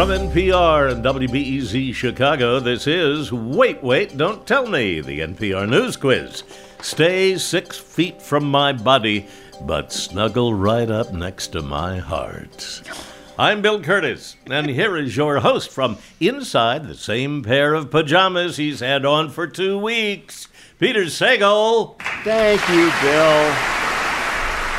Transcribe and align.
From 0.00 0.08
NPR 0.08 0.92
and 0.92 1.04
WBEZ 1.04 1.94
Chicago, 1.94 2.58
this 2.58 2.86
is 2.86 3.30
Wait, 3.30 3.82
Wait, 3.82 4.16
Don't 4.16 4.46
Tell 4.46 4.66
Me, 4.66 5.02
the 5.02 5.20
NPR 5.20 5.68
News 5.68 5.98
Quiz. 5.98 6.42
Stay 6.80 7.36
six 7.36 7.76
feet 7.76 8.22
from 8.22 8.50
my 8.50 8.72
body, 8.72 9.28
but 9.60 9.92
snuggle 9.92 10.54
right 10.54 10.90
up 10.90 11.12
next 11.12 11.48
to 11.48 11.60
my 11.60 11.98
heart. 11.98 12.80
I'm 13.38 13.60
Bill 13.60 13.78
Kurtis, 13.78 14.36
and 14.46 14.70
here 14.70 14.96
is 14.96 15.18
your 15.18 15.40
host 15.40 15.70
from 15.70 15.98
inside 16.18 16.88
the 16.88 16.94
same 16.94 17.42
pair 17.42 17.74
of 17.74 17.90
pajamas 17.90 18.56
he's 18.56 18.80
had 18.80 19.04
on 19.04 19.28
for 19.28 19.46
two 19.46 19.76
weeks, 19.76 20.48
Peter 20.78 21.04
Sagal. 21.04 22.00
Thank 22.24 22.66
you, 22.70 22.90
Bill. 23.02 23.99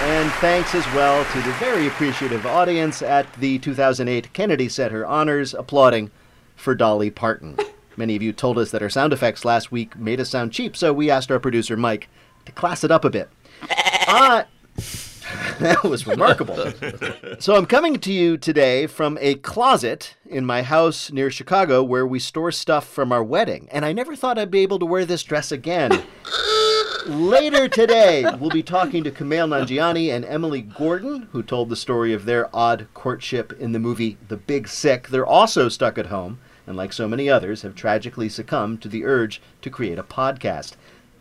And 0.03 0.31
thanks 0.33 0.73
as 0.73 0.85
well 0.95 1.23
to 1.23 1.41
the 1.41 1.53
very 1.53 1.85
appreciative 1.85 2.45
audience 2.47 3.03
at 3.03 3.31
the 3.33 3.59
2008 3.59 4.33
Kennedy 4.33 4.67
Center 4.67 5.05
Honors 5.05 5.53
applauding 5.53 6.09
for 6.55 6.73
Dolly 6.73 7.11
Parton. 7.11 7.55
Many 7.97 8.15
of 8.15 8.23
you 8.23 8.33
told 8.33 8.57
us 8.57 8.71
that 8.71 8.81
our 8.81 8.89
sound 8.89 9.13
effects 9.13 9.45
last 9.45 9.71
week 9.71 9.95
made 9.95 10.19
us 10.19 10.29
sound 10.29 10.53
cheap, 10.53 10.75
so 10.75 10.91
we 10.91 11.11
asked 11.11 11.31
our 11.31 11.39
producer 11.39 11.77
Mike 11.77 12.09
to 12.45 12.51
class 12.51 12.83
it 12.83 12.91
up 12.91 13.05
a 13.05 13.09
bit. 13.09 13.29
Uh, 14.07 14.43
that 15.59 15.83
was 15.83 16.05
remarkable. 16.07 16.57
so 17.39 17.55
I'm 17.55 17.65
coming 17.65 17.99
to 17.99 18.11
you 18.11 18.37
today 18.37 18.87
from 18.87 19.17
a 19.21 19.35
closet 19.35 20.17
in 20.25 20.45
my 20.45 20.63
house 20.63 21.11
near 21.11 21.29
Chicago 21.31 21.81
where 21.83 22.05
we 22.05 22.19
store 22.19 22.51
stuff 22.51 22.85
from 22.87 23.11
our 23.11 23.23
wedding, 23.23 23.69
and 23.71 23.85
I 23.85 23.93
never 23.93 24.15
thought 24.15 24.37
I'd 24.37 24.51
be 24.51 24.61
able 24.61 24.79
to 24.79 24.85
wear 24.85 25.05
this 25.05 25.23
dress 25.23 25.51
again. 25.51 26.03
Later 27.07 27.67
today, 27.67 28.25
we'll 28.39 28.51
be 28.51 28.61
talking 28.61 29.03
to 29.03 29.11
Kumail 29.11 29.47
Nanjiani 29.47 30.13
and 30.13 30.23
Emily 30.23 30.61
Gordon, 30.61 31.27
who 31.31 31.41
told 31.41 31.69
the 31.69 31.75
story 31.75 32.13
of 32.13 32.25
their 32.25 32.55
odd 32.55 32.87
courtship 32.93 33.53
in 33.53 33.71
the 33.71 33.79
movie 33.79 34.17
The 34.27 34.37
Big 34.37 34.67
Sick. 34.67 35.07
They're 35.07 35.25
also 35.25 35.67
stuck 35.67 35.97
at 35.97 36.07
home, 36.07 36.39
and 36.67 36.77
like 36.77 36.93
so 36.93 37.07
many 37.07 37.27
others, 37.27 37.63
have 37.63 37.73
tragically 37.73 38.29
succumbed 38.29 38.83
to 38.83 38.87
the 38.87 39.03
urge 39.03 39.41
to 39.63 39.69
create 39.71 39.97
a 39.97 40.03
podcast. 40.03 40.73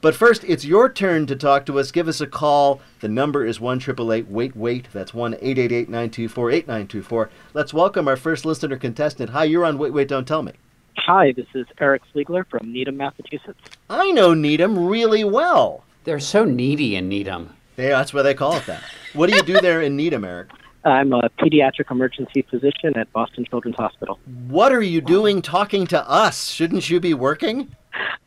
But 0.03 0.15
first, 0.15 0.45
it's 0.45 0.67
your 0.67 0.93
turn 0.93 1.27
to 1.27 1.37
talk 1.37 1.65
to 1.67 1.79
us. 1.79 1.91
Give 1.91 2.09
us 2.09 2.21
a 2.21 2.27
call. 2.27 2.83
The 3.01 3.09
number 3.09 3.47
is 3.47 3.59
1 3.59 3.81
Wait 4.29 4.57
Wait. 4.57 4.89
That's 4.93 5.15
1 5.15 5.35
888 5.35 5.89
924 5.89 6.51
8924. 6.51 7.31
Let's 7.55 7.73
welcome 7.73 8.07
our 8.07 8.17
first 8.17 8.45
listener 8.45 8.77
contestant. 8.77 9.31
Hi, 9.31 9.45
you're 9.45 9.65
on 9.65 9.79
Wait 9.79 9.95
Wait 9.95 10.09
Don't 10.09 10.29
Tell 10.29 10.43
Me. 10.43 10.53
Hi, 10.97 11.33
this 11.33 11.47
is 11.55 11.67
Eric 11.81 12.03
Fliegler 12.15 12.47
from 12.47 12.73
Needham, 12.73 12.97
Massachusetts. 12.97 13.61
I 13.89 14.11
know 14.13 14.35
Needham 14.35 14.87
really 14.87 15.25
well. 15.25 15.85
They're 16.05 16.21
so 16.21 16.45
needy 16.45 16.97
in 16.97 17.09
Needham. 17.09 17.55
Yeah, 17.77 17.91
that's 17.91 18.13
why 18.13 18.23
they 18.23 18.35
call 18.35 18.57
it 18.57 18.67
that. 18.67 18.83
What 19.15 19.31
do 19.31 19.37
you 19.37 19.43
do 19.43 19.61
there 19.61 19.81
in 19.83 19.97
Needham, 19.97 20.25
Eric? 20.25 20.51
I'm 20.85 21.13
a 21.13 21.29
pediatric 21.39 21.91
emergency 21.91 22.43
physician 22.43 22.97
at 22.97 23.13
Boston 23.13 23.45
Children's 23.45 23.77
Hospital. 23.77 24.19
What 24.49 24.73
are 24.73 24.83
you 24.83 25.01
doing 25.01 25.43
talking 25.43 25.87
to 25.89 26.09
us? 26.09 26.49
Shouldn't 26.49 26.89
you 26.89 27.01
be 27.01 27.13
working? 27.13 27.75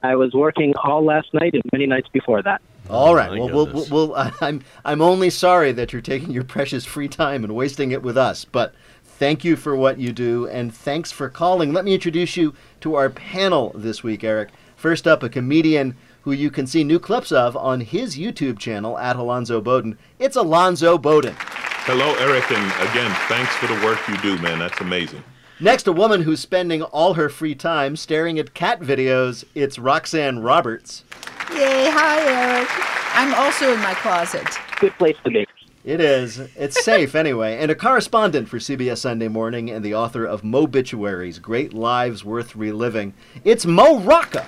I 0.03 0.15
was 0.15 0.33
working 0.33 0.73
all 0.83 1.03
last 1.03 1.33
night 1.33 1.53
and 1.53 1.63
many 1.71 1.87
nights 1.87 2.09
before 2.09 2.43
that. 2.43 2.61
All 2.89 3.15
right. 3.15 3.31
well, 3.31 3.49
we'll, 3.49 3.67
we'll, 3.67 3.87
we'll, 3.89 4.31
I'm, 4.41 4.61
I'm 4.85 5.01
only 5.01 5.29
sorry 5.29 5.71
that 5.71 5.93
you're 5.93 6.01
taking 6.01 6.31
your 6.31 6.43
precious 6.43 6.85
free 6.85 7.07
time 7.07 7.43
and 7.43 7.55
wasting 7.55 7.91
it 7.91 8.03
with 8.03 8.17
us, 8.17 8.45
but 8.45 8.75
thank 9.17 9.43
you 9.43 9.55
for 9.55 9.75
what 9.75 9.99
you 9.99 10.11
do 10.11 10.47
and 10.47 10.73
thanks 10.73 11.11
for 11.11 11.29
calling. 11.29 11.73
Let 11.73 11.85
me 11.85 11.93
introduce 11.93 12.37
you 12.37 12.53
to 12.81 12.95
our 12.95 13.09
panel 13.09 13.71
this 13.75 14.03
week, 14.03 14.23
Eric. 14.23 14.49
First 14.75 15.07
up, 15.07 15.23
a 15.23 15.29
comedian 15.29 15.95
who 16.23 16.31
you 16.31 16.49
can 16.49 16.67
see 16.67 16.83
new 16.83 16.99
clips 16.99 17.31
of 17.31 17.55
on 17.55 17.81
his 17.81 18.17
YouTube 18.17 18.59
channel 18.59 18.97
at 18.97 19.15
Alonzo 19.15 19.61
Bodden. 19.61 19.97
It's 20.19 20.35
Alonzo 20.35 20.97
Bodden. 20.97 21.35
Hello, 21.85 22.15
Eric, 22.15 22.49
and 22.51 22.89
again, 22.89 23.11
thanks 23.27 23.53
for 23.55 23.67
the 23.67 23.85
work 23.85 23.99
you 24.07 24.17
do, 24.21 24.41
man. 24.41 24.59
That's 24.59 24.79
amazing. 24.79 25.23
Next, 25.59 25.87
a 25.87 25.91
woman 25.91 26.21
who's 26.21 26.39
spending 26.39 26.81
all 26.81 27.13
her 27.13 27.29
free 27.29 27.55
time 27.55 27.95
staring 27.95 28.39
at 28.39 28.53
cat 28.53 28.79
videos. 28.79 29.43
It's 29.53 29.77
Roxanne 29.77 30.39
Roberts. 30.39 31.03
Yay, 31.51 31.89
hi, 31.89 32.21
Eric. 32.21 32.69
I'm 33.15 33.33
also 33.35 33.73
in 33.73 33.79
my 33.79 33.93
closet. 33.95 34.47
Good 34.79 34.93
place 34.93 35.17
to 35.23 35.29
be. 35.29 35.45
It 35.83 35.99
is. 35.99 36.39
It's 36.55 36.81
safe 36.83 37.13
anyway. 37.15 37.57
And 37.57 37.69
a 37.69 37.75
correspondent 37.75 38.47
for 38.47 38.57
CBS 38.57 38.99
Sunday 38.99 39.27
Morning 39.27 39.69
and 39.69 39.83
the 39.83 39.93
author 39.93 40.23
of 40.23 40.41
Mobituaries 40.41 41.41
Great 41.41 41.73
Lives 41.73 42.23
Worth 42.23 42.55
Reliving. 42.55 43.13
It's 43.43 43.65
Mo 43.65 43.99
Rocca. 43.99 44.45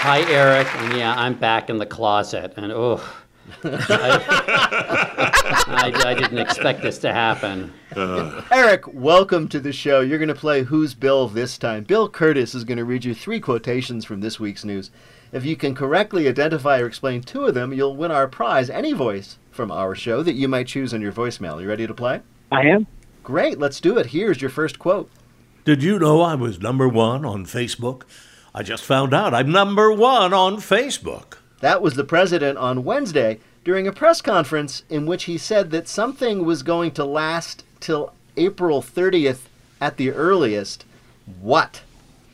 Hi, 0.00 0.20
Eric. 0.30 0.72
And 0.76 0.96
yeah, 0.96 1.12
I'm 1.16 1.34
back 1.34 1.70
in 1.70 1.78
the 1.78 1.86
closet. 1.86 2.54
And 2.56 2.70
oh, 2.70 3.02
I, 3.64 4.12
I, 5.66 6.10
I, 6.10 6.14
didn't 6.14 6.38
expect 6.38 6.82
this 6.82 6.98
to 6.98 7.12
happen. 7.12 7.72
Uh. 7.96 8.42
Eric, 8.52 8.86
welcome 8.94 9.48
to 9.48 9.58
the 9.58 9.72
show. 9.72 10.02
You're 10.02 10.18
going 10.18 10.28
to 10.28 10.34
play 10.36 10.62
Who's 10.62 10.94
Bill 10.94 11.26
this 11.26 11.58
time. 11.58 11.82
Bill 11.82 12.08
Kurtis 12.08 12.54
is 12.54 12.62
going 12.62 12.78
to 12.78 12.84
read 12.84 13.04
you 13.04 13.14
three 13.14 13.40
quotations 13.40 14.04
from 14.04 14.20
this 14.20 14.38
week's 14.38 14.64
news. 14.64 14.92
If 15.32 15.44
you 15.44 15.56
can 15.56 15.74
correctly 15.74 16.28
identify 16.28 16.78
or 16.78 16.86
explain 16.86 17.22
two 17.22 17.46
of 17.46 17.54
them, 17.54 17.72
you'll 17.72 17.96
win 17.96 18.12
our 18.12 18.28
prize, 18.28 18.70
any 18.70 18.92
voice 18.92 19.38
from 19.58 19.72
our 19.72 19.92
show 19.92 20.22
that 20.22 20.34
you 20.34 20.46
might 20.46 20.68
choose 20.68 20.94
on 20.94 21.00
your 21.00 21.10
voicemail. 21.10 21.60
You 21.60 21.68
ready 21.68 21.84
to 21.84 21.92
play? 21.92 22.20
I 22.52 22.62
am. 22.62 22.86
Great, 23.24 23.58
let's 23.58 23.80
do 23.80 23.98
it. 23.98 24.06
Here's 24.06 24.40
your 24.40 24.50
first 24.50 24.78
quote. 24.78 25.10
Did 25.64 25.82
you 25.82 25.98
know 25.98 26.20
I 26.20 26.36
was 26.36 26.60
number 26.60 26.88
one 26.88 27.24
on 27.24 27.44
Facebook? 27.44 28.02
I 28.54 28.62
just 28.62 28.84
found 28.84 29.12
out 29.12 29.34
I'm 29.34 29.50
number 29.50 29.90
one 29.90 30.32
on 30.32 30.58
Facebook. 30.58 31.38
That 31.58 31.82
was 31.82 31.94
the 31.94 32.04
president 32.04 32.56
on 32.56 32.84
Wednesday 32.84 33.40
during 33.64 33.88
a 33.88 33.92
press 33.92 34.20
conference 34.20 34.84
in 34.88 35.06
which 35.06 35.24
he 35.24 35.36
said 35.36 35.72
that 35.72 35.88
something 35.88 36.44
was 36.44 36.62
going 36.62 36.92
to 36.92 37.04
last 37.04 37.64
till 37.80 38.12
April 38.36 38.80
30th 38.80 39.40
at 39.80 39.96
the 39.96 40.12
earliest. 40.12 40.84
What? 41.40 41.82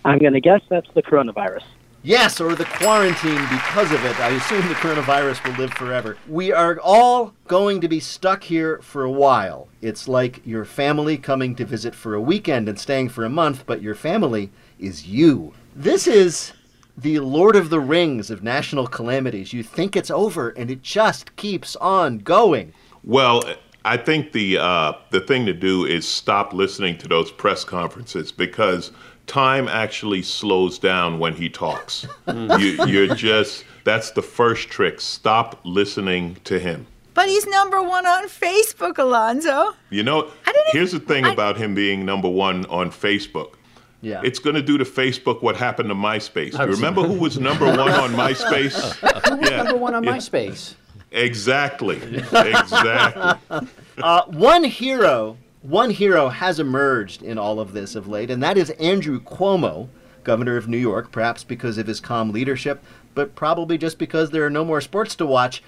I'm 0.05 0.19
going 0.19 0.35
to 0.35 0.43
guess 0.43 0.61
that's 0.69 0.93
the 0.93 1.03
coronavirus. 1.03 1.65
Yes, 2.07 2.39
or 2.39 2.55
the 2.55 2.67
quarantine 2.67 3.41
because 3.49 3.91
of 3.91 4.05
it. 4.05 4.21
I 4.21 4.29
assume 4.29 4.69
the 4.69 4.75
coronavirus 4.75 5.43
will 5.43 5.55
live 5.55 5.73
forever. 5.73 6.19
We 6.29 6.53
are 6.53 6.79
all 6.81 7.33
going 7.49 7.81
to 7.81 7.89
be 7.89 7.99
stuck 7.99 8.43
here 8.43 8.79
for 8.83 9.05
a 9.05 9.11
while. 9.11 9.69
It's 9.81 10.07
like 10.07 10.47
your 10.47 10.67
family 10.67 11.17
coming 11.17 11.55
to 11.55 11.65
visit 11.65 11.95
for 11.95 12.13
a 12.13 12.21
weekend 12.21 12.69
and 12.69 12.79
staying 12.79 13.09
for 13.09 13.25
a 13.25 13.31
month, 13.31 13.65
but 13.65 13.81
your 13.81 13.95
family 13.95 14.51
is 14.79 15.07
you. 15.07 15.55
This 15.75 16.07
is 16.07 16.53
the 16.95 17.21
Lord 17.21 17.57
of 17.57 17.71
the 17.71 17.81
Rings 17.81 18.31
of 18.31 18.43
national 18.43 18.87
calamities. 18.87 19.55
You 19.55 19.63
think 19.63 19.97
it's 19.97 20.11
over, 20.11 20.51
and 20.51 20.71
it 20.71 20.83
just 20.83 21.35
keeps 21.37 21.75
on 21.77 22.19
going. 22.19 22.75
Well, 23.03 23.43
I 23.87 23.97
think 23.97 24.33
the 24.33 24.59
uh, 24.59 24.93
the 25.09 25.21
thing 25.21 25.47
to 25.47 25.55
do 25.55 25.87
is 25.87 26.07
stop 26.07 26.53
listening 26.53 26.99
to 26.99 27.09
those 27.09 27.31
press 27.31 27.65
conferences 27.65 28.31
because 28.31 28.93
time 29.27 29.69
actually 29.69 30.23
slows 30.23 30.79
down 30.79 31.19
when 31.19 31.35
he 31.35 31.49
talks. 31.49 32.07
you, 32.29 32.85
you're 32.87 33.15
just 33.15 33.65
that's 33.85 34.11
the 34.13 34.23
first 34.23 34.69
trick. 34.69 35.01
Stop 35.01 35.61
listening 35.65 36.37
to 36.45 36.59
him. 36.59 36.87
But 37.13 37.29
he's 37.29 37.47
number 37.47 37.81
one 37.81 38.07
on 38.07 38.29
Facebook, 38.29 38.99
Alonzo. 38.99 39.75
You 39.91 40.03
know, 40.03 40.31
here's 40.73 40.91
the 40.91 40.99
thing 40.99 41.25
I, 41.27 41.33
about 41.33 41.57
him 41.57 41.75
being 41.75 42.05
number 42.05 42.29
one 42.29 42.67
on 42.67 42.91
Facebook. 42.91 43.55
Yeah. 44.01 44.21
It's 44.25 44.39
going 44.39 44.57
to 44.57 44.63
do 44.63 44.77
to 44.79 44.85
Facebook 44.85 45.43
what 45.43 45.57
happened 45.57 45.89
to 45.91 45.95
MySpace. 45.95 46.59
You 46.59 46.73
remember 46.75 47.03
who 47.03 47.15
was 47.15 47.39
number 47.39 47.67
one 47.67 47.79
on 47.79 48.11
MySpace? 48.15 48.95
who 49.29 49.37
was 49.37 49.51
yeah. 49.51 49.63
number 49.63 49.77
one 49.77 49.95
on 49.95 50.05
yeah. 50.05 50.17
MySpace? 50.17 50.75
Exactly. 51.13 52.01
Exactly. 52.33 53.69
Uh, 53.99 54.23
one 54.27 54.65
hero, 54.65 55.39
one 55.65 55.89
hero 55.89 56.29
has 56.29 56.61
emerged 56.61 57.23
in 57.23 57.39
all 57.39 57.59
of 57.59 57.73
this 57.73 57.95
of 57.95 58.07
late, 58.07 58.31
and 58.31 58.43
that 58.43 58.59
is 58.59 58.69
Andrew 58.73 59.19
Cuomo, 59.19 59.89
governor 60.23 60.59
of 60.59 60.69
New 60.69 60.77
York, 60.77 61.11
perhaps 61.11 61.43
because 61.43 61.79
of 61.79 61.87
his 61.87 62.01
calm 62.01 62.33
leadership, 62.33 62.85
but 63.15 63.35
probably 63.35 63.79
just 63.79 63.99
because 63.99 64.31
there 64.31 64.45
are 64.45 64.51
no 64.51 64.63
more 64.63 64.83
sports 64.83 65.15
to 65.17 65.25
watch. 65.25 65.63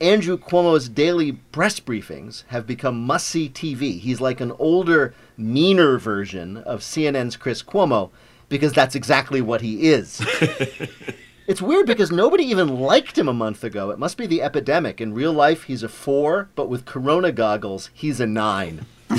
Andrew 0.00 0.38
Cuomo's 0.38 0.88
daily 0.88 1.32
press 1.32 1.80
briefings 1.80 2.44
have 2.46 2.64
become 2.64 3.00
must 3.00 3.26
see 3.26 3.48
TV. 3.48 3.98
He's 3.98 4.20
like 4.20 4.40
an 4.40 4.52
older, 4.52 5.14
meaner 5.36 5.98
version 5.98 6.58
of 6.58 6.80
CNN's 6.80 7.36
Chris 7.36 7.60
Cuomo 7.60 8.10
because 8.48 8.72
that's 8.72 8.94
exactly 8.94 9.40
what 9.40 9.62
he 9.62 9.90
is. 9.90 10.24
it's 11.48 11.60
weird 11.60 11.86
because 11.86 12.12
nobody 12.12 12.44
even 12.44 12.78
liked 12.78 13.18
him 13.18 13.28
a 13.28 13.34
month 13.34 13.64
ago. 13.64 13.90
It 13.90 13.98
must 13.98 14.16
be 14.16 14.28
the 14.28 14.42
epidemic. 14.42 15.00
In 15.00 15.12
real 15.12 15.32
life, 15.32 15.64
he's 15.64 15.82
a 15.82 15.88
four, 15.88 16.50
but 16.54 16.68
with 16.68 16.84
corona 16.84 17.32
goggles, 17.32 17.90
he's 17.92 18.20
a 18.20 18.26
nine. 18.28 18.86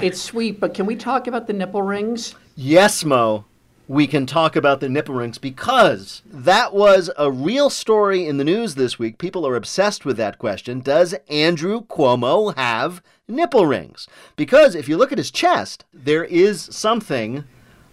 it's 0.00 0.20
sweet, 0.20 0.60
but 0.60 0.74
can 0.74 0.86
we 0.86 0.96
talk 0.96 1.26
about 1.26 1.46
the 1.46 1.52
nipple 1.52 1.82
rings? 1.82 2.34
Yes, 2.54 3.04
Mo 3.04 3.44
we 3.92 4.06
can 4.06 4.24
talk 4.24 4.56
about 4.56 4.80
the 4.80 4.88
nipple 4.88 5.14
rings 5.14 5.36
because 5.36 6.22
that 6.24 6.72
was 6.72 7.10
a 7.18 7.30
real 7.30 7.68
story 7.68 8.26
in 8.26 8.38
the 8.38 8.44
news 8.44 8.74
this 8.74 8.98
week. 8.98 9.18
People 9.18 9.46
are 9.46 9.54
obsessed 9.54 10.06
with 10.06 10.16
that 10.16 10.38
question. 10.38 10.80
Does 10.80 11.14
Andrew 11.28 11.82
Cuomo 11.82 12.56
have 12.56 13.02
nipple 13.28 13.66
rings? 13.66 14.08
Because 14.34 14.74
if 14.74 14.88
you 14.88 14.96
look 14.96 15.12
at 15.12 15.18
his 15.18 15.30
chest, 15.30 15.84
there 15.92 16.24
is 16.24 16.62
something 16.62 17.44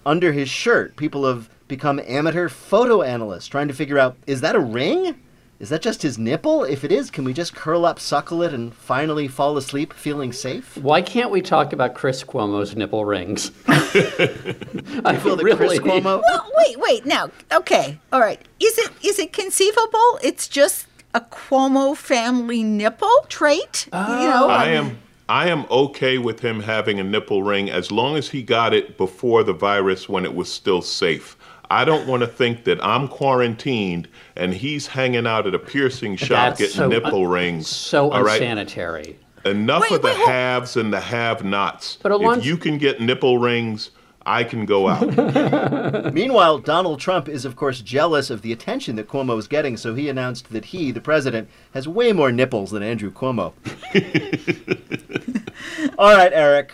under 0.06 0.32
his 0.32 0.48
shirt. 0.48 0.96
People 0.96 1.26
have 1.26 1.50
become 1.68 2.00
amateur 2.08 2.48
photo 2.48 3.02
analysts 3.02 3.48
trying 3.48 3.68
to 3.68 3.74
figure 3.74 4.00
out 4.00 4.16
is 4.26 4.40
that 4.40 4.56
a 4.56 4.60
ring? 4.60 5.20
Is 5.60 5.68
that 5.70 5.82
just 5.82 6.02
his 6.04 6.18
nipple? 6.18 6.64
If 6.64 6.86
it 6.86 6.92
is, 6.92 7.12
can 7.12 7.26
we 7.26 7.34
just 7.34 7.54
curl 7.54 7.86
up, 7.86 8.00
suckle 8.00 8.42
it, 8.44 8.54
and 8.54 8.74
finally 8.74 9.28
fall 9.28 9.58
asleep 9.58 9.92
feeling 9.92 10.32
safe? 10.32 10.78
Why 10.78 11.02
can't 11.02 11.32
we 11.32 11.42
talk 11.42 11.74
about 11.74 11.96
Chris 11.96 12.24
Cuomo's 12.24 12.78
nipple 12.78 13.04
rings? 13.04 13.52
I 13.68 15.18
Feel 15.22 15.36
the 15.36 15.54
Chris 15.58 15.80
Cuomo? 15.80 16.22
Well, 16.26 16.52
wait, 16.58 16.80
wait. 16.80 17.06
Now, 17.06 17.30
okay, 17.52 18.00
all 18.14 18.22
right. 18.22 18.42
Is 18.62 18.78
it 18.78 18.92
is 19.04 19.20
it 19.20 19.34
conceivable? 19.34 20.20
It's 20.24 20.48
just 20.48 20.88
a 21.14 21.20
Cuomo 21.20 21.94
family 21.96 22.64
nipple 22.64 23.26
trait. 23.28 23.88
you 23.88 24.00
oh. 24.00 24.30
know, 24.30 24.48
I 24.48 24.78
um, 24.78 24.86
am 24.86 24.98
I 25.28 25.50
am 25.50 25.66
okay 25.70 26.18
with 26.18 26.40
him 26.40 26.62
having 26.62 27.00
a 27.00 27.04
nipple 27.04 27.44
ring 27.44 27.70
as 27.70 27.92
long 27.92 28.16
as 28.16 28.30
he 28.30 28.42
got 28.42 28.74
it 28.74 28.98
before 28.98 29.44
the 29.44 29.54
virus 29.54 30.08
when 30.08 30.26
it 30.26 30.34
was 30.34 30.52
still 30.52 30.82
safe. 30.82 31.38
I 31.72 31.86
don't 31.86 32.08
want 32.08 32.22
to 32.22 32.28
think 32.28 32.64
that 32.64 32.84
I'm 32.84 33.08
quarantined 33.08 34.08
and 34.36 34.54
he's 34.54 34.88
hanging 34.88 35.28
out 35.28 35.46
at 35.48 35.54
a 35.54 35.60
piercing 35.60 36.16
shop 36.16 36.58
That's 36.58 36.60
getting 36.60 36.76
so- 36.76 36.88
nipple 36.88 37.28
rings. 37.28 37.68
So 37.68 38.12
all 38.12 38.24
right? 38.24 38.42
unsanitary. 38.42 39.18
Enough 39.46 39.84
Wait, 39.84 39.92
of 39.94 40.02
the 40.02 40.08
wait, 40.10 40.18
wait. 40.20 40.28
haves 40.28 40.76
and 40.76 40.92
the 40.92 41.00
have-nots. 41.00 41.98
But 42.04 42.12
Alonzo- 42.12 42.42
if 42.42 42.46
you 42.46 42.58
can 42.58 42.78
get 42.78 43.00
nipple 43.00 43.38
rings, 43.38 43.92
I 44.26 44.44
can 44.44 44.66
go 44.66 44.90
out. 44.90 46.14
Meanwhile, 46.14 46.60
Donald 46.60 47.00
Trump 47.00 47.30
is, 47.30 47.46
of 47.46 47.56
course, 47.56 47.80
jealous 47.82 48.30
of 48.30 48.42
the 48.42 48.52
attention 48.52 48.98
that 48.98 49.08
Cuomo 49.08 49.40
is 49.40 49.48
getting, 49.48 49.78
so 49.78 49.96
he 49.96 50.10
announced 50.10 50.52
that 50.52 50.66
he, 50.66 50.92
the 50.92 51.00
president, 51.02 51.48
has 51.74 51.88
way 51.88 52.12
more 52.12 52.32
nipples 52.34 52.72
than 52.72 52.84
Andrew 52.84 53.12
Cuomo. 53.12 53.54
All 55.98 56.16
right, 56.16 56.32
Eric. 56.34 56.74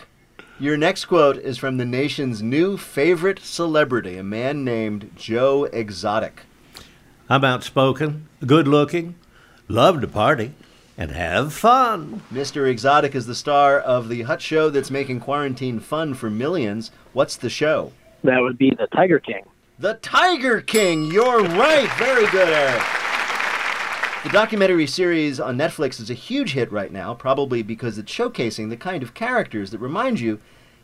Your 0.58 0.78
next 0.78 1.04
quote 1.04 1.36
is 1.36 1.58
from 1.58 1.76
the 1.76 1.84
nation's 1.84 2.42
new 2.42 2.78
favorite 2.78 3.40
celebrity, 3.40 4.16
a 4.16 4.22
man 4.22 4.64
named 4.64 5.10
Joe 5.14 5.64
Exotic. 5.64 6.44
I'm 7.28 7.44
outspoken, 7.44 8.26
good 8.46 8.66
looking, 8.66 9.16
love 9.68 10.00
to 10.00 10.08
party, 10.08 10.54
and 10.96 11.10
have 11.10 11.52
fun. 11.52 12.22
Mr. 12.32 12.66
Exotic 12.66 13.14
is 13.14 13.26
the 13.26 13.34
star 13.34 13.78
of 13.78 14.08
the 14.08 14.22
hut 14.22 14.40
show 14.40 14.70
that's 14.70 14.90
making 14.90 15.20
quarantine 15.20 15.78
fun 15.78 16.14
for 16.14 16.30
millions. 16.30 16.90
What's 17.12 17.36
the 17.36 17.50
show? 17.50 17.92
That 18.24 18.40
would 18.40 18.56
be 18.56 18.70
the 18.70 18.86
Tiger 18.86 19.18
King. 19.18 19.44
The 19.78 19.94
Tiger 19.94 20.62
King. 20.62 21.04
You're 21.12 21.42
right. 21.42 21.90
Very 21.98 22.26
good, 22.28 22.48
Eric. 22.48 22.82
The 24.26 24.32
documentary 24.32 24.88
series 24.88 25.38
on 25.38 25.56
Netflix 25.56 26.00
is 26.00 26.10
a 26.10 26.14
huge 26.14 26.54
hit 26.54 26.72
right 26.72 26.90
now, 26.90 27.14
probably 27.14 27.62
because 27.62 27.96
it's 27.96 28.12
showcasing 28.12 28.70
the 28.70 28.76
kind 28.76 29.04
of 29.04 29.14
characters 29.14 29.70
that 29.70 29.78
remind 29.78 30.18
you 30.18 30.40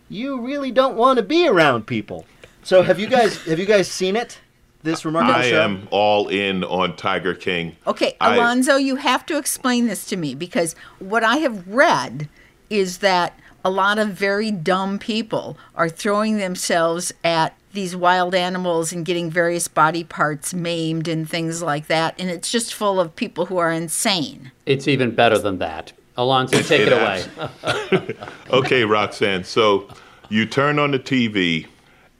you 0.09 0.41
really 0.41 0.71
don't 0.71 0.94
want 0.97 1.17
to 1.17 1.25
be 1.25 1.49
around 1.49 1.89
people. 1.89 2.25
So, 2.62 2.83
have 2.83 3.00
you 3.00 3.09
guys 3.09 3.43
have 3.47 3.59
you 3.59 3.67
guys 3.67 3.91
seen 3.91 4.15
it? 4.15 4.39
This 4.85 5.05
remarkable 5.05 5.41
I 5.41 5.50
show. 5.50 5.61
am 5.61 5.89
all 5.91 6.29
in 6.29 6.62
on 6.62 6.94
Tiger 6.94 7.35
King. 7.35 7.75
Okay, 7.85 8.17
I- 8.21 8.37
Alonzo, 8.37 8.77
you 8.77 8.94
have 8.94 9.27
to 9.27 9.37
explain 9.39 9.88
this 9.88 10.06
to 10.06 10.17
me 10.17 10.37
because 10.37 10.77
what 11.00 11.25
I 11.25 11.38
have 11.38 11.67
read 11.67 12.29
is 12.71 12.99
that 12.99 13.37
a 13.65 13.71
lot 13.71 13.99
of 13.99 14.11
very 14.11 14.53
dumb 14.53 15.00
people 15.00 15.59
are 15.75 15.88
throwing 15.88 16.37
themselves 16.37 17.12
at 17.25 17.56
these 17.73 17.97
wild 17.97 18.35
animals 18.35 18.93
and 18.93 19.05
getting 19.05 19.31
various 19.31 19.69
body 19.69 20.05
parts 20.05 20.53
maimed 20.55 21.09
and 21.09 21.29
things 21.29 21.63
like 21.63 21.87
that. 21.87 22.15
And 22.19 22.31
it's 22.31 22.51
just 22.51 22.75
full 22.75 23.01
of 23.01 23.15
people 23.17 23.47
who 23.47 23.59
are 23.59 23.71
insane. 23.71 24.53
It's 24.67 24.87
even 24.89 25.15
better 25.15 25.39
than 25.39 25.59
that. 25.59 25.93
Alonzo, 26.17 26.61
take 26.61 26.83
it, 26.83 26.89
It 26.89 26.93
away. 26.93 28.17
Okay, 28.51 28.85
Roxanne. 28.85 29.45
So 29.45 29.89
you 30.29 30.45
turn 30.47 30.79
on 30.79 30.91
the 30.91 30.99
TV 30.99 31.67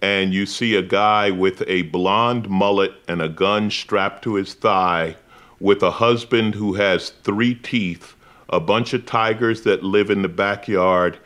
and 0.01 0.33
you 0.33 0.47
see 0.47 0.75
a 0.75 0.83
guy 0.83 1.31
with 1.31 1.63
a 1.67 1.83
blonde 1.83 2.49
mullet 2.49 2.93
and 3.07 3.21
a 3.21 3.29
gun 3.29 3.71
strapped 3.71 4.25
to 4.25 4.35
his 4.35 4.55
thigh 4.55 5.17
with 5.61 5.83
a 5.83 5.91
husband 5.93 6.55
who 6.55 6.75
has 6.75 7.11
three 7.23 7.55
teeth, 7.55 8.17
a 8.49 8.59
bunch 8.59 8.93
of 8.95 9.07
tigers 9.07 9.63
that 9.63 9.85
live 9.85 10.11
in 10.11 10.23
the 10.23 10.29
backyard, 10.29 11.19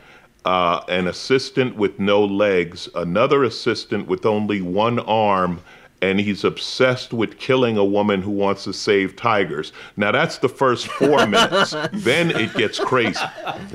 uh, 0.47 0.81
an 0.87 1.07
assistant 1.07 1.75
with 1.75 1.99
no 1.99 2.23
legs, 2.23 2.87
another 2.95 3.43
assistant 3.43 4.07
with 4.07 4.25
only 4.25 4.61
one 4.61 4.97
arm, 4.99 5.59
and 6.01 6.21
he's 6.21 6.45
obsessed 6.45 7.11
with 7.11 7.37
killing 7.37 7.77
a 7.77 7.83
woman 7.83 8.21
who 8.21 8.31
wants 8.31 8.63
to 8.63 8.71
save 8.71 9.17
tigers. 9.17 9.73
Now 9.97 10.13
that's 10.13 10.37
the 10.37 10.47
first 10.47 10.87
four 10.87 11.27
minutes. 11.27 11.75
then 11.91 12.31
it 12.31 12.53
gets 12.53 12.79
crazy. 12.79 13.19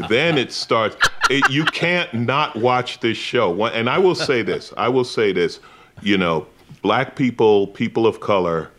Then 0.09 0.39
it 0.39 0.51
starts. 0.51 0.97
It, 1.29 1.47
you 1.51 1.67
can't 1.67 2.15
not 2.15 2.57
watch 2.57 3.01
this 3.01 3.19
show. 3.19 3.67
And 3.67 3.91
I 3.91 3.99
will 3.99 4.15
say 4.15 4.41
this. 4.41 4.73
I 4.79 4.89
will 4.89 5.05
say 5.05 5.31
this. 5.31 5.61
You 6.01 6.17
know, 6.17 6.47
black 6.81 7.17
people, 7.17 7.67
people 7.67 8.07
of 8.07 8.21
color, 8.21 8.71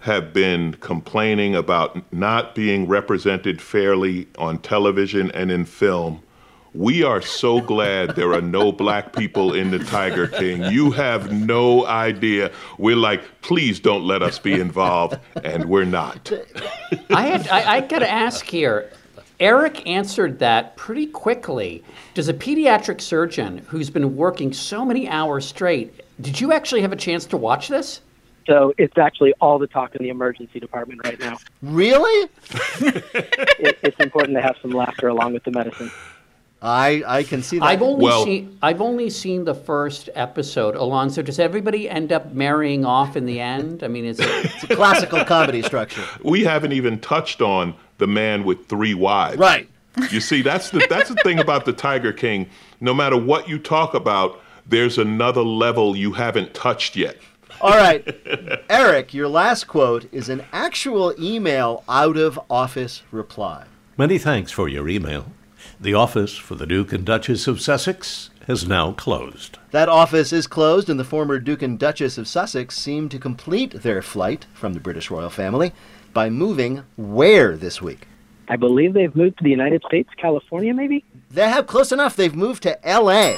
have 0.00 0.32
been 0.32 0.72
complaining 0.80 1.54
about 1.54 2.02
not 2.14 2.54
being 2.54 2.88
represented 2.88 3.60
fairly 3.60 4.26
on 4.38 4.56
television 4.56 5.30
and 5.32 5.50
in 5.52 5.66
film. 5.66 6.22
We 6.74 7.02
are 7.02 7.20
so 7.20 7.60
glad 7.60 8.16
there 8.16 8.32
are 8.32 8.40
no 8.40 8.72
black 8.72 9.12
people 9.12 9.52
in 9.52 9.70
the 9.70 9.78
Tiger 9.78 10.26
King. 10.26 10.62
You 10.64 10.90
have 10.92 11.30
no 11.30 11.86
idea. 11.86 12.50
We're 12.78 12.96
like, 12.96 13.42
please 13.42 13.78
don't 13.78 14.04
let 14.04 14.22
us 14.22 14.38
be 14.38 14.54
involved, 14.54 15.18
and 15.44 15.66
we're 15.66 15.84
not. 15.84 16.32
I 17.10 17.26
had 17.26 17.46
I, 17.48 17.76
I 17.76 17.80
got 17.82 17.98
to 17.98 18.10
ask 18.10 18.46
here. 18.46 18.90
Eric 19.38 19.86
answered 19.86 20.38
that 20.38 20.76
pretty 20.76 21.06
quickly. 21.06 21.84
Does 22.14 22.28
a 22.28 22.34
pediatric 22.34 23.00
surgeon 23.00 23.58
who's 23.66 23.90
been 23.90 24.16
working 24.16 24.52
so 24.52 24.84
many 24.84 25.08
hours 25.08 25.44
straight, 25.44 26.00
did 26.20 26.40
you 26.40 26.52
actually 26.52 26.80
have 26.82 26.92
a 26.92 26.96
chance 26.96 27.26
to 27.26 27.36
watch 27.36 27.68
this? 27.68 28.00
So 28.46 28.72
it's 28.78 28.96
actually 28.98 29.34
all 29.40 29.58
the 29.58 29.66
talk 29.66 29.94
in 29.94 30.02
the 30.02 30.10
emergency 30.10 30.58
department 30.58 31.00
right 31.04 31.18
now. 31.18 31.38
Really? 31.60 32.28
It, 33.64 33.78
it's 33.82 34.00
important 34.00 34.36
to 34.36 34.42
have 34.42 34.56
some 34.60 34.72
laughter 34.72 35.06
along 35.06 35.34
with 35.34 35.44
the 35.44 35.52
medicine. 35.52 35.90
I 36.62 37.02
I 37.06 37.22
can 37.24 37.42
see 37.42 37.58
that. 37.58 37.64
I've 37.64 37.82
only 37.82 38.04
Well- 38.04 38.24
seen 38.24 38.56
I've 38.62 38.80
only 38.80 39.10
seen 39.10 39.44
the 39.44 39.54
first 39.54 40.08
episode. 40.14 40.76
Alonzo, 40.76 41.20
does 41.22 41.38
everybody 41.38 41.90
end 41.90 42.12
up 42.12 42.32
marrying 42.32 42.84
off 42.84 43.16
in 43.16 43.26
the 43.26 43.40
end? 43.40 43.82
I 43.82 43.88
mean, 43.88 44.04
is 44.04 44.20
it 44.20 44.28
it's 44.44 44.64
a 44.64 44.76
classical 44.76 45.24
comedy 45.24 45.62
structure. 45.62 46.04
We 46.22 46.44
haven't 46.44 46.72
even 46.72 47.00
touched 47.00 47.42
on 47.42 47.74
the 47.98 48.06
man 48.06 48.44
with 48.44 48.66
three 48.68 48.94
wives. 48.94 49.38
Right. 49.38 49.68
You 50.10 50.20
see, 50.20 50.40
that's 50.42 50.70
the 50.70 50.86
that's 50.88 51.08
the 51.08 51.16
thing 51.16 51.38
about 51.38 51.64
the 51.64 51.72
Tiger 51.72 52.12
King. 52.12 52.48
No 52.80 52.94
matter 52.94 53.16
what 53.16 53.48
you 53.48 53.58
talk 53.58 53.94
about, 53.94 54.40
there's 54.66 54.98
another 54.98 55.42
level 55.42 55.96
you 55.96 56.12
haven't 56.12 56.54
touched 56.54 56.96
yet. 56.96 57.16
All 57.60 57.70
right. 57.76 58.02
Eric, 58.70 59.12
your 59.14 59.28
last 59.28 59.64
quote 59.68 60.06
is 60.12 60.28
an 60.28 60.44
actual 60.52 61.14
email 61.20 61.84
out 61.88 62.16
of 62.16 62.40
office 62.48 63.02
reply. 63.12 63.64
Many 63.98 64.18
thanks 64.18 64.50
for 64.50 64.68
your 64.68 64.88
email. 64.88 65.26
The 65.82 65.94
office 65.94 66.38
for 66.38 66.54
the 66.54 66.64
Duke 66.64 66.92
and 66.92 67.04
Duchess 67.04 67.48
of 67.48 67.60
Sussex 67.60 68.30
has 68.46 68.68
now 68.68 68.92
closed. 68.92 69.58
That 69.72 69.88
office 69.88 70.32
is 70.32 70.46
closed, 70.46 70.88
and 70.88 70.96
the 70.96 71.02
former 71.02 71.40
Duke 71.40 71.60
and 71.60 71.76
Duchess 71.76 72.16
of 72.18 72.28
Sussex 72.28 72.78
seem 72.78 73.08
to 73.08 73.18
complete 73.18 73.82
their 73.82 74.00
flight 74.00 74.46
from 74.54 74.74
the 74.74 74.80
British 74.80 75.10
royal 75.10 75.28
family 75.28 75.72
by 76.12 76.30
moving 76.30 76.84
where 76.94 77.56
this 77.56 77.82
week? 77.82 78.06
I 78.46 78.54
believe 78.54 78.94
they've 78.94 79.16
moved 79.16 79.38
to 79.38 79.44
the 79.44 79.50
United 79.50 79.82
States, 79.84 80.08
California, 80.16 80.72
maybe? 80.72 81.04
They 81.32 81.48
have 81.48 81.66
close 81.66 81.90
enough. 81.90 82.14
They've 82.14 82.32
moved 82.32 82.62
to 82.62 82.88
L.A. 82.88 83.36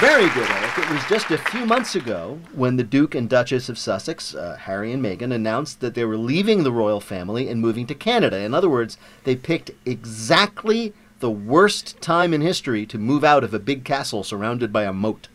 Very 0.00 0.30
good, 0.30 0.48
Eric. 0.50 0.78
It 0.78 0.90
was 0.90 1.04
just 1.10 1.30
a 1.30 1.36
few 1.36 1.66
months 1.66 1.94
ago 1.94 2.40
when 2.54 2.76
the 2.76 2.82
Duke 2.82 3.14
and 3.14 3.28
Duchess 3.28 3.68
of 3.68 3.78
Sussex, 3.78 4.34
uh, 4.34 4.56
Harry 4.58 4.92
and 4.92 5.04
Meghan, 5.04 5.30
announced 5.30 5.80
that 5.80 5.94
they 5.94 6.06
were 6.06 6.16
leaving 6.16 6.62
the 6.62 6.72
royal 6.72 7.02
family 7.02 7.50
and 7.50 7.60
moving 7.60 7.86
to 7.86 7.94
Canada. 7.94 8.38
In 8.38 8.54
other 8.54 8.70
words, 8.70 8.96
they 9.24 9.36
picked 9.36 9.72
exactly 9.84 10.94
the 11.18 11.30
worst 11.30 12.00
time 12.00 12.32
in 12.32 12.40
history 12.40 12.86
to 12.86 12.96
move 12.96 13.22
out 13.22 13.44
of 13.44 13.52
a 13.52 13.58
big 13.58 13.84
castle 13.84 14.24
surrounded 14.24 14.72
by 14.72 14.84
a 14.84 14.92
moat. 14.92 15.28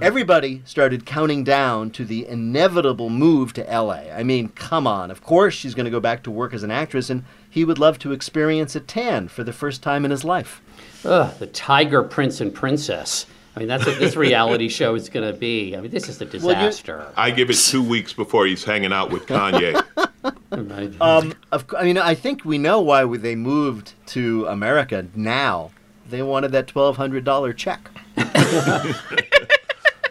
Everybody 0.00 0.62
started 0.64 1.04
counting 1.04 1.44
down 1.44 1.90
to 1.90 2.04
the 2.06 2.26
inevitable 2.26 3.10
move 3.10 3.52
to 3.54 3.62
LA. 3.64 4.04
I 4.10 4.22
mean, 4.22 4.48
come 4.48 4.86
on. 4.86 5.10
Of 5.10 5.22
course, 5.22 5.52
she's 5.52 5.74
going 5.74 5.84
to 5.84 5.90
go 5.90 6.00
back 6.00 6.22
to 6.22 6.30
work 6.30 6.54
as 6.54 6.62
an 6.62 6.70
actress, 6.70 7.10
and 7.10 7.24
he 7.50 7.62
would 7.62 7.78
love 7.78 7.98
to 7.98 8.12
experience 8.12 8.74
a 8.74 8.80
tan 8.80 9.28
for 9.28 9.44
the 9.44 9.52
first 9.52 9.82
time 9.82 10.06
in 10.06 10.10
his 10.10 10.24
life. 10.24 10.62
ugh, 11.04 11.38
the 11.38 11.46
Tiger 11.46 12.02
Prince 12.02 12.40
and 12.40 12.54
Princess? 12.54 13.26
I 13.58 13.62
mean, 13.62 13.68
that's 13.68 13.86
what 13.86 13.98
this 13.98 14.14
reality 14.14 14.68
show 14.68 14.94
is 14.94 15.08
going 15.08 15.26
to 15.32 15.36
be. 15.36 15.76
I 15.76 15.80
mean, 15.80 15.90
this 15.90 16.08
is 16.08 16.20
a 16.20 16.24
disaster. 16.24 17.12
I 17.16 17.32
give 17.32 17.50
it 17.50 17.56
two 17.56 17.82
weeks 17.82 18.12
before 18.12 18.46
he's 18.46 18.62
hanging 18.62 18.92
out 18.92 19.10
with 19.10 19.26
Kanye. 19.26 19.84
Right? 20.50 20.92
Um, 21.00 21.34
of, 21.52 21.66
I 21.76 21.84
mean, 21.84 21.98
I 21.98 22.14
think 22.14 22.44
we 22.44 22.58
know 22.58 22.80
why 22.80 23.04
they 23.16 23.36
moved 23.36 23.92
to 24.06 24.46
America 24.46 25.06
now. 25.14 25.70
They 26.08 26.22
wanted 26.22 26.52
that 26.52 26.66
$1,200 26.68 27.56
check. 27.56 27.90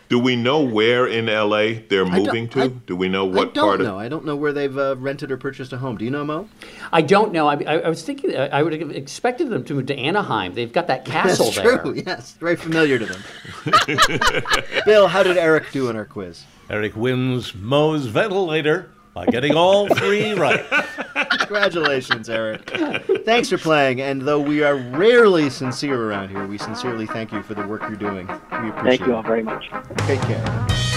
Do 0.09 0.19
we 0.19 0.35
know 0.37 0.61
where 0.61 1.05
in 1.05 1.25
LA 1.25 1.81
they're 1.89 2.05
don't- 2.05 2.11
moving 2.13 2.47
to? 2.49 2.61
I- 2.61 2.67
Do 2.67 2.95
we 2.95 3.09
know 3.09 3.25
what 3.25 3.49
I 3.49 3.51
don't 3.51 3.63
part 3.67 3.79
know. 3.81 3.95
of 3.95 4.01
I 4.01 4.07
don't 4.07 4.23
know 4.25 4.35
where 4.37 4.53
they've 4.53 4.77
uh, 4.77 4.95
rented 4.97 5.31
or 5.31 5.37
purchased 5.37 5.73
a 5.73 5.77
home. 5.77 5.97
Do 5.97 6.05
you 6.05 6.11
know, 6.11 6.23
Mo? 6.23 6.47
I 6.93 7.01
don't 7.01 7.33
know. 7.33 7.47
I, 7.47 7.55
I, 7.67 7.77
I 7.79 7.89
was 7.89 8.03
thinking 8.03 8.35
I 8.37 8.47
I 8.47 8.63
would 8.63 8.73
have 8.73 8.91
expected 8.91 9.49
them 9.49 9.63
to 9.65 9.73
move 9.73 9.87
to 9.87 9.95
Anaheim. 9.97 10.53
They've 10.53 10.71
got 10.71 10.87
that 10.87 11.03
castle 11.13 11.45
That's 11.51 11.57
there. 11.57 11.77
true. 11.79 12.01
Yes, 12.05 12.33
very 12.39 12.55
familiar 12.55 12.97
to 12.99 13.05
them. 13.05 13.21
Bill, 14.85 15.07
how 15.07 15.23
did 15.23 15.37
Eric 15.37 15.71
do 15.71 15.89
in 15.89 15.95
our 15.95 16.05
quiz? 16.05 16.43
Eric 16.69 16.95
wins 16.95 17.53
Mo's 17.55 18.05
ventilator 18.05 18.89
by 19.17 19.25
getting 19.25 19.55
all 19.55 19.87
three 19.87 20.33
right. 20.33 20.63
Congratulations, 21.39 22.29
Eric. 22.29 22.69
Thanks 23.25 23.49
for 23.49 23.57
playing. 23.57 23.99
And 23.99 24.21
though 24.21 24.39
we 24.39 24.61
are 24.61 24.75
rarely 24.75 25.49
sincere 25.49 25.99
around 25.99 26.29
here, 26.29 26.45
we 26.45 26.59
sincerely 26.59 27.07
thank 27.07 27.31
you 27.31 27.41
for 27.41 27.55
the 27.55 27.65
work 27.65 27.81
you're 27.81 27.95
doing. 27.95 28.27
We 28.27 28.69
appreciate 28.69 28.69
it. 28.69 28.83
Thank 28.83 29.01
you 29.07 29.15
all 29.15 29.23
very 29.23 29.41
much. 29.41 29.71
Take 30.05 30.21
care. 30.21 30.96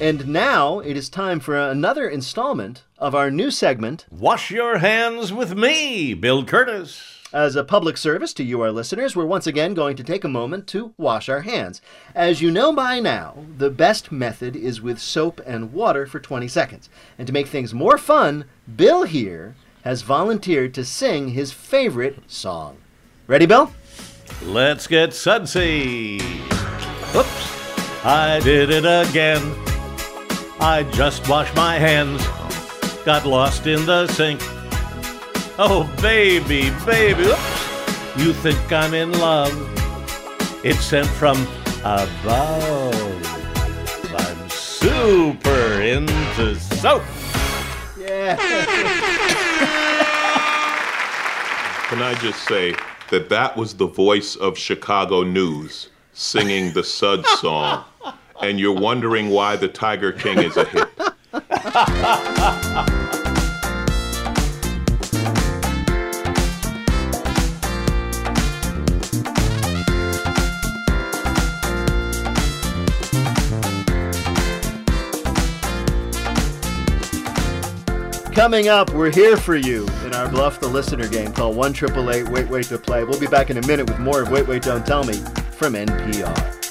And 0.00 0.28
now 0.28 0.78
it 0.78 0.96
is 0.96 1.08
time 1.08 1.40
for 1.40 1.58
another 1.58 2.08
installment 2.08 2.84
of 2.98 3.16
our 3.16 3.32
new 3.32 3.50
segment 3.50 4.06
Wash 4.12 4.48
your 4.48 4.78
hands 4.78 5.32
with 5.32 5.56
me, 5.56 6.14
Bill 6.14 6.44
Kurtis. 6.44 7.16
As 7.32 7.56
a 7.56 7.64
public 7.64 7.96
service 7.96 8.32
to 8.34 8.44
you, 8.44 8.60
our 8.60 8.70
listeners, 8.70 9.16
we're 9.16 9.26
once 9.26 9.48
again 9.48 9.74
going 9.74 9.96
to 9.96 10.04
take 10.04 10.22
a 10.22 10.28
moment 10.28 10.68
to 10.68 10.94
wash 10.96 11.28
our 11.28 11.40
hands. 11.40 11.82
As 12.14 12.40
you 12.40 12.52
know 12.52 12.72
by 12.72 13.00
now, 13.00 13.44
the 13.58 13.70
best 13.70 14.12
method 14.12 14.54
is 14.54 14.80
with 14.80 15.00
soap 15.00 15.40
and 15.44 15.72
water 15.72 16.06
for 16.06 16.20
20 16.20 16.46
seconds. 16.46 16.88
And 17.18 17.26
to 17.26 17.32
make 17.32 17.48
things 17.48 17.74
more 17.74 17.98
fun, 17.98 18.44
Bill 18.76 19.02
here 19.02 19.56
has 19.82 20.02
volunteered 20.02 20.74
to 20.74 20.84
sing 20.84 21.30
his 21.30 21.52
favorite 21.52 22.18
song. 22.28 22.76
Ready, 23.26 23.46
Bill? 23.46 23.72
Let's 24.44 24.86
get 24.86 25.12
sudsy. 25.12 26.20
Oops, 27.16 28.04
I 28.04 28.40
did 28.44 28.70
it 28.70 28.84
again. 28.84 29.67
I 30.60 30.82
just 30.92 31.28
washed 31.28 31.54
my 31.54 31.78
hands, 31.78 32.26
got 33.04 33.24
lost 33.24 33.66
in 33.66 33.86
the 33.86 34.06
sink. 34.08 34.40
Oh, 35.58 35.88
baby, 36.02 36.70
baby, 36.84 37.24
oops, 37.24 38.16
you 38.16 38.32
think 38.32 38.72
I'm 38.72 38.94
in 38.94 39.12
love. 39.18 39.52
It's 40.64 40.84
sent 40.84 41.06
from 41.06 41.36
above. 41.84 42.94
I'm 44.14 44.48
super 44.50 45.80
into 45.80 46.56
soap. 46.56 47.02
Yeah. 47.98 48.36
Can 51.88 52.02
I 52.02 52.14
just 52.20 52.46
say 52.46 52.74
that 53.10 53.28
that 53.30 53.56
was 53.56 53.74
the 53.74 53.86
voice 53.86 54.36
of 54.36 54.58
Chicago 54.58 55.22
News 55.22 55.88
singing 56.12 56.72
the 56.72 56.84
Sud 56.84 57.24
song, 57.26 57.84
and 58.40 58.58
you're 58.58 58.72
wondering 58.72 59.30
why 59.30 59.56
the 59.56 59.68
Tiger 59.68 60.12
King 60.12 60.38
is 60.38 60.56
a 60.56 60.64
hit. 60.64 60.88
Coming 78.34 78.68
up, 78.68 78.92
we're 78.94 79.10
here 79.10 79.36
for 79.36 79.56
you 79.56 79.84
in 80.06 80.14
our 80.14 80.28
Bluff 80.28 80.60
the 80.60 80.68
Listener 80.68 81.08
game 81.08 81.32
called 81.32 81.56
1 81.56 81.74
Wait 82.30 82.48
Wait 82.48 82.64
to 82.66 82.78
Play. 82.78 83.02
We'll 83.02 83.18
be 83.18 83.26
back 83.26 83.50
in 83.50 83.58
a 83.58 83.66
minute 83.66 83.88
with 83.90 83.98
more 83.98 84.22
of 84.22 84.30
Wait 84.30 84.46
Wait 84.46 84.62
Don't 84.62 84.86
Tell 84.86 85.02
Me 85.02 85.14
from 85.50 85.72
NPR. 85.74 86.67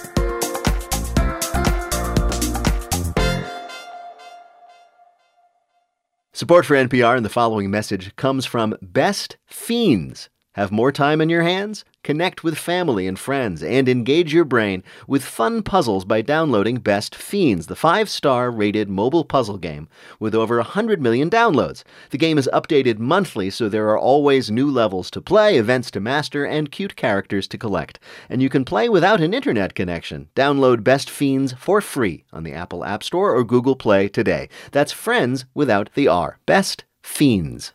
Support 6.38 6.68
for 6.68 6.76
NPR 6.76 7.18
and 7.18 7.26
the 7.26 7.30
following 7.32 7.72
message 7.72 8.16
comes 8.16 8.46
from 8.46 8.76
Best 8.80 9.38
Fiends. 9.48 10.30
Have 10.58 10.72
more 10.72 10.92
time 10.92 11.22
in 11.22 11.30
your 11.30 11.44
hands? 11.44 11.86
Connect 12.02 12.44
with 12.44 12.58
family 12.58 13.06
and 13.06 13.20
friends 13.20 13.62
and 13.62 13.88
engage 13.88 14.34
your 14.34 14.44
brain 14.44 14.82
with 15.06 15.24
fun 15.24 15.62
puzzles 15.62 16.04
by 16.04 16.24
downloading 16.24 16.78
Best 16.78 17.14
Fiends, 17.14 17.68
the 17.68 17.76
five 17.76 18.10
star 18.10 18.50
rated 18.50 18.90
mobile 18.90 19.24
puzzle 19.24 19.60
game 19.60 19.88
with 20.20 20.34
over 20.34 20.56
100 20.56 21.00
million 21.00 21.30
downloads. 21.30 21.84
The 22.10 22.18
game 22.18 22.40
is 22.40 22.50
updated 22.52 22.98
monthly, 22.98 23.52
so 23.52 23.70
there 23.70 23.88
are 23.90 24.00
always 24.00 24.50
new 24.50 24.68
levels 24.72 25.12
to 25.12 25.22
play, 25.22 25.58
events 25.60 25.92
to 25.92 26.00
master, 26.00 26.44
and 26.44 26.72
cute 26.72 26.96
characters 26.96 27.48
to 27.50 27.60
collect. 27.60 28.00
And 28.28 28.42
you 28.42 28.50
can 28.50 28.66
play 28.66 28.90
without 28.90 29.22
an 29.22 29.36
internet 29.36 29.76
connection. 29.76 30.30
Download 30.36 30.84
Best 30.84 31.08
Fiends 31.08 31.54
for 31.54 31.82
free 31.82 32.24
on 32.34 32.42
the 32.42 32.54
Apple 32.54 32.84
App 32.84 33.04
Store 33.04 33.32
or 33.32 33.44
Google 33.44 33.76
Play 33.76 34.08
today. 34.08 34.50
That's 34.72 34.92
friends 34.92 35.46
without 35.54 35.92
the 35.94 36.08
R. 36.08 36.40
Best 36.48 36.84
Fiends. 37.04 37.74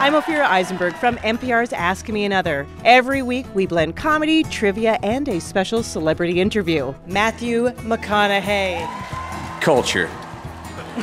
I'm 0.00 0.12
Ophira 0.12 0.46
Eisenberg 0.46 0.94
from 0.94 1.16
NPR's 1.16 1.72
Ask 1.72 2.08
Me 2.08 2.24
Another. 2.24 2.68
Every 2.84 3.20
week, 3.20 3.46
we 3.52 3.66
blend 3.66 3.96
comedy, 3.96 4.44
trivia, 4.44 4.96
and 5.02 5.28
a 5.28 5.40
special 5.40 5.82
celebrity 5.82 6.40
interview. 6.40 6.94
Matthew 7.08 7.70
McConaughey. 7.80 8.78
Culture. 9.60 10.06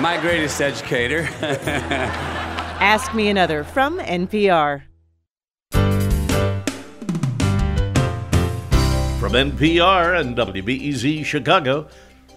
My 0.00 0.18
greatest 0.18 0.62
educator. 0.62 1.28
Ask 2.80 3.14
Me 3.14 3.28
Another 3.28 3.64
from 3.64 3.98
NPR. 3.98 4.84
From 9.20 9.32
NPR 9.32 10.20
and 10.20 10.34
WBEZ 10.34 11.22
Chicago, 11.26 11.88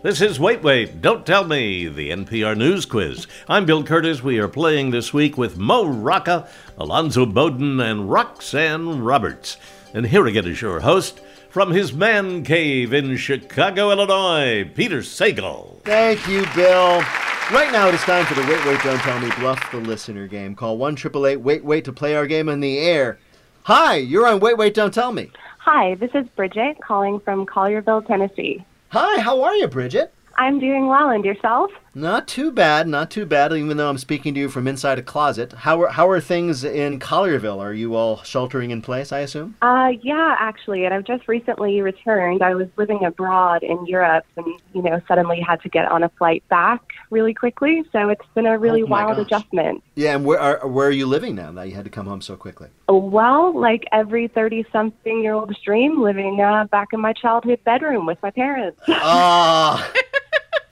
this 0.03 0.21
is 0.21 0.39
Wait 0.39 0.61
Wait, 0.61 1.01
Don't 1.01 1.25
Tell 1.25 1.43
Me, 1.43 1.87
the 1.87 2.11
NPR 2.11 2.55
News 2.55 2.85
Quiz. 2.85 3.27
I'm 3.49 3.65
Bill 3.65 3.83
Kurtis. 3.83 4.21
We 4.21 4.39
are 4.39 4.47
playing 4.47 4.91
this 4.91 5.13
week 5.13 5.37
with 5.37 5.57
Mo 5.57 5.85
Rocca, 5.85 6.47
Alonzo 6.77 7.25
Bodden, 7.25 7.79
and 7.79 8.09
Roxanne 8.09 9.01
Roberts. 9.01 9.57
And 9.93 10.05
here 10.07 10.25
again 10.27 10.45
is 10.45 10.61
your 10.61 10.81
host 10.81 11.19
from 11.49 11.71
his 11.71 11.93
man 11.93 12.43
cave 12.43 12.93
in 12.93 13.17
Chicago, 13.17 13.91
Illinois, 13.91 14.69
Peter 14.75 14.99
Sagal. 14.99 15.81
Thank 15.83 16.27
you, 16.27 16.45
Bill. 16.55 17.01
Right 17.51 17.71
now 17.71 17.87
it 17.87 17.95
is 17.95 18.01
time 18.01 18.25
for 18.25 18.33
the 18.35 18.41
Wait 18.41 18.65
Wait 18.65 18.81
Don't 18.83 18.99
Tell 18.99 19.19
Me 19.19 19.31
Bluff 19.39 19.71
the 19.71 19.77
Listener 19.77 20.27
game. 20.27 20.55
Call 20.55 20.77
1 20.77 20.93
888 20.93 21.37
Wait 21.37 21.63
Wait 21.63 21.85
to 21.85 21.93
play 21.93 22.15
our 22.15 22.27
game 22.27 22.49
on 22.49 22.59
the 22.59 22.77
air. 22.77 23.17
Hi, 23.63 23.95
you're 23.95 24.27
on 24.27 24.39
Wait 24.39 24.57
Wait 24.57 24.73
Don't 24.73 24.93
Tell 24.93 25.11
Me. 25.11 25.31
Hi, 25.59 25.95
this 25.95 26.11
is 26.13 26.27
Bridget 26.35 26.77
calling 26.81 27.19
from 27.19 27.45
Collierville, 27.45 28.05
Tennessee. 28.05 28.63
Hi, 28.91 29.19
how 29.21 29.43
are 29.43 29.53
you, 29.55 29.67
Bridget? 29.67 30.13
I'm 30.37 30.59
doing 30.59 30.87
well, 30.87 31.09
and 31.09 31.25
yourself? 31.25 31.71
Not 31.97 32.27
too 32.27 32.51
bad, 32.51 32.87
not 32.87 33.09
too 33.09 33.25
bad, 33.25 33.51
even 33.53 33.77
though 33.77 33.89
I'm 33.89 33.97
speaking 33.97 34.35
to 34.35 34.39
you 34.39 34.49
from 34.49 34.67
inside 34.67 34.99
a 34.99 35.01
closet. 35.01 35.51
How 35.51 35.81
are, 35.81 35.87
how 35.87 36.07
are 36.07 36.21
things 36.21 36.63
in 36.63 36.99
Collierville? 36.99 37.57
Are 37.59 37.73
you 37.73 37.95
all 37.95 38.21
sheltering 38.21 38.69
in 38.69 38.83
place, 38.83 39.11
I 39.11 39.21
assume? 39.21 39.55
Uh, 39.63 39.93
yeah, 40.03 40.35
actually, 40.39 40.85
and 40.85 40.93
I've 40.93 41.05
just 41.05 41.27
recently 41.27 41.81
returned. 41.81 42.43
I 42.43 42.53
was 42.53 42.67
living 42.77 43.03
abroad 43.03 43.63
in 43.63 43.83
Europe 43.87 44.25
and, 44.35 44.45
you 44.75 44.83
know, 44.83 45.01
suddenly 45.07 45.39
had 45.41 45.59
to 45.61 45.69
get 45.69 45.91
on 45.91 46.03
a 46.03 46.09
flight 46.19 46.43
back 46.51 46.83
really 47.09 47.33
quickly, 47.33 47.83
so 47.91 48.09
it's 48.09 48.21
been 48.35 48.45
a 48.45 48.59
really 48.59 48.83
Oh, 48.83 48.85
wild 48.85 49.17
gosh. 49.17 49.25
adjustment. 49.25 49.81
Yeah, 49.95 50.13
and 50.17 50.23
where 50.23 50.39
are, 50.39 50.67
where 50.67 50.89
are 50.89 50.91
you 50.91 51.07
living 51.07 51.33
now 51.33 51.51
that 51.53 51.67
you 51.67 51.73
had 51.73 51.85
to 51.85 51.89
come 51.89 52.05
home 52.05 52.21
so 52.21 52.35
quickly? 52.35 52.67
Well, 52.87 53.59
like 53.59 53.85
every 53.91 54.27
30 54.27 54.67
something 54.71 55.23
year 55.23 55.33
old 55.33 55.51
dream, 55.65 55.99
living 55.99 56.41
uh, 56.41 56.65
back 56.65 56.89
in 56.93 57.01
my 57.01 57.13
childhood 57.13 57.63
bedroom 57.65 58.05
with 58.05 58.19
my 58.21 58.29
parents. 58.29 58.79
Ah, 58.87 59.91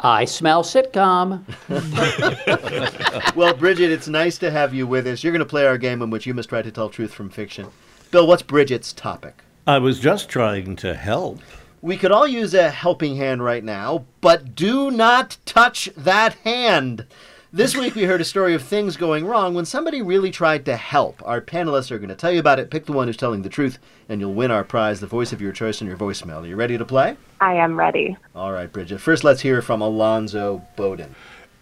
I 0.06 0.26
smell 0.26 0.62
sitcom. 0.62 1.42
well, 3.36 3.56
Bridget, 3.56 3.90
it's 3.90 4.08
nice 4.08 4.38
to 4.38 4.52
have 4.52 4.72
you 4.72 4.86
with 4.86 5.08
us. 5.08 5.24
You're 5.24 5.34
going 5.34 5.40
to 5.40 5.48
play 5.48 5.66
our 5.66 5.80
game 5.80 6.04
in 6.04 6.12
which 6.12 6.28
you 6.28 6.36
must 6.36 6.50
try 6.50 6.62
to 6.62 6.70
tell 6.70 6.90
truth 6.90 7.12
from 7.12 7.32
fiction. 7.32 7.70
Bill, 8.12 8.28
what's 8.28 8.44
Bridget's 8.44 8.94
topic? 8.94 9.42
I 9.66 9.80
was 9.80 10.00
just 10.00 10.30
trying 10.30 10.76
to 10.76 10.94
help. 10.94 11.40
We 11.82 11.98
could 11.98 12.12
all 12.12 12.28
use 12.28 12.54
a 12.54 12.70
helping 12.70 13.16
hand 13.16 13.44
right 13.44 13.64
now, 13.64 14.06
but 14.22 14.54
do 14.54 14.92
not 14.92 15.38
touch 15.44 15.90
that 15.98 16.36
hand. 16.44 17.08
This 17.56 17.78
week 17.78 17.96
we 17.96 18.04
heard 18.04 18.20
a 18.20 18.26
story 18.26 18.54
of 18.54 18.62
things 18.62 18.98
going 18.98 19.26
wrong 19.26 19.54
when 19.54 19.64
somebody 19.64 20.02
really 20.02 20.30
tried 20.30 20.66
to 20.66 20.76
help. 20.76 21.26
Our 21.26 21.40
panelists 21.40 21.90
are 21.90 21.98
going 21.98 22.10
to 22.10 22.16
tell 22.16 22.34
you 22.34 22.42
about 22.42 22.60
it. 22.60 22.70
Pick 22.70 22.86
the 22.86 22.92
one 22.92 23.08
who's 23.08 23.16
telling 23.16 23.44
the 23.44 23.50
truth, 23.50 23.80
and 24.10 24.20
you'll 24.20 24.34
win 24.34 24.52
our 24.52 24.66
prize, 24.66 25.00
the 25.00 25.08
voice 25.08 25.32
of 25.32 25.40
your 25.40 25.54
choice 25.54 25.80
in 25.80 25.88
your 25.88 25.96
voicemail. 25.96 26.44
Are 26.44 26.48
you 26.48 26.58
ready 26.58 26.78
to 26.78 26.84
play? 26.84 27.16
I 27.40 27.54
am 27.54 27.80
ready. 27.80 28.18
All 28.36 28.52
right, 28.52 28.70
Bridget. 28.70 29.00
First, 29.00 29.24
let's 29.24 29.40
hear 29.40 29.62
from 29.62 29.80
Alonzo 29.80 30.64
Bodden. 30.76 31.16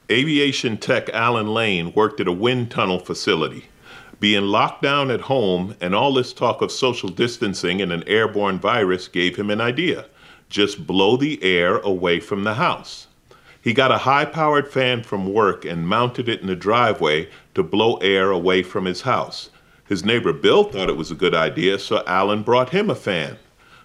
Aviation 0.10 0.78
tech 0.78 1.10
Alan 1.10 1.54
Lane 1.54 1.94
worked 1.94 2.20
at 2.20 2.28
a 2.28 2.32
wind 2.32 2.72
tunnel 2.72 2.98
facility. 2.98 3.66
Being 4.20 4.46
locked 4.46 4.82
down 4.82 5.12
at 5.12 5.22
home 5.22 5.76
and 5.80 5.94
all 5.94 6.12
this 6.12 6.34
talk 6.34 6.64
of 6.64 6.72
social 6.72 7.10
distancing 7.10 7.84
and 7.84 7.92
an 7.92 8.04
airborne 8.08 8.58
virus 8.58 9.08
gave 9.08 9.36
him 9.36 9.52
an 9.52 9.62
idea. 9.62 10.08
Just 10.50 10.88
blow 10.88 11.18
the 11.18 11.44
air 11.44 11.78
away 11.78 12.20
from 12.20 12.46
the 12.46 12.56
house. 12.56 13.06
He 13.64 13.74
got 13.74 13.92
a 13.94 14.00
high 14.00 14.26
powered 14.26 14.68
fan 14.68 15.04
from 15.04 15.32
work 15.32 15.64
and 15.64 15.88
mounted 15.88 16.28
it 16.28 16.42
in 16.42 16.48
the 16.48 16.56
driveway 16.56 17.30
to 17.56 17.64
blow 17.64 17.96
air 17.98 18.30
away 18.30 18.62
from 18.62 18.84
his 18.84 19.04
house. 19.04 19.52
His 19.88 20.04
neighbor 20.04 20.34
Bill 20.34 20.66
thought 20.66 20.90
it 20.90 20.98
was 20.98 21.12
a 21.12 21.16
good 21.16 21.34
idea, 21.34 21.80
so 21.80 22.04
Alan 22.06 22.44
brought 22.44 22.72
him 22.72 22.90
a 22.90 22.96
fan. 22.96 23.38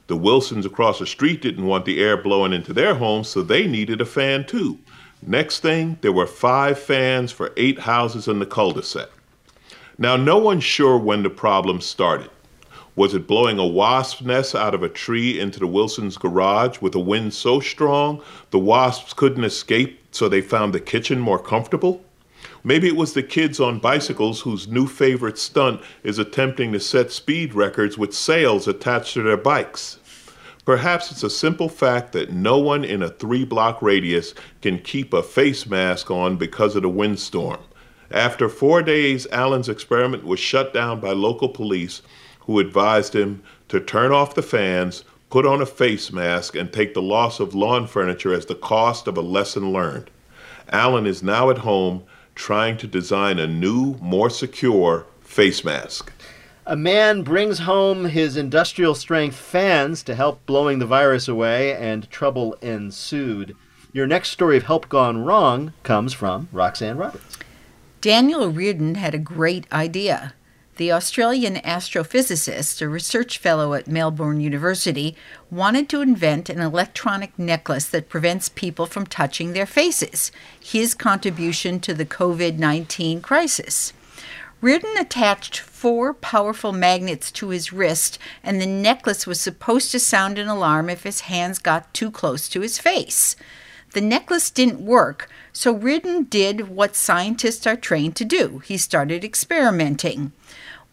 The 0.09 0.17
Wilsons 0.17 0.67
across 0.67 0.99
the 0.99 1.07
street 1.07 1.41
didn't 1.41 1.67
want 1.67 1.85
the 1.85 2.03
air 2.03 2.17
blowing 2.17 2.53
into 2.53 2.73
their 2.73 2.97
home, 2.97 3.23
so 3.23 3.41
they 3.41 3.69
needed 3.69 4.01
a 4.01 4.05
fan 4.05 4.45
too. 4.47 4.81
Next 5.25 5.61
thing, 5.61 5.99
there 6.01 6.13
were 6.13 6.27
five 6.27 6.77
fans 6.77 7.31
for 7.31 7.53
eight 7.57 7.79
houses 7.79 8.27
in 8.27 8.41
the 8.41 8.47
cul 8.47 8.73
de 8.73 8.83
sac. 8.83 9.09
Now, 9.97 10.17
no 10.17 10.39
one's 10.39 10.65
sure 10.65 10.99
when 10.99 11.23
the 11.23 11.31
problem 11.31 11.81
started. 11.81 12.31
Was 12.99 13.15
it 13.15 13.29
blowing 13.29 13.61
a 13.61 13.65
wasp 13.65 14.23
nest 14.23 14.57
out 14.57 14.75
of 14.75 14.83
a 14.83 14.89
tree 14.89 15.39
into 15.39 15.61
the 15.61 15.69
Wilsons' 15.69 16.19
garage 16.19 16.81
with 16.81 16.97
a 16.97 16.99
wind 16.99 17.33
so 17.33 17.61
strong 17.61 18.21
the 18.51 18.59
wasps 18.59 19.13
couldn't 19.13 19.45
escape, 19.45 20.01
so 20.11 20.29
they 20.29 20.41
found 20.41 20.75
the 20.75 20.81
kitchen 20.81 21.21
more 21.21 21.39
comfortable? 21.39 22.03
Maybe 22.65 22.89
it 22.89 22.97
was 22.97 23.13
the 23.13 23.23
kids 23.23 23.61
on 23.61 23.79
bicycles 23.79 24.41
whose 24.41 24.67
new 24.67 24.89
favorite 24.89 25.39
stunt 25.39 25.81
is 26.03 26.19
attempting 26.19 26.73
to 26.73 26.81
set 26.81 27.13
speed 27.13 27.55
records 27.55 27.97
with 27.97 28.13
sails 28.13 28.67
attached 28.67 29.15
to 29.15 29.23
their 29.23 29.37
bikes. 29.37 30.01
Perhaps 30.65 31.13
it's 31.13 31.23
a 31.23 31.31
simple 31.31 31.69
fact 31.69 32.11
that 32.15 32.33
no 32.33 32.59
one 32.59 32.85
in 32.85 33.01
a 33.01 33.11
three 33.11 33.45
block 33.45 33.81
radius 33.81 34.35
can 34.61 34.81
keep 34.81 35.13
a 35.13 35.23
face 35.23 35.67
mask 35.67 36.11
on 36.11 36.37
because 36.37 36.75
of 36.75 36.83
the 36.83 36.89
windstorm. 36.89 37.61
After 38.11 38.49
four 38.49 38.83
days, 38.83 39.29
Allen's 39.31 39.69
experiment 39.69 40.25
was 40.25 40.41
shut 40.41 40.75
down 40.75 40.99
by 40.99 41.13
local 41.13 41.49
police 41.49 42.03
who 42.49 42.59
advised 42.59 43.15
him 43.15 43.43
to 43.69 43.79
turn 43.79 44.11
off 44.11 44.35
the 44.35 44.43
fans, 44.43 45.05
put 45.29 45.45
on 45.45 45.61
a 45.61 45.67
face 45.67 46.11
mask, 46.11 46.57
and 46.57 46.73
take 46.73 46.95
the 46.95 47.03
loss 47.03 47.41
of 47.41 47.55
lawn 47.55 47.87
furniture 47.87 48.33
as 48.33 48.47
the 48.47 48.55
cost 48.55 49.07
of 49.07 49.19
a 49.19 49.21
lesson 49.21 49.71
learned. 49.71 50.11
Allen 50.71 51.07
is 51.07 51.23
now 51.23 51.51
at 51.51 51.59
home 51.59 52.03
trying 52.35 52.79
to 52.79 52.87
design 52.87 53.39
a 53.39 53.47
new, 53.47 53.97
more 54.01 54.31
secure 54.31 55.05
face 55.21 55.63
mask. 55.63 56.11
A 56.65 56.75
man 56.75 57.23
brings 57.23 57.59
home 57.59 58.07
his 58.07 58.39
industrial 58.39 58.95
strength 58.95 59.37
fans 59.37 60.03
to 60.05 60.15
help 60.15 60.45
blowing 60.47 60.79
the 60.79 60.87
virus 60.87 61.29
away, 61.29 61.75
and 61.75 62.11
trouble 62.11 62.55
ensued. 62.63 63.55
Your 63.93 64.07
next 64.07 64.31
story 64.31 64.57
of 64.57 64.63
help 64.63 64.89
gone 64.89 65.23
wrong 65.23 65.75
comes 65.83 66.15
from 66.15 66.49
Roxanne 66.51 66.97
Roberts. 66.97 67.37
Daniel 68.01 68.51
Reardon 68.51 68.95
had 68.95 69.15
a 69.15 69.19
great 69.19 69.71
idea. 69.71 70.33
The 70.79 70.93
Australian 70.93 71.57
astrophysicist, 71.57 72.81
a 72.81 72.89
research 72.89 73.39
fellow 73.39 73.75
at 73.75 73.89
Melbourne 73.89 74.41
University, 74.41 75.17
wanted 75.51 75.89
to 75.89 76.03
invent 76.03 76.49
an 76.49 76.61
electronic 76.61 77.37
necklace 77.37 77.87
that 77.87 78.09
prevents 78.09 78.49
people 78.49 78.87
from 78.87 79.05
touching 79.05 79.55
their 79.55 79.67
faces, 79.67 80.31
his 80.61 80.95
contribution 80.95 81.81
to 81.81 81.95
the 81.95 82.07
COVID 82.07 82.59
19 82.59 83.21
crisis. 83.21 83.93
Reardon 84.61 84.97
attached 84.97 85.59
four 85.59 86.15
powerful 86.15 86.71
magnets 86.71 87.33
to 87.33 87.49
his 87.49 87.73
wrist, 87.73 88.17
and 88.45 88.61
the 88.61 88.67
necklace 88.67 89.27
was 89.27 89.41
supposed 89.41 89.91
to 89.91 89.99
sound 89.99 90.39
an 90.39 90.47
alarm 90.47 90.89
if 90.89 91.03
his 91.03 91.23
hands 91.23 91.59
got 91.59 91.93
too 91.93 92.13
close 92.13 92.49
to 92.51 92.61
his 92.61 92.79
face. 92.79 93.35
The 93.95 94.01
necklace 94.01 94.49
didn't 94.49 94.81
work, 94.81 95.29
so 95.53 95.73
Reardon 95.73 96.25
did 96.25 96.69
what 96.69 96.95
scientists 96.95 97.67
are 97.67 97.75
trained 97.75 98.15
to 98.15 98.25
do. 98.25 98.59
He 98.65 98.77
started 98.77 99.25
experimenting. 99.25 100.31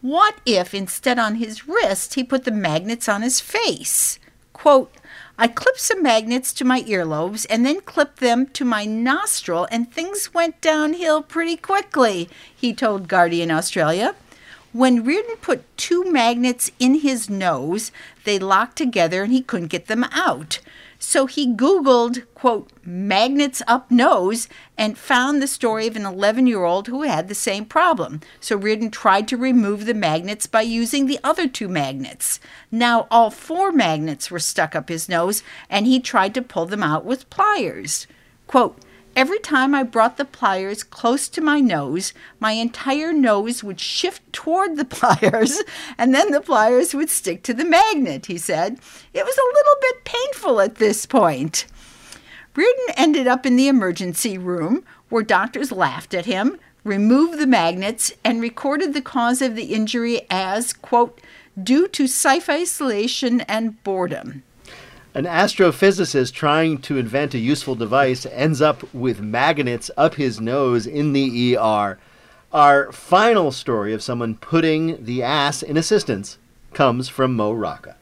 What 0.02 0.36
if 0.44 0.74
instead 0.74 1.18
on 1.18 1.36
his 1.36 1.66
wrist 1.66 2.14
he 2.14 2.22
put 2.22 2.44
the 2.44 2.50
magnets 2.50 3.08
on 3.08 3.22
his 3.22 3.40
face? 3.40 4.18
Quote, 4.52 4.92
I 5.38 5.48
clipped 5.48 5.80
some 5.80 6.02
magnets 6.02 6.52
to 6.54 6.64
my 6.64 6.82
earlobes 6.82 7.46
and 7.48 7.64
then 7.64 7.80
clipped 7.80 8.20
them 8.20 8.46
to 8.48 8.64
my 8.64 8.84
nostril, 8.84 9.66
and 9.70 9.90
things 9.90 10.32
went 10.32 10.60
downhill 10.60 11.22
pretty 11.22 11.56
quickly, 11.56 12.30
he 12.54 12.72
told 12.72 13.08
Guardian 13.08 13.50
Australia. 13.50 14.14
When 14.72 15.04
Reardon 15.04 15.36
put 15.40 15.64
two 15.76 16.10
magnets 16.10 16.70
in 16.78 17.00
his 17.00 17.30
nose, 17.30 17.92
they 18.24 18.38
locked 18.38 18.76
together 18.76 19.22
and 19.22 19.32
he 19.32 19.42
couldn't 19.42 19.68
get 19.68 19.86
them 19.86 20.04
out. 20.12 20.58
So 20.98 21.26
he 21.26 21.46
Googled, 21.46 22.24
quote, 22.34 22.70
magnets 22.84 23.62
up 23.66 23.90
nose 23.90 24.48
and 24.78 24.96
found 24.96 25.40
the 25.40 25.46
story 25.46 25.86
of 25.86 25.96
an 25.96 26.06
11 26.06 26.46
year 26.46 26.64
old 26.64 26.86
who 26.88 27.02
had 27.02 27.28
the 27.28 27.34
same 27.34 27.64
problem. 27.64 28.20
So 28.40 28.56
Reardon 28.56 28.90
tried 28.90 29.28
to 29.28 29.36
remove 29.36 29.86
the 29.86 29.94
magnets 29.94 30.46
by 30.46 30.62
using 30.62 31.06
the 31.06 31.20
other 31.22 31.48
two 31.48 31.68
magnets. 31.68 32.40
Now 32.70 33.06
all 33.10 33.30
four 33.30 33.72
magnets 33.72 34.30
were 34.30 34.38
stuck 34.38 34.74
up 34.74 34.88
his 34.88 35.08
nose 35.08 35.42
and 35.68 35.86
he 35.86 36.00
tried 36.00 36.34
to 36.34 36.42
pull 36.42 36.66
them 36.66 36.82
out 36.82 37.04
with 37.04 37.30
pliers. 37.30 38.06
Quote, 38.46 38.80
Every 39.16 39.38
time 39.38 39.74
I 39.74 39.82
brought 39.82 40.18
the 40.18 40.26
pliers 40.26 40.82
close 40.82 41.26
to 41.30 41.40
my 41.40 41.58
nose, 41.58 42.12
my 42.38 42.52
entire 42.52 43.14
nose 43.14 43.64
would 43.64 43.80
shift 43.80 44.30
toward 44.30 44.76
the 44.76 44.84
pliers, 44.96 45.62
and 45.96 46.14
then 46.14 46.32
the 46.32 46.42
pliers 46.42 46.94
would 46.94 47.08
stick 47.08 47.42
to 47.44 47.54
the 47.54 47.64
magnet, 47.64 48.26
he 48.26 48.36
said. 48.36 48.78
It 49.14 49.24
was 49.24 49.38
a 49.38 49.54
little 49.54 49.76
bit 49.80 50.04
painful 50.04 50.60
at 50.60 50.74
this 50.74 51.06
point. 51.06 51.64
Reardon 52.54 52.94
ended 52.94 53.26
up 53.26 53.46
in 53.46 53.56
the 53.56 53.68
emergency 53.68 54.36
room 54.36 54.84
where 55.08 55.22
doctors 55.22 55.72
laughed 55.72 56.12
at 56.12 56.26
him, 56.26 56.58
removed 56.84 57.38
the 57.38 57.46
magnets, 57.46 58.12
and 58.22 58.42
recorded 58.42 58.92
the 58.92 59.00
cause 59.00 59.40
of 59.40 59.56
the 59.56 59.72
injury 59.74 60.26
as, 60.28 60.74
quote, 60.74 61.22
due 61.62 61.88
to 61.88 62.06
self 62.06 62.50
isolation 62.50 63.40
and 63.42 63.82
boredom. 63.82 64.42
An 65.16 65.24
astrophysicist 65.24 66.34
trying 66.34 66.76
to 66.82 66.98
invent 66.98 67.32
a 67.32 67.38
useful 67.38 67.74
device 67.74 68.26
ends 68.26 68.60
up 68.60 68.92
with 68.92 69.18
magnets 69.18 69.90
up 69.96 70.16
his 70.16 70.42
nose 70.42 70.86
in 70.86 71.14
the 71.14 71.56
ER. 71.56 71.98
Our 72.52 72.92
final 72.92 73.50
story 73.50 73.94
of 73.94 74.02
someone 74.02 74.34
putting 74.34 75.02
the 75.02 75.22
ass 75.22 75.62
in 75.62 75.78
assistance 75.78 76.36
comes 76.74 77.08
from 77.08 77.34
Mo 77.34 77.54
Rocca. 77.54 77.96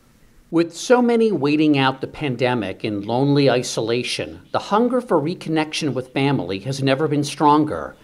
With 0.50 0.74
so 0.74 1.00
many 1.00 1.30
waiting 1.30 1.78
out 1.78 2.00
the 2.00 2.08
pandemic 2.08 2.84
in 2.84 3.06
lonely 3.06 3.48
isolation, 3.48 4.40
the 4.50 4.58
hunger 4.58 5.00
for 5.00 5.20
reconnection 5.20 5.94
with 5.94 6.12
family 6.12 6.58
has 6.58 6.82
never 6.82 7.06
been 7.06 7.22
stronger. 7.22 7.94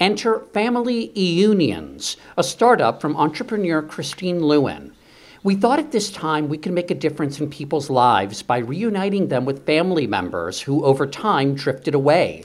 Enter 0.00 0.40
Family 0.52 1.12
E-Unions, 1.14 2.16
a 2.36 2.42
startup 2.42 3.00
from 3.00 3.16
entrepreneur 3.16 3.80
Christine 3.80 4.40
Lewin. 4.40 4.92
We 5.46 5.54
thought 5.54 5.78
at 5.78 5.92
this 5.92 6.10
time 6.10 6.48
we 6.48 6.58
could 6.58 6.72
make 6.72 6.90
a 6.90 6.94
difference 6.96 7.38
in 7.38 7.48
people's 7.48 7.88
lives 7.88 8.42
by 8.42 8.58
reuniting 8.58 9.28
them 9.28 9.44
with 9.44 9.64
family 9.64 10.08
members 10.08 10.60
who 10.62 10.84
over 10.84 11.06
time 11.06 11.54
drifted 11.54 11.94
away. 11.94 12.42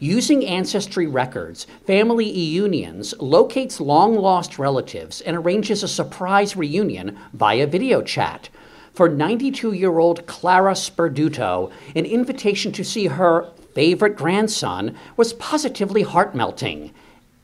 Using 0.00 0.44
ancestry 0.44 1.06
records, 1.06 1.68
Family 1.86 2.26
E-Unions 2.26 3.14
locates 3.20 3.78
long 3.78 4.16
lost 4.16 4.58
relatives 4.58 5.20
and 5.20 5.36
arranges 5.36 5.84
a 5.84 5.86
surprise 5.86 6.56
reunion 6.56 7.16
via 7.34 7.68
video 7.68 8.02
chat. 8.02 8.48
For 8.94 9.08
92 9.08 9.72
year 9.72 10.00
old 10.00 10.26
Clara 10.26 10.72
Sperduto, 10.72 11.70
an 11.94 12.04
invitation 12.04 12.72
to 12.72 12.82
see 12.82 13.06
her 13.06 13.48
favorite 13.76 14.16
grandson 14.16 14.96
was 15.16 15.34
positively 15.34 16.02
heart 16.02 16.34
melting. 16.34 16.92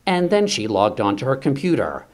And 0.05 0.29
then 0.29 0.47
she 0.47 0.67
logged 0.67 0.99
onto 0.99 1.25
her 1.25 1.37
computer. 1.37 2.07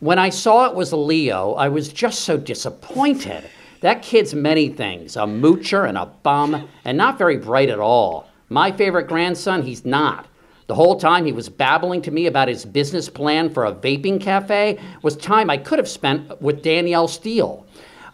When 0.00 0.18
I 0.18 0.28
saw 0.28 0.66
it 0.66 0.74
was 0.74 0.92
Leo, 0.92 1.54
I 1.54 1.70
was 1.70 1.90
just 1.90 2.20
so 2.20 2.36
disappointed. 2.36 3.44
That 3.80 4.02
kid's 4.02 4.34
many 4.34 4.68
things 4.68 5.16
a 5.16 5.20
moocher 5.20 5.88
and 5.88 5.96
a 5.96 6.04
bum, 6.04 6.68
and 6.84 6.98
not 6.98 7.16
very 7.16 7.38
bright 7.38 7.70
at 7.70 7.78
all. 7.78 8.28
My 8.50 8.70
favorite 8.70 9.08
grandson, 9.08 9.62
he's 9.62 9.86
not. 9.86 10.26
The 10.66 10.74
whole 10.74 11.00
time 11.00 11.24
he 11.24 11.32
was 11.32 11.48
babbling 11.48 12.02
to 12.02 12.10
me 12.10 12.26
about 12.26 12.48
his 12.48 12.66
business 12.66 13.08
plan 13.08 13.48
for 13.48 13.64
a 13.64 13.72
vaping 13.72 14.20
cafe 14.20 14.78
was 15.00 15.16
time 15.16 15.48
I 15.48 15.56
could 15.56 15.78
have 15.78 15.88
spent 15.88 16.42
with 16.42 16.62
Danielle 16.62 17.08
Steel. 17.08 17.64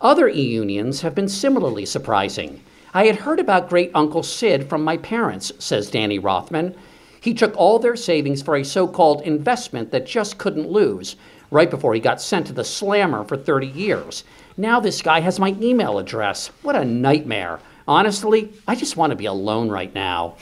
Other 0.01 0.29
e 0.29 0.40
unions 0.40 1.01
have 1.01 1.16
been 1.16 1.29
similarly 1.29 1.85
surprising. 1.85 2.62
I 2.95 3.07
had 3.07 3.16
heard 3.16 3.40
about 3.40 3.68
great 3.68 3.90
Uncle 3.92 4.23
Sid 4.23 4.68
from 4.68 4.85
my 4.85 4.99
parents, 4.99 5.51
says 5.59 5.90
Danny 5.90 6.21
Rothman. 6.21 6.77
He 7.21 7.35
took 7.35 7.57
all 7.57 7.81
their 7.81 7.97
savings 7.97 8.40
for 8.40 8.55
a 8.55 8.64
so 8.64 8.87
called 8.87 9.23
investment 9.23 9.90
that 9.90 10.07
just 10.07 10.38
couldn't 10.38 10.71
lose, 10.71 11.16
right 11.53 11.71
before 11.71 11.93
he 11.93 12.01
got 12.01 12.21
sent 12.21 12.47
to 12.47 12.53
the 12.53 12.65
slammer 12.65 13.23
for 13.25 13.37
30 13.37 13.67
years. 13.67 14.25
Now 14.57 14.81
this 14.81 15.03
guy 15.03 15.21
has 15.21 15.38
my 15.38 15.55
email 15.61 15.99
address. 15.99 16.49
What 16.62 16.75
a 16.75 16.85
nightmare. 16.85 17.61
Honestly, 17.87 18.53
I 18.67 18.75
just 18.75 18.97
want 18.97 19.11
to 19.11 19.17
be 19.17 19.27
alone 19.27 19.69
right 19.69 19.95
now. 19.95 20.37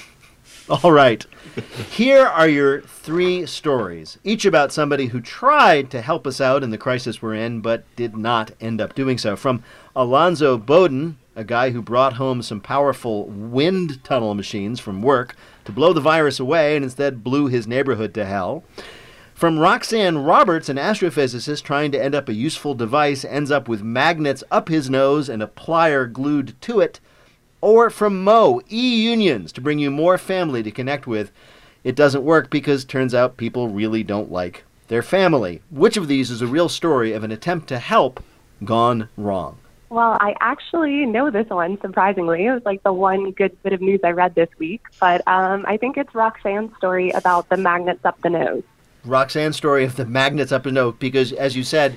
All 0.71 0.93
right. 0.93 1.27
Here 1.91 2.25
are 2.25 2.49
your 2.49 2.83
three 2.83 3.45
stories, 3.45 4.19
each 4.23 4.45
about 4.45 4.73
somebody 4.73 5.07
who 5.07 5.21
tried 5.21 5.91
to 5.91 6.01
help 6.01 6.29
us 6.29 6.41
out 6.41 6.63
in 6.63 6.71
the 6.71 6.79
crisis 6.79 7.21
we're 7.21 7.35
in, 7.35 7.61
but 7.61 7.85
did 7.97 8.17
not 8.17 8.53
end 8.61 8.81
up 8.81 8.95
doing 8.95 9.19
so. 9.19 9.35
From 9.35 9.65
Alonzo 9.97 10.57
Bodden, 10.57 11.17
a 11.35 11.43
guy 11.43 11.71
who 11.71 11.83
brought 11.83 12.13
home 12.13 12.41
some 12.41 12.61
powerful 12.61 13.25
wind 13.25 14.05
tunnel 14.05 14.35
machines 14.35 14.79
from 14.79 15.03
work 15.03 15.35
to 15.65 15.73
blow 15.73 15.93
the 15.93 16.01
virus 16.01 16.39
away 16.39 16.77
and 16.77 16.85
instead 16.85 17.25
blew 17.25 17.49
his 17.49 17.67
neighborhood 17.67 18.15
to 18.15 18.25
hell. 18.25 18.63
From 19.41 19.59
Roxanne 19.59 20.19
Roberts, 20.19 20.69
an 20.69 20.77
astrophysicist 20.77 21.63
trying 21.63 21.93
to 21.93 22.05
end 22.05 22.15
up 22.15 22.29
a 22.29 22.35
useful 22.35 22.75
device 22.75 23.25
ends 23.25 23.51
up 23.51 23.69
with 23.69 23.83
magnets 23.83 24.45
up 24.51 24.69
his 24.69 24.91
nose 24.91 25.31
and 25.31 25.43
a 25.43 25.47
plier 25.47 26.13
glued 26.13 26.61
to 26.61 26.81
it. 26.81 27.01
Or 27.63 27.89
from 27.89 28.23
Mo, 28.23 28.61
e 28.71 29.03
unions 29.03 29.51
to 29.53 29.63
bring 29.63 29.79
you 29.79 29.91
more 29.91 30.19
family 30.19 30.63
to 30.63 30.71
connect 30.71 31.07
with. 31.07 31.33
It 31.85 31.97
doesn't 31.97 32.23
work 32.23 32.51
because 32.51 32.85
turns 32.85 33.15
out 33.15 33.39
people 33.39 33.69
really 33.69 34.03
don't 34.03 34.31
like 34.31 34.65
their 34.89 35.01
family. 35.01 35.63
Which 35.71 35.97
of 35.97 36.07
these 36.07 36.31
is 36.31 36.43
a 36.43 36.47
real 36.47 36.69
story 36.69 37.15
of 37.15 37.25
an 37.25 37.33
attempt 37.33 37.67
to 37.69 37.79
help 37.79 38.23
gone 38.63 39.09
wrong? 39.17 39.57
Well, 39.89 40.19
I 40.21 40.35
actually 40.43 41.07
know 41.07 41.31
this 41.31 41.49
one, 41.49 41.81
surprisingly. 41.81 42.45
It 42.45 42.53
was 42.53 42.65
like 42.67 42.83
the 42.83 42.93
one 42.93 43.31
good 43.31 43.57
bit 43.63 43.73
of 43.73 43.81
news 43.81 44.01
I 44.05 44.11
read 44.11 44.35
this 44.35 44.51
week. 44.59 44.83
But 45.01 45.27
um, 45.27 45.65
I 45.67 45.79
think 45.79 45.97
it's 45.97 46.15
Roxanne's 46.15 46.77
story 46.77 47.09
about 47.13 47.49
the 47.49 47.57
magnets 47.57 48.05
up 48.05 48.21
the 48.21 48.29
nose. 48.29 48.65
Roxanne's 49.05 49.57
story 49.57 49.85
of 49.85 49.97
the 49.97 50.07
magnets 50.07 50.53
up 50.53 50.65
his 50.65 50.73
nose, 50.73 50.95
because 50.99 51.33
as 51.33 51.57
you 51.57 51.63
said, 51.63 51.97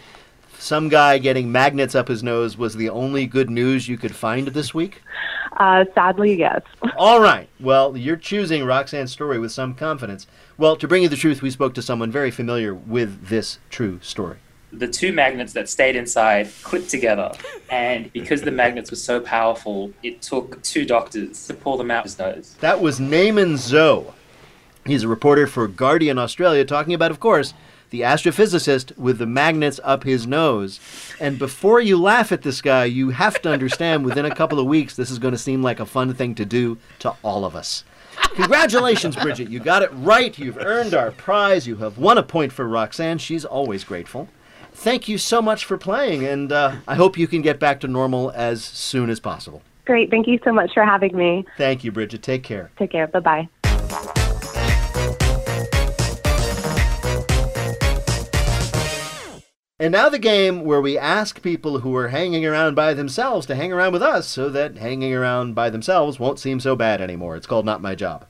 some 0.57 0.87
guy 0.87 1.17
getting 1.17 1.51
magnets 1.51 1.93
up 1.95 2.07
his 2.07 2.23
nose 2.23 2.57
was 2.57 2.75
the 2.75 2.89
only 2.89 3.25
good 3.25 3.49
news 3.49 3.87
you 3.89 3.97
could 3.97 4.15
find 4.15 4.47
this 4.49 4.73
week. 4.73 5.01
Uh, 5.57 5.85
sadly, 5.93 6.33
yes. 6.35 6.61
All 6.97 7.19
right. 7.19 7.49
Well, 7.59 7.97
you're 7.97 8.15
choosing 8.15 8.63
Roxanne's 8.63 9.11
story 9.11 9.39
with 9.39 9.51
some 9.51 9.75
confidence. 9.75 10.25
Well, 10.57 10.75
to 10.77 10.87
bring 10.87 11.03
you 11.03 11.09
the 11.09 11.17
truth, 11.17 11.41
we 11.41 11.51
spoke 11.51 11.73
to 11.75 11.81
someone 11.81 12.11
very 12.11 12.31
familiar 12.31 12.73
with 12.73 13.27
this 13.27 13.59
true 13.69 13.99
story. 14.01 14.37
the 14.71 14.87
two 14.87 15.11
magnets 15.13 15.53
that 15.53 15.69
stayed 15.69 15.95
inside 15.95 16.49
clicked 16.63 16.89
together. 16.89 17.31
And 17.69 18.11
because 18.13 18.41
the 18.41 18.49
magnets 18.51 18.89
were 18.89 18.97
so 18.97 19.19
powerful, 19.19 19.91
it 20.01 20.21
took 20.23 20.61
two 20.63 20.85
doctors 20.85 21.45
to 21.47 21.53
pull 21.53 21.77
them 21.77 21.91
out 21.91 21.99
of 21.99 22.03
his 22.05 22.17
nose. 22.17 22.55
That 22.61 22.81
was 22.81 22.99
Naaman 22.99 23.53
Zhou. 23.55 24.11
He's 24.85 25.03
a 25.03 25.07
reporter 25.07 25.47
for 25.47 25.67
Guardian 25.67 26.17
Australia, 26.17 26.65
talking 26.65 26.93
about, 26.93 27.11
of 27.11 27.19
course, 27.19 27.53
the 27.89 28.01
astrophysicist 28.01 28.97
with 28.97 29.19
the 29.19 29.25
magnets 29.25 29.79
up 29.83 30.03
his 30.03 30.25
nose. 30.25 30.79
And 31.19 31.37
before 31.37 31.79
you 31.79 32.01
laugh 32.01 32.31
at 32.31 32.41
this 32.41 32.61
guy, 32.61 32.85
you 32.85 33.11
have 33.11 33.41
to 33.43 33.51
understand 33.51 34.03
within 34.03 34.25
a 34.25 34.35
couple 34.35 34.59
of 34.59 34.65
weeks, 34.65 34.95
this 34.95 35.11
is 35.11 35.19
going 35.19 35.33
to 35.33 35.37
seem 35.37 35.61
like 35.61 35.79
a 35.79 35.85
fun 35.85 36.13
thing 36.13 36.35
to 36.35 36.45
do 36.45 36.77
to 36.99 37.13
all 37.23 37.45
of 37.45 37.55
us. 37.55 37.83
Congratulations, 38.33 39.15
Bridget. 39.15 39.49
You 39.49 39.59
got 39.59 39.83
it 39.83 39.91
right. 39.93 40.37
You've 40.37 40.57
earned 40.57 40.93
our 40.93 41.11
prize. 41.11 41.67
You 41.67 41.77
have 41.77 41.97
won 41.97 42.17
a 42.17 42.23
point 42.23 42.51
for 42.51 42.67
Roxanne. 42.67 43.19
She's 43.19 43.45
always 43.45 43.83
grateful. 43.83 44.27
Thank 44.73 45.07
you 45.07 45.19
so 45.19 45.41
much 45.41 45.65
for 45.65 45.77
playing, 45.77 46.25
and 46.25 46.51
uh, 46.51 46.77
I 46.87 46.95
hope 46.95 47.17
you 47.17 47.27
can 47.27 47.43
get 47.43 47.59
back 47.59 47.79
to 47.81 47.87
normal 47.87 48.31
as 48.31 48.63
soon 48.63 49.11
as 49.11 49.19
possible. 49.19 49.61
Great. 49.85 50.09
Thank 50.09 50.27
you 50.27 50.39
so 50.43 50.51
much 50.51 50.73
for 50.73 50.83
having 50.83 51.15
me. 51.15 51.45
Thank 51.57 51.83
you, 51.83 51.91
Bridget. 51.91 52.23
Take 52.23 52.43
care. 52.43 52.71
Take 52.77 52.91
care. 52.91 53.07
Bye 53.07 53.19
bye. 53.19 54.13
And 59.83 59.91
now 59.91 60.07
the 60.07 60.17
game 60.17 60.63
where 60.63 60.79
we 60.79 60.97
ask 60.97 61.41
people 61.41 61.79
who 61.79 61.93
are 61.97 62.07
hanging 62.07 62.45
around 62.45 62.73
by 62.73 62.93
themselves 62.93 63.45
to 63.47 63.55
hang 63.55 63.73
around 63.73 63.91
with 63.91 64.01
us 64.01 64.25
so 64.25 64.47
that 64.47 64.77
hanging 64.77 65.13
around 65.13 65.55
by 65.55 65.69
themselves 65.69 66.17
won't 66.17 66.39
seem 66.39 66.61
so 66.61 66.73
bad 66.73 67.01
anymore. 67.01 67.35
It's 67.35 67.47
called 67.47 67.65
Not 67.65 67.81
My 67.81 67.93
Job. 67.93 68.25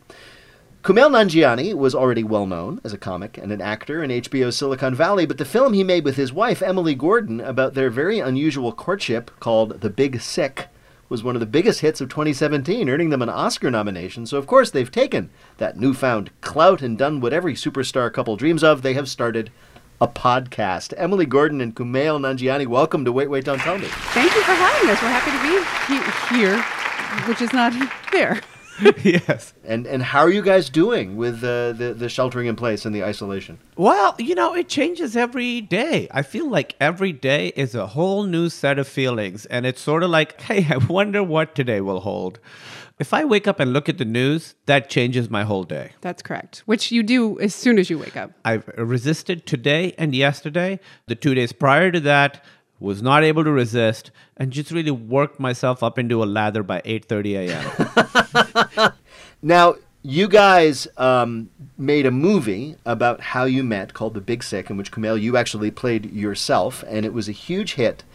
Kumail 0.81 1.11
Nanjiani 1.11 1.75
was 1.75 1.93
already 1.93 2.23
well 2.23 2.47
known 2.47 2.81
as 2.83 2.91
a 2.91 2.97
comic 2.97 3.37
and 3.37 3.51
an 3.51 3.61
actor 3.61 4.01
in 4.01 4.09
HBO's 4.09 4.57
Silicon 4.57 4.95
Valley, 4.95 5.27
but 5.27 5.37
the 5.37 5.45
film 5.45 5.73
he 5.73 5.83
made 5.83 6.03
with 6.03 6.15
his 6.15 6.33
wife, 6.33 6.63
Emily 6.63 6.95
Gordon, 6.95 7.39
about 7.39 7.75
their 7.75 7.91
very 7.91 8.19
unusual 8.19 8.71
courtship 8.71 9.29
called 9.39 9.81
The 9.81 9.91
Big 9.91 10.21
Sick 10.21 10.69
was 11.07 11.23
one 11.23 11.35
of 11.35 11.39
the 11.39 11.45
biggest 11.45 11.81
hits 11.81 12.01
of 12.01 12.09
2017, 12.09 12.89
earning 12.89 13.11
them 13.11 13.21
an 13.21 13.29
Oscar 13.29 13.69
nomination. 13.69 14.25
So, 14.25 14.39
of 14.39 14.47
course, 14.47 14.71
they've 14.71 14.89
taken 14.89 15.29
that 15.57 15.77
newfound 15.77 16.31
clout 16.41 16.81
and 16.81 16.97
done 16.97 17.21
what 17.21 17.31
every 17.31 17.53
superstar 17.53 18.11
couple 18.11 18.35
dreams 18.37 18.63
of. 18.63 18.81
They 18.81 18.95
have 18.95 19.07
started 19.07 19.51
a 20.03 20.07
podcast. 20.07 20.93
Emily 20.97 21.25
Gordon 21.25 21.61
and 21.61 21.73
Kumail 21.73 22.19
Nanjiani, 22.19 22.67
welcome 22.67 23.05
to 23.05 23.11
Wait, 23.13 23.29
Wait, 23.29 23.45
Don't 23.45 23.59
Tell 23.59 23.77
Me. 23.77 23.87
Thank 23.87 24.35
you 24.35 24.41
for 24.41 24.51
having 24.51 24.89
us. 24.89 25.01
We're 25.01 25.07
happy 25.07 25.31
to 25.31 25.41
be 25.41 25.63
he- 25.87 26.35
here, 26.35 26.61
which 27.25 27.41
is 27.41 27.53
not 27.53 27.71
there. 28.11 28.41
yes. 29.03 29.53
And 29.63 29.85
and 29.85 30.01
how 30.03 30.19
are 30.21 30.31
you 30.31 30.41
guys 30.41 30.67
doing 30.69 31.15
with 31.15 31.43
uh, 31.43 31.71
the 31.73 31.93
the 31.95 32.09
sheltering 32.09 32.47
in 32.47 32.55
place 32.57 32.85
and 32.85 32.93
the 32.93 33.03
isolation? 33.03 33.59
Well, 33.77 34.15
you 34.19 34.35
know, 34.35 34.53
it 34.55 34.67
changes 34.67 35.15
every 35.15 35.61
day. 35.61 36.07
I 36.11 36.21
feel 36.23 36.49
like 36.49 36.75
every 36.81 37.13
day 37.13 37.53
is 37.55 37.75
a 37.75 37.87
whole 37.87 38.23
new 38.23 38.49
set 38.49 38.79
of 38.79 38.87
feelings. 38.87 39.45
And 39.45 39.65
it's 39.65 39.79
sort 39.79 40.03
of 40.03 40.09
like, 40.09 40.41
hey, 40.49 40.67
I 40.69 40.77
wonder 40.77 41.23
what 41.23 41.55
today 41.55 41.79
will 41.81 42.01
hold. 42.01 42.39
If 43.03 43.13
I 43.13 43.25
wake 43.25 43.49
up 43.49 43.59
and 43.59 43.73
look 43.73 43.89
at 43.89 43.97
the 43.97 44.05
news, 44.05 44.55
that 44.65 44.89
changes 44.89 45.29
my 45.29 45.43
whole 45.43 45.65
day. 45.65 45.91
That's 45.99 46.21
correct. 46.21 46.63
Which 46.65 46.89
you 46.89 47.03
do 47.03 47.37
as 47.41 47.53
soon 47.53 47.77
as 47.77 47.89
you 47.89 47.99
wake 47.99 48.15
up. 48.15 48.31
I've 48.45 48.65
resisted 48.77 49.45
today 49.45 49.93
and 49.97 50.15
yesterday. 50.15 50.79
The 51.07 51.15
two 51.15 51.35
days 51.35 51.51
prior 51.51 51.91
to 51.91 51.99
that, 51.99 52.41
was 52.79 53.01
not 53.01 53.25
able 53.25 53.43
to 53.43 53.51
resist 53.51 54.09
and 54.37 54.53
just 54.53 54.71
really 54.71 54.89
worked 54.89 55.37
myself 55.37 55.83
up 55.83 55.99
into 55.99 56.23
a 56.23 56.27
lather 56.39 56.63
by 56.63 56.79
8.30 56.81 57.49
a.m. 58.77 58.93
Now, 59.41 59.75
you 60.01 60.29
guys 60.29 60.87
um, 60.95 61.49
made 61.77 62.05
a 62.05 62.11
movie 62.11 62.77
about 62.85 63.19
how 63.19 63.43
you 63.43 63.65
met 63.65 63.93
called 63.93 64.13
The 64.13 64.21
Big 64.21 64.43
Sick, 64.43 64.69
in 64.69 64.77
which 64.77 64.93
Kumail, 64.93 65.21
you 65.21 65.35
actually 65.35 65.71
played 65.71 66.13
yourself, 66.13 66.85
and 66.87 67.05
it 67.05 67.11
was 67.11 67.27
a 67.27 67.33
huge 67.33 67.73
hit. 67.73 68.05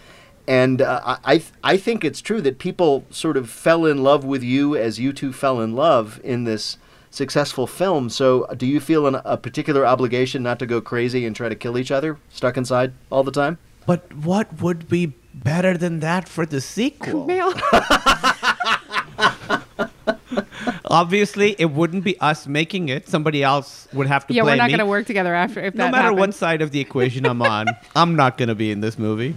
And 0.49 0.81
uh, 0.81 1.19
I, 1.27 1.43
I 1.63 1.77
think 1.77 2.05
it's 2.05 2.23
true 2.23 2.41
that 2.41 2.59
people 2.59 3.05
sort 3.11 3.37
of 3.37 3.51
fell 3.51 3.85
in 3.85 4.03
love 4.03 4.25
with 4.25 4.43
you 4.43 4.77
as 4.77 4.99
you 4.99 5.13
two 5.13 5.31
fell 5.31 5.61
in 5.61 5.77
love 5.77 6.19
in 6.25 6.45
this 6.45 6.79
successful 7.11 7.67
film. 7.67 8.09
So, 8.09 8.47
do 8.57 8.65
you 8.65 8.81
feel 8.81 9.07
an, 9.07 9.21
a 9.27 9.37
particular 9.37 9.87
obligation 9.87 10.43
not 10.43 10.59
to 10.61 10.67
go 10.67 10.81
crazy 10.81 11.27
and 11.27 11.37
try 11.37 11.51
to 11.51 11.55
kill 11.55 11.77
each 11.77 11.91
other, 11.91 12.17
stuck 12.31 12.57
inside 12.57 12.95
all 13.11 13.23
the 13.23 13.31
time? 13.31 13.59
But 13.85 14.11
what 14.15 14.63
would 14.63 14.89
be 14.89 15.13
better 15.35 15.77
than 15.77 16.01
that 16.01 16.29
for 16.29 16.47
the 16.47 16.63
sequel? 16.63 17.29
Obviously, 20.91 21.55
it 21.59 21.73
wouldn't 21.73 22.05
be 22.05 22.19
us 22.21 22.47
making 22.47 22.89
it. 22.89 23.07
Somebody 23.07 23.43
else 23.43 23.87
would 23.93 24.07
have 24.07 24.23
to 24.23 24.29
play 24.29 24.35
it. 24.35 24.37
yeah, 24.37 24.43
play 24.45 24.53
we're 24.53 24.57
not 24.57 24.67
me. 24.67 24.73
going 24.73 24.79
to 24.79 24.87
work 24.87 25.07
together 25.07 25.35
after 25.35 25.61
if 25.61 25.75
no 25.75 25.85
that 25.85 25.93
matter 25.93 26.03
happens. 26.05 26.19
what 26.19 26.35
side 26.35 26.63
of 26.63 26.71
the 26.71 26.81
equation 26.81 27.27
I'm 27.27 27.43
on, 27.43 27.67
I'm 27.97 28.17
not 28.17 28.39
going 28.39 28.49
to 28.49 28.55
be 28.55 28.71
in 28.71 28.81
this 28.81 28.99
movie. 28.99 29.35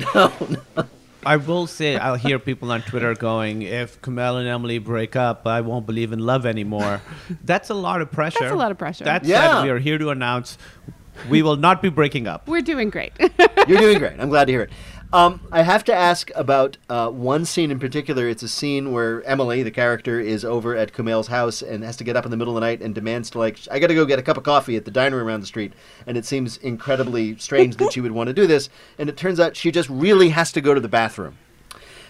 I 1.26 1.38
will 1.38 1.68
say, 1.68 1.96
I'll 1.98 2.16
hear 2.16 2.40
people 2.40 2.72
on 2.72 2.82
Twitter 2.82 3.14
going, 3.14 3.62
if 3.62 4.02
Kumail 4.02 4.40
and 4.40 4.48
Emily 4.48 4.80
break 4.80 5.16
up, 5.16 5.46
I 5.46 5.62
won't 5.62 5.86
believe 5.86 6.12
in 6.14 6.20
love 6.20 6.46
anymore. 6.46 7.02
That's 7.44 7.70
a 7.70 7.74
lot 7.76 8.02
of 8.02 8.12
pressure. 8.12 8.40
That's 8.40 8.52
a 8.52 8.56
lot 8.56 8.72
of 8.72 8.78
pressure. 8.78 9.04
That 9.04 9.24
Yeah. 9.24 9.58
said, 9.58 9.64
we 9.64 9.70
are 9.70 9.80
here 9.80 9.98
to 9.98 10.10
announce 10.10 10.58
we 11.30 11.42
will 11.44 11.58
not 11.58 11.82
be 11.82 11.90
breaking 11.90 12.28
up. 12.28 12.48
We're 12.48 12.62
doing 12.62 12.90
great. 12.90 13.14
You're 13.68 13.80
doing 13.80 14.00
great. 14.00 14.20
I'm 14.20 14.30
glad 14.30 14.46
to 14.46 14.52
hear 14.52 14.62
it. 14.62 14.72
Um, 15.14 15.42
I 15.52 15.64
have 15.64 15.84
to 15.86 15.94
ask 15.94 16.32
about 16.36 16.78
uh, 16.90 17.10
one 17.10 17.44
scene 17.44 17.70
in 17.70 17.80
particular. 17.80 18.30
It's 18.30 18.44
a 18.44 18.48
scene 18.48 18.94
where 18.94 19.22
Emily, 19.24 19.62
the 19.62 19.72
character, 19.72 20.22
is 20.22 20.46
over 20.46 20.74
at 20.74 20.94
Kumail's 20.94 21.28
house 21.28 21.62
and 21.62 21.84
has 21.84 21.98
to 21.98 22.06
get 22.06 22.16
up 22.16 22.24
in 22.24 22.32
the 22.32 22.38
middle 22.38 22.56
of 22.56 22.62
the 22.62 22.66
night 22.66 22.82
and 22.82 22.96
demands 22.96 23.30
to 23.32 23.40
like, 23.40 23.60
I 23.70 23.80
got 23.80 23.88
to 23.88 23.94
go 23.94 24.06
get 24.06 24.20
a 24.20 24.22
cup 24.22 24.38
of 24.38 24.44
coffee 24.44 24.78
at 24.78 24.86
the 24.86 24.92
diner 24.92 25.22
around 25.22 25.42
the 25.42 25.48
street. 25.48 25.74
And 26.08 26.18
it 26.18 26.24
seems 26.26 26.56
incredibly 26.58 27.36
strange 27.38 27.76
that 27.76 27.92
she 27.92 28.00
would 28.00 28.14
want 28.14 28.28
to 28.28 28.34
do 28.34 28.48
this. 28.48 28.70
And 28.98 29.10
it 29.10 29.18
turns 29.18 29.38
out 29.38 29.58
she 29.58 29.70
just 29.70 29.90
really 29.90 30.30
has 30.30 30.54
to 30.54 30.62
go 30.62 30.74
to 30.74 30.80
the 30.80 30.88
bathroom. 30.88 31.38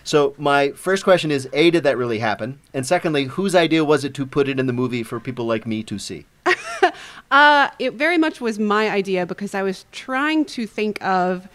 So 0.04 0.36
my 0.38 0.72
first 0.72 1.04
question 1.04 1.32
is: 1.32 1.48
A, 1.54 1.70
did 1.70 1.84
that 1.84 1.98
really 1.98 2.20
happen? 2.20 2.60
And 2.74 2.86
secondly, 2.86 3.26
whose 3.26 3.54
idea 3.54 3.86
was 3.86 4.04
it 4.04 4.14
to 4.16 4.26
put 4.26 4.48
it 4.48 4.60
in 4.60 4.66
the 4.66 4.74
movie 4.74 5.04
for 5.04 5.20
people 5.20 5.46
like 5.46 5.66
me 5.66 5.84
to 5.84 5.98
see? 5.98 6.26
Uh, 7.30 7.70
it 7.80 7.94
very 7.94 8.18
much 8.18 8.42
was 8.42 8.60
my 8.60 8.90
idea 8.90 9.26
because 9.26 9.56
I 9.56 9.64
was 9.64 9.86
trying 9.94 10.44
to 10.46 10.68
think 10.68 11.02
of 11.02 11.48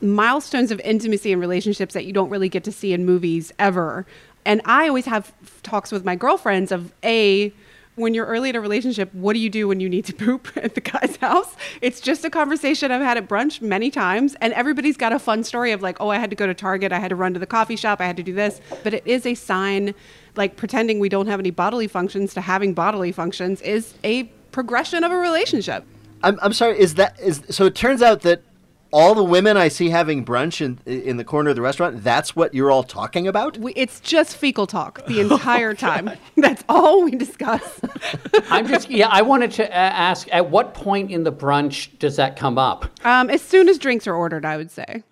milestones 0.00 0.70
of 0.70 0.80
intimacy 0.80 1.32
in 1.32 1.40
relationships 1.40 1.94
that 1.94 2.04
you 2.04 2.12
don't 2.12 2.30
really 2.30 2.48
get 2.48 2.64
to 2.64 2.72
see 2.72 2.92
in 2.92 3.04
movies 3.04 3.52
ever. 3.58 4.06
And 4.44 4.62
I 4.64 4.88
always 4.88 5.06
have 5.06 5.32
talks 5.62 5.92
with 5.92 6.04
my 6.04 6.16
girlfriends 6.16 6.72
of 6.72 6.92
A, 7.04 7.52
when 7.96 8.14
you're 8.14 8.26
early 8.26 8.48
in 8.50 8.56
a 8.56 8.60
relationship, 8.60 9.12
what 9.14 9.34
do 9.34 9.38
you 9.38 9.50
do 9.50 9.68
when 9.68 9.78
you 9.80 9.88
need 9.88 10.04
to 10.06 10.12
poop 10.14 10.48
at 10.56 10.74
the 10.74 10.80
guy's 10.80 11.16
house? 11.16 11.54
It's 11.80 12.00
just 12.00 12.24
a 12.24 12.30
conversation 12.30 12.90
I've 12.90 13.02
had 13.02 13.16
at 13.16 13.28
brunch 13.28 13.60
many 13.60 13.90
times, 13.90 14.36
and 14.40 14.52
everybody's 14.54 14.96
got 14.96 15.12
a 15.12 15.18
fun 15.18 15.44
story 15.44 15.72
of 15.72 15.82
like, 15.82 16.00
oh, 16.00 16.08
I 16.08 16.18
had 16.18 16.30
to 16.30 16.36
go 16.36 16.46
to 16.46 16.54
Target, 16.54 16.92
I 16.92 16.98
had 16.98 17.08
to 17.08 17.16
run 17.16 17.34
to 17.34 17.40
the 17.40 17.46
coffee 17.46 17.76
shop, 17.76 18.00
I 18.00 18.06
had 18.06 18.16
to 18.16 18.22
do 18.22 18.32
this. 18.32 18.60
But 18.82 18.94
it 18.94 19.06
is 19.06 19.26
a 19.26 19.34
sign, 19.34 19.94
like 20.36 20.56
pretending 20.56 20.98
we 20.98 21.08
don't 21.08 21.26
have 21.26 21.40
any 21.40 21.50
bodily 21.50 21.88
functions 21.88 22.34
to 22.34 22.40
having 22.40 22.74
bodily 22.74 23.12
functions 23.12 23.60
is 23.62 23.94
a 24.02 24.24
progression 24.52 25.04
of 25.04 25.12
a 25.12 25.16
relationship. 25.16 25.84
I'm, 26.22 26.38
I'm 26.42 26.52
sorry. 26.52 26.78
Is 26.78 26.94
that 26.94 27.18
is 27.18 27.42
so? 27.48 27.66
It 27.66 27.74
turns 27.74 28.02
out 28.02 28.22
that 28.22 28.42
all 28.92 29.14
the 29.14 29.24
women 29.24 29.56
I 29.56 29.68
see 29.68 29.90
having 29.90 30.24
brunch 30.24 30.60
in 30.60 30.78
in 30.86 31.16
the 31.16 31.24
corner 31.24 31.50
of 31.50 31.56
the 31.56 31.62
restaurant, 31.62 32.02
that's 32.02 32.34
what 32.34 32.54
you're 32.54 32.70
all 32.70 32.82
talking 32.82 33.28
about. 33.28 33.56
We, 33.58 33.72
it's 33.74 34.00
just 34.00 34.36
fecal 34.36 34.66
talk 34.66 35.06
the 35.06 35.20
entire 35.20 35.74
time. 35.74 36.10
That's 36.36 36.64
all 36.68 37.04
we 37.04 37.12
discuss. 37.12 37.80
I'm 38.50 38.66
just, 38.66 38.90
yeah, 38.90 39.08
I 39.08 39.22
wanted 39.22 39.52
to 39.52 39.68
uh, 39.68 39.72
ask 39.72 40.28
at 40.32 40.50
what 40.50 40.74
point 40.74 41.10
in 41.10 41.24
the 41.24 41.32
brunch 41.32 41.98
does 41.98 42.16
that 42.16 42.36
come 42.36 42.58
up? 42.58 42.86
Um, 43.04 43.30
as 43.30 43.42
soon 43.42 43.68
as 43.68 43.78
drinks 43.78 44.06
are 44.06 44.14
ordered, 44.14 44.44
I 44.44 44.56
would 44.56 44.70
say. 44.70 45.02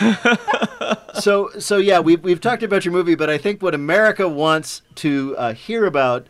so 1.20 1.50
so 1.58 1.78
yeah, 1.78 2.00
we've 2.00 2.22
we've 2.22 2.40
talked 2.40 2.62
about 2.62 2.84
your 2.84 2.92
movie, 2.92 3.14
but 3.14 3.30
I 3.30 3.38
think 3.38 3.62
what 3.62 3.74
America 3.74 4.28
wants 4.28 4.82
to 4.96 5.34
uh, 5.36 5.54
hear 5.54 5.86
about 5.86 6.26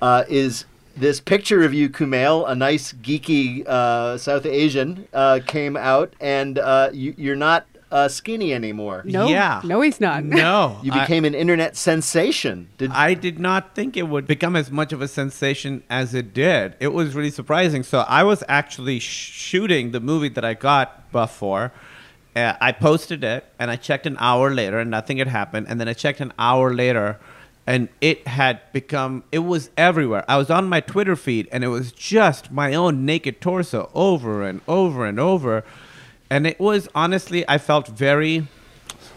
uh, 0.00 0.24
is 0.28 0.64
this 0.96 1.20
picture 1.20 1.62
of 1.64 1.72
you, 1.74 1.88
Kumail, 1.88 2.48
a 2.48 2.54
nice 2.54 2.92
geeky 2.92 3.66
uh, 3.66 4.16
South 4.18 4.46
Asian, 4.46 5.06
uh, 5.12 5.40
came 5.46 5.76
out, 5.76 6.14
and 6.20 6.58
uh, 6.58 6.90
you, 6.92 7.14
you're 7.16 7.36
not 7.36 7.66
uh, 7.92 8.08
skinny 8.08 8.52
anymore. 8.52 9.02
No, 9.04 9.28
Yeah. 9.28 9.60
no, 9.64 9.80
he's 9.80 10.00
not. 10.00 10.24
No. 10.24 10.78
You 10.82 10.92
I- 10.92 11.00
became 11.02 11.24
an 11.24 11.34
internet 11.34 11.76
sensation. 11.76 12.68
Did 12.78 12.90
I 12.92 13.14
did 13.14 13.38
not 13.38 13.74
think 13.74 13.96
it 13.96 14.08
would 14.08 14.26
become 14.26 14.56
as 14.56 14.70
much 14.70 14.92
of 14.92 15.00
a 15.00 15.08
sensation 15.08 15.82
as 15.88 16.12
it 16.14 16.34
did. 16.34 16.74
It 16.80 16.88
was 16.92 17.14
really 17.14 17.30
surprising. 17.30 17.82
So 17.84 18.00
I 18.00 18.22
was 18.24 18.42
actually 18.48 18.98
shooting 18.98 19.92
the 19.92 20.00
movie 20.00 20.30
that 20.30 20.44
I 20.44 20.54
got 20.54 21.10
buff 21.12 21.36
for, 21.36 21.72
uh, 22.34 22.54
I 22.60 22.72
posted 22.72 23.22
it, 23.24 23.44
and 23.58 23.70
I 23.70 23.76
checked 23.76 24.06
an 24.06 24.16
hour 24.18 24.52
later, 24.52 24.78
and 24.78 24.90
nothing 24.90 25.18
had 25.18 25.28
happened. 25.28 25.66
And 25.68 25.80
then 25.80 25.88
I 25.88 25.92
checked 25.94 26.20
an 26.20 26.32
hour 26.38 26.74
later, 26.74 27.18
and 27.66 27.88
it 28.00 28.26
had 28.28 28.60
become. 28.72 29.24
It 29.32 29.40
was 29.40 29.70
everywhere. 29.76 30.24
I 30.28 30.36
was 30.36 30.50
on 30.50 30.68
my 30.68 30.80
Twitter 30.80 31.16
feed, 31.16 31.48
and 31.50 31.64
it 31.64 31.68
was 31.68 31.92
just 31.92 32.50
my 32.50 32.74
own 32.74 33.04
naked 33.04 33.40
torso 33.40 33.90
over 33.94 34.42
and 34.42 34.60
over 34.68 35.04
and 35.04 35.18
over. 35.18 35.64
And 36.30 36.46
it 36.46 36.60
was 36.60 36.88
honestly, 36.94 37.48
I 37.48 37.58
felt 37.58 37.88
very. 37.88 38.46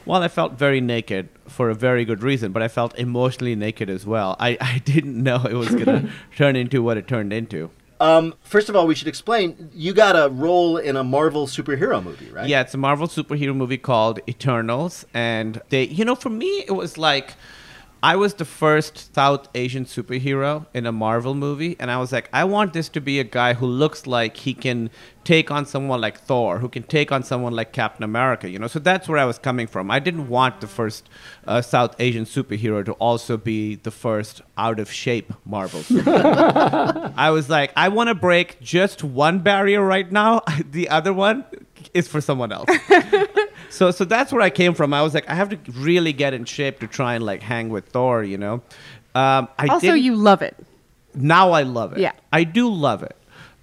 Well, 0.06 0.24
I 0.24 0.28
felt 0.28 0.54
very 0.54 0.82
naked 0.82 1.30
for 1.48 1.70
a 1.70 1.76
very 1.76 2.06
good 2.06 2.24
reason, 2.24 2.52
but 2.52 2.64
I 2.64 2.68
felt 2.68 2.98
emotionally 2.98 3.56
naked 3.56 3.90
as 3.90 4.06
well. 4.06 4.36
I, 4.40 4.58
I 4.62 4.80
didn't 4.80 5.22
know 5.22 5.44
it 5.44 5.54
was 5.54 5.70
going 5.70 5.86
to 5.86 6.10
turn 6.36 6.56
into 6.56 6.82
what 6.82 6.98
it 6.98 7.08
turned 7.08 7.32
into. 7.32 7.70
Um, 8.02 8.34
first 8.42 8.70
of 8.70 8.76
all, 8.78 8.88
we 8.88 8.96
should 8.96 9.10
explain 9.10 9.70
you 9.74 9.94
got 9.94 10.16
a 10.16 10.30
role 10.30 10.78
in 10.78 10.96
a 10.96 11.04
Marvel 11.04 11.48
superhero 11.48 12.02
movie, 12.02 12.32
right? 12.32 12.48
Yeah, 12.48 12.62
it's 12.62 12.74
a 12.74 12.78
Marvel 12.78 13.08
superhero 13.08 13.54
movie 13.54 13.78
called 13.78 14.22
Eternals, 14.28 15.06
and 15.14 15.62
they, 15.68 15.84
you 15.84 16.06
know, 16.06 16.16
for 16.16 16.30
me, 16.30 16.64
it 16.66 16.72
was 16.72 16.98
like 16.98 17.34
I 18.02 18.16
was 18.16 18.36
the 18.36 18.46
first 18.46 19.14
South 19.14 19.50
Asian 19.54 19.86
superhero 19.86 20.66
in 20.74 20.86
a 20.86 20.92
Marvel 20.92 21.36
movie, 21.36 21.76
and 21.80 21.92
I 21.92 21.98
was 21.98 22.12
like, 22.12 22.30
I 22.32 22.46
want 22.46 22.72
this 22.74 22.88
to 22.90 23.02
be 23.02 23.20
a 23.20 23.26
guy 23.26 23.54
who 23.54 23.66
looks 23.66 24.08
like 24.08 24.38
he 24.38 24.54
can 24.54 24.90
take 25.26 25.52
on 25.52 25.66
someone 25.66 26.00
like 26.00 26.20
Thor, 26.20 26.60
who 26.60 26.70
can 26.70 26.84
take 26.84 27.12
on 27.12 27.24
someone 27.24 27.54
like 27.54 27.74
Captain 27.74 28.04
America, 28.04 28.50
you 28.50 28.58
know. 28.58 28.68
So 28.68 28.80
that's 28.80 29.08
where 29.10 29.18
I 29.18 29.26
was 29.26 29.38
coming 29.38 29.68
from. 29.68 29.92
I 29.92 30.00
didn't 30.00 30.30
want 30.30 30.62
the 30.62 30.68
first 30.68 31.10
uh, 31.46 31.62
South 31.62 31.96
Asian 32.00 32.24
superhero 32.26 32.84
to 32.86 32.94
also 32.94 33.36
be 33.38 33.76
the 33.76 33.92
first 33.92 34.42
out 34.58 34.80
of 34.80 34.92
shape 34.92 35.34
Marvel. 35.46 35.82
superhero. 35.82 37.14
I 37.18 37.32
was 37.32 37.50
like, 37.50 37.74
I 37.76 37.90
want 37.90 38.08
to 38.08 38.16
break 38.16 38.60
just 38.62 39.04
one 39.04 39.40
barrier 39.40 39.82
right 39.82 40.12
now. 40.12 40.42
The 40.70 40.90
other 40.90 41.14
one 41.14 41.46
is 41.93 42.08
for 42.08 42.21
someone 42.21 42.52
else. 42.52 42.69
so 43.69 43.91
so 43.91 44.06
that's 44.06 44.32
where 44.32 44.41
I 44.41 44.49
came 44.49 44.73
from. 44.73 44.93
I 44.93 45.02
was 45.02 45.13
like, 45.13 45.30
I 45.30 45.36
have 45.36 45.49
to 45.49 45.71
really 45.73 46.13
get 46.13 46.34
in 46.34 46.45
shape 46.45 46.80
to 46.80 46.88
try 46.88 47.15
and 47.15 47.25
like 47.25 47.41
hang 47.41 47.69
with 47.69 47.86
Thor, 47.89 48.23
you 48.23 48.38
know. 48.38 48.62
Um, 49.15 49.47
I 49.58 49.67
also, 49.67 49.93
you 49.93 50.15
love 50.15 50.41
it. 50.41 50.56
now 51.15 51.52
I 51.52 51.63
love 51.63 51.93
it. 51.93 51.99
Yeah. 51.99 52.12
I 52.32 52.43
do 52.43 52.69
love 52.71 53.04
it. 53.04 53.15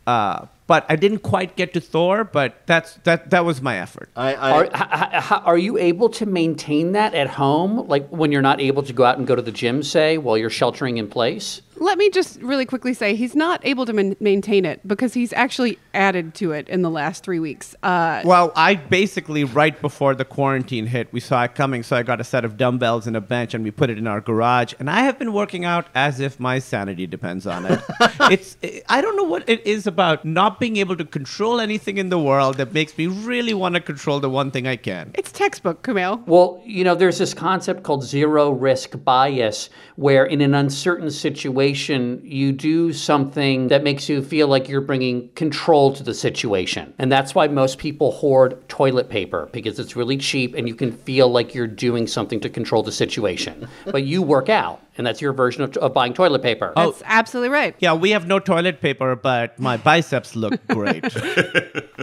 Uh, 0.06 0.46
but 0.66 0.84
I 0.88 0.96
didn't 0.96 1.20
quite 1.20 1.54
get 1.56 1.74
to 1.74 1.80
Thor, 1.80 2.24
but 2.24 2.66
that's 2.66 2.94
that 3.04 3.30
that 3.30 3.44
was 3.44 3.62
my 3.62 3.78
effort. 3.78 4.08
I, 4.16 4.34
Are, 4.34 4.64
h- 4.64 4.70
h- 4.74 5.24
h- 5.32 5.42
are 5.44 5.56
you 5.58 5.78
able 5.78 6.08
to 6.10 6.26
maintain 6.26 6.92
that 6.92 7.14
at 7.14 7.28
home? 7.28 7.86
Like 7.86 8.08
when 8.08 8.32
you're 8.32 8.42
not 8.42 8.60
able 8.60 8.82
to 8.82 8.92
go 8.92 9.04
out 9.04 9.16
and 9.18 9.26
go 9.28 9.36
to 9.36 9.42
the 9.42 9.52
gym, 9.52 9.84
say, 9.84 10.18
while 10.18 10.36
you're 10.36 10.50
sheltering 10.50 10.96
in 10.98 11.06
place? 11.08 11.62
Let 11.78 11.98
me 11.98 12.10
just 12.10 12.40
really 12.40 12.64
quickly 12.64 12.94
say 12.94 13.14
he's 13.14 13.34
not 13.34 13.60
able 13.64 13.86
to 13.86 13.92
man- 13.92 14.16
maintain 14.20 14.64
it 14.64 14.86
because 14.86 15.14
he's 15.14 15.32
actually 15.32 15.78
added 15.94 16.34
to 16.36 16.52
it 16.52 16.68
in 16.68 16.82
the 16.82 16.90
last 16.90 17.22
three 17.22 17.38
weeks. 17.38 17.74
Uh, 17.82 18.22
Well, 18.24 18.52
I 18.56 18.74
basically 18.76 19.44
right 19.44 19.78
before 19.80 20.14
the 20.14 20.24
quarantine 20.24 20.86
hit, 20.86 21.12
we 21.12 21.20
saw 21.20 21.44
it 21.44 21.54
coming, 21.54 21.82
so 21.82 21.96
I 21.96 22.02
got 22.02 22.20
a 22.20 22.24
set 22.24 22.44
of 22.44 22.56
dumbbells 22.56 23.06
and 23.06 23.16
a 23.16 23.20
bench, 23.20 23.54
and 23.54 23.62
we 23.62 23.70
put 23.70 23.90
it 23.90 23.98
in 23.98 24.06
our 24.06 24.20
garage. 24.20 24.72
And 24.78 24.88
I 24.88 25.00
have 25.00 25.18
been 25.18 25.32
working 25.32 25.64
out 25.64 25.86
as 25.94 26.20
if 26.20 26.40
my 26.40 26.58
sanity 26.58 27.06
depends 27.06 27.46
on 27.46 27.66
it. 27.66 27.80
it's 28.30 28.56
I 28.88 29.00
don't 29.00 29.16
know 29.16 29.24
what 29.24 29.48
it 29.48 29.66
is 29.66 29.86
about 29.86 30.24
not 30.24 30.58
being 30.58 30.76
able 30.78 30.96
to 30.96 31.04
control 31.04 31.60
anything 31.60 31.98
in 31.98 32.08
the 32.08 32.18
world 32.18 32.56
that 32.56 32.72
makes 32.72 32.96
me 32.96 33.06
really 33.06 33.54
want 33.54 33.74
to 33.74 33.80
control 33.80 34.20
the 34.20 34.30
one 34.30 34.50
thing 34.50 34.66
I 34.66 34.76
can. 34.76 35.10
it's 35.14 35.30
textbook, 35.32 35.82
Kumail. 35.82 36.26
Well, 36.26 36.62
you 36.64 36.84
know, 36.84 36.94
there's 36.94 37.18
this 37.18 37.34
concept 37.34 37.82
called 37.82 38.02
zero 38.04 38.50
risk 38.50 39.02
bias, 39.04 39.68
where 39.96 40.24
in 40.24 40.40
an 40.40 40.54
uncertain 40.54 41.10
situation, 41.10 41.65
you 41.74 42.52
do 42.52 42.92
something 42.92 43.68
that 43.68 43.82
makes 43.82 44.08
you 44.08 44.22
feel 44.22 44.48
like 44.48 44.68
you're 44.68 44.80
bringing 44.80 45.28
control 45.30 45.92
to 45.94 46.02
the 46.02 46.14
situation. 46.14 46.94
And 46.98 47.10
that's 47.10 47.34
why 47.34 47.48
most 47.48 47.78
people 47.78 48.12
hoard 48.12 48.68
toilet 48.68 49.08
paper, 49.08 49.48
because 49.52 49.78
it's 49.78 49.96
really 49.96 50.16
cheap 50.16 50.54
and 50.54 50.68
you 50.68 50.74
can 50.74 50.92
feel 50.92 51.28
like 51.28 51.54
you're 51.54 51.66
doing 51.66 52.06
something 52.06 52.40
to 52.40 52.48
control 52.48 52.82
the 52.82 52.92
situation. 52.92 53.68
but 53.86 54.04
you 54.04 54.22
work 54.22 54.48
out, 54.48 54.80
and 54.96 55.06
that's 55.06 55.20
your 55.20 55.32
version 55.32 55.62
of, 55.62 55.76
of 55.78 55.92
buying 55.92 56.14
toilet 56.14 56.42
paper. 56.42 56.72
Oh, 56.76 56.90
That's 56.90 57.02
absolutely 57.04 57.50
right. 57.50 57.74
Yeah, 57.78 57.94
we 57.94 58.10
have 58.10 58.26
no 58.26 58.38
toilet 58.38 58.80
paper, 58.80 59.16
but 59.16 59.58
my 59.58 59.76
biceps 59.88 60.36
look 60.36 60.64
great. 60.68 61.02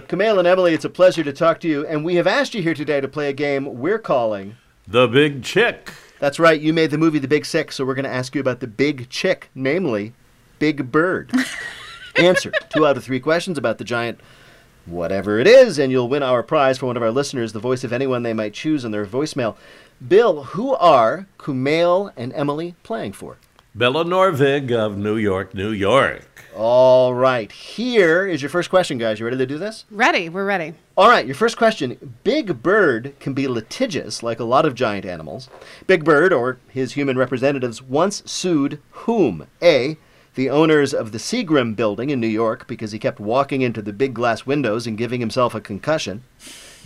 Kumail 0.09 0.39
and 0.39 0.47
Emily, 0.47 0.73
it's 0.73 0.85
a 0.85 0.89
pleasure 0.89 1.23
to 1.23 1.33
talk 1.33 1.59
to 1.61 1.67
you, 1.67 1.85
and 1.87 2.03
we 2.03 2.15
have 2.15 2.27
asked 2.27 2.53
you 2.53 2.61
here 2.61 2.73
today 2.73 3.01
to 3.01 3.07
play 3.07 3.29
a 3.29 3.33
game 3.33 3.79
we're 3.79 3.99
calling 3.99 4.57
The 4.87 5.07
Big 5.07 5.43
Chick. 5.43 5.91
That's 6.23 6.39
right, 6.39 6.61
you 6.61 6.71
made 6.71 6.89
the 6.89 6.97
movie 6.97 7.19
The 7.19 7.27
Big 7.27 7.45
Sick, 7.45 7.69
so 7.73 7.83
we're 7.83 7.95
going 7.95 8.05
to 8.05 8.09
ask 8.09 8.33
you 8.33 8.39
about 8.39 8.61
the 8.61 8.65
big 8.65 9.09
chick, 9.09 9.49
namely 9.53 10.13
Big 10.57 10.89
Bird. 10.89 11.29
Answer 12.15 12.53
two 12.69 12.87
out 12.87 12.95
of 12.95 13.03
three 13.03 13.19
questions 13.19 13.57
about 13.57 13.77
the 13.77 13.83
giant 13.83 14.21
whatever 14.85 15.37
it 15.37 15.47
is, 15.47 15.77
and 15.77 15.91
you'll 15.91 16.07
win 16.07 16.23
our 16.23 16.41
prize 16.41 16.77
for 16.77 16.85
one 16.85 16.95
of 16.95 17.03
our 17.03 17.11
listeners, 17.11 17.51
the 17.51 17.59
voice 17.59 17.83
of 17.83 17.91
anyone 17.91 18.23
they 18.23 18.31
might 18.31 18.53
choose 18.53 18.85
on 18.85 18.91
their 18.91 19.05
voicemail. 19.05 19.57
Bill, 20.07 20.43
who 20.43 20.73
are 20.75 21.27
Kumail 21.37 22.13
and 22.15 22.31
Emily 22.31 22.75
playing 22.83 23.11
for? 23.11 23.35
Bella 23.75 24.05
Norvig 24.05 24.71
of 24.71 24.97
New 24.97 25.17
York, 25.17 25.53
New 25.53 25.71
York. 25.71 26.32
All 26.55 27.15
right, 27.15 27.51
here 27.51 28.27
is 28.27 28.43
your 28.43 28.49
first 28.49 28.69
question, 28.69 28.99
guys. 28.99 29.19
You 29.19 29.25
ready 29.25 29.39
to 29.39 29.45
do 29.47 29.57
this? 29.57 29.85
Ready? 29.89 30.29
We're 30.29 30.45
ready. 30.45 30.75
All 30.95 31.09
right, 31.09 31.25
your 31.25 31.33
first 31.33 31.57
question. 31.57 32.15
Big 32.23 32.61
Bird 32.61 33.15
can 33.19 33.33
be 33.33 33.47
litigious, 33.47 34.21
like 34.21 34.39
a 34.39 34.43
lot 34.43 34.63
of 34.63 34.75
giant 34.75 35.03
animals. 35.03 35.49
Big 35.87 36.05
Bird, 36.05 36.31
or 36.31 36.59
his 36.67 36.93
human 36.93 37.17
representatives, 37.17 37.81
once 37.81 38.21
sued 38.31 38.79
whom? 38.91 39.47
A. 39.63 39.97
The 40.35 40.51
owners 40.51 40.93
of 40.93 41.11
the 41.11 41.17
Seagram 41.17 41.75
building 41.75 42.11
in 42.11 42.19
New 42.19 42.27
York 42.27 42.67
because 42.67 42.91
he 42.91 42.99
kept 42.99 43.19
walking 43.19 43.61
into 43.61 43.81
the 43.81 43.93
big 43.93 44.13
glass 44.13 44.45
windows 44.45 44.85
and 44.85 44.95
giving 44.95 45.21
himself 45.21 45.55
a 45.55 45.61
concussion. 45.61 46.23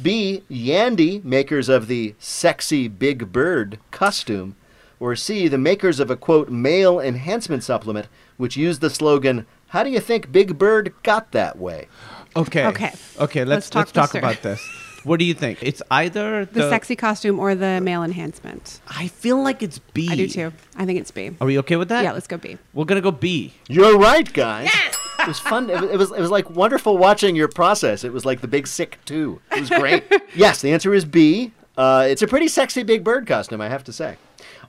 B. 0.01 0.43
Yandy, 0.49 1.21
makers 1.25 1.67
of 1.67 1.87
the 1.87 2.15
sexy 2.19 2.87
Big 2.87 3.33
Bird 3.33 3.79
costume. 3.91 4.55
Or 4.99 5.15
C. 5.15 5.47
The 5.47 5.59
makers 5.59 5.99
of 5.99 6.09
a 6.09 6.15
quote, 6.15 6.49
male 6.49 6.99
enhancement 6.99 7.63
supplement, 7.63 8.07
which 8.37 8.57
used 8.57 8.81
the 8.81 8.89
slogan, 8.89 9.45
How 9.67 9.83
do 9.83 9.89
you 9.89 9.99
think 9.99 10.31
Big 10.31 10.57
Bird 10.57 10.93
got 11.03 11.31
that 11.31 11.57
way? 11.57 11.87
Okay. 12.35 12.65
Okay. 12.67 12.93
Okay, 13.19 13.43
let's 13.43 13.49
Let's 13.49 13.69
talk 13.69 13.95
let's 13.95 14.11
talk 14.11 14.15
about 14.15 14.41
this. 14.41 14.61
What 15.03 15.19
do 15.19 15.25
you 15.25 15.33
think? 15.33 15.59
It's 15.61 15.81
either 15.89 16.45
The, 16.45 16.61
the, 16.61 16.69
sexy 16.69 16.95
costume 16.95 17.39
or 17.39 17.55
the 17.55 17.79
male 17.81 18.03
enhancement? 18.03 18.81
I 18.87 19.07
feel 19.07 19.41
like 19.41 19.63
it's 19.63 19.79
B. 19.79 20.09
I 20.11 20.15
do 20.15 20.27
too. 20.27 20.51
I 20.75 20.85
think 20.85 20.99
it's 20.99 21.11
B. 21.11 21.31
Are 21.39 21.47
we 21.47 21.57
okay 21.59 21.77
with 21.77 21.89
that? 21.89 22.03
Yeah, 22.03 22.11
let's 22.11 22.27
go 22.27 22.37
B. 22.37 22.57
We're 22.73 22.85
gonna 22.85 23.01
go 23.01 23.11
B. 23.11 23.53
You're 23.69 23.97
right, 23.97 24.31
guys. 24.31 24.65
Yes! 24.65 24.97
It 25.19 25.27
was 25.27 25.39
fun. 25.39 25.69
It 25.69 25.79
was, 25.79 25.89
it 25.91 25.97
was 25.97 26.11
it 26.11 26.19
was 26.19 26.31
like 26.31 26.49
wonderful 26.49 26.97
watching 26.97 27.35
your 27.35 27.47
process. 27.47 28.03
It 28.03 28.11
was 28.11 28.25
like 28.25 28.41
the 28.41 28.47
Big 28.47 28.67
Sick 28.67 28.99
too. 29.05 29.41
It 29.51 29.61
was 29.61 29.69
great. 29.69 30.03
yes, 30.35 30.61
the 30.61 30.71
answer 30.71 30.93
is 30.93 31.05
B. 31.05 31.53
Uh, 31.77 32.05
it's 32.09 32.21
a 32.21 32.27
pretty 32.27 32.47
sexy 32.47 32.83
Big 32.83 33.03
Bird 33.03 33.27
costume, 33.27 33.61
I 33.61 33.69
have 33.69 33.83
to 33.85 33.93
say. 33.93 34.17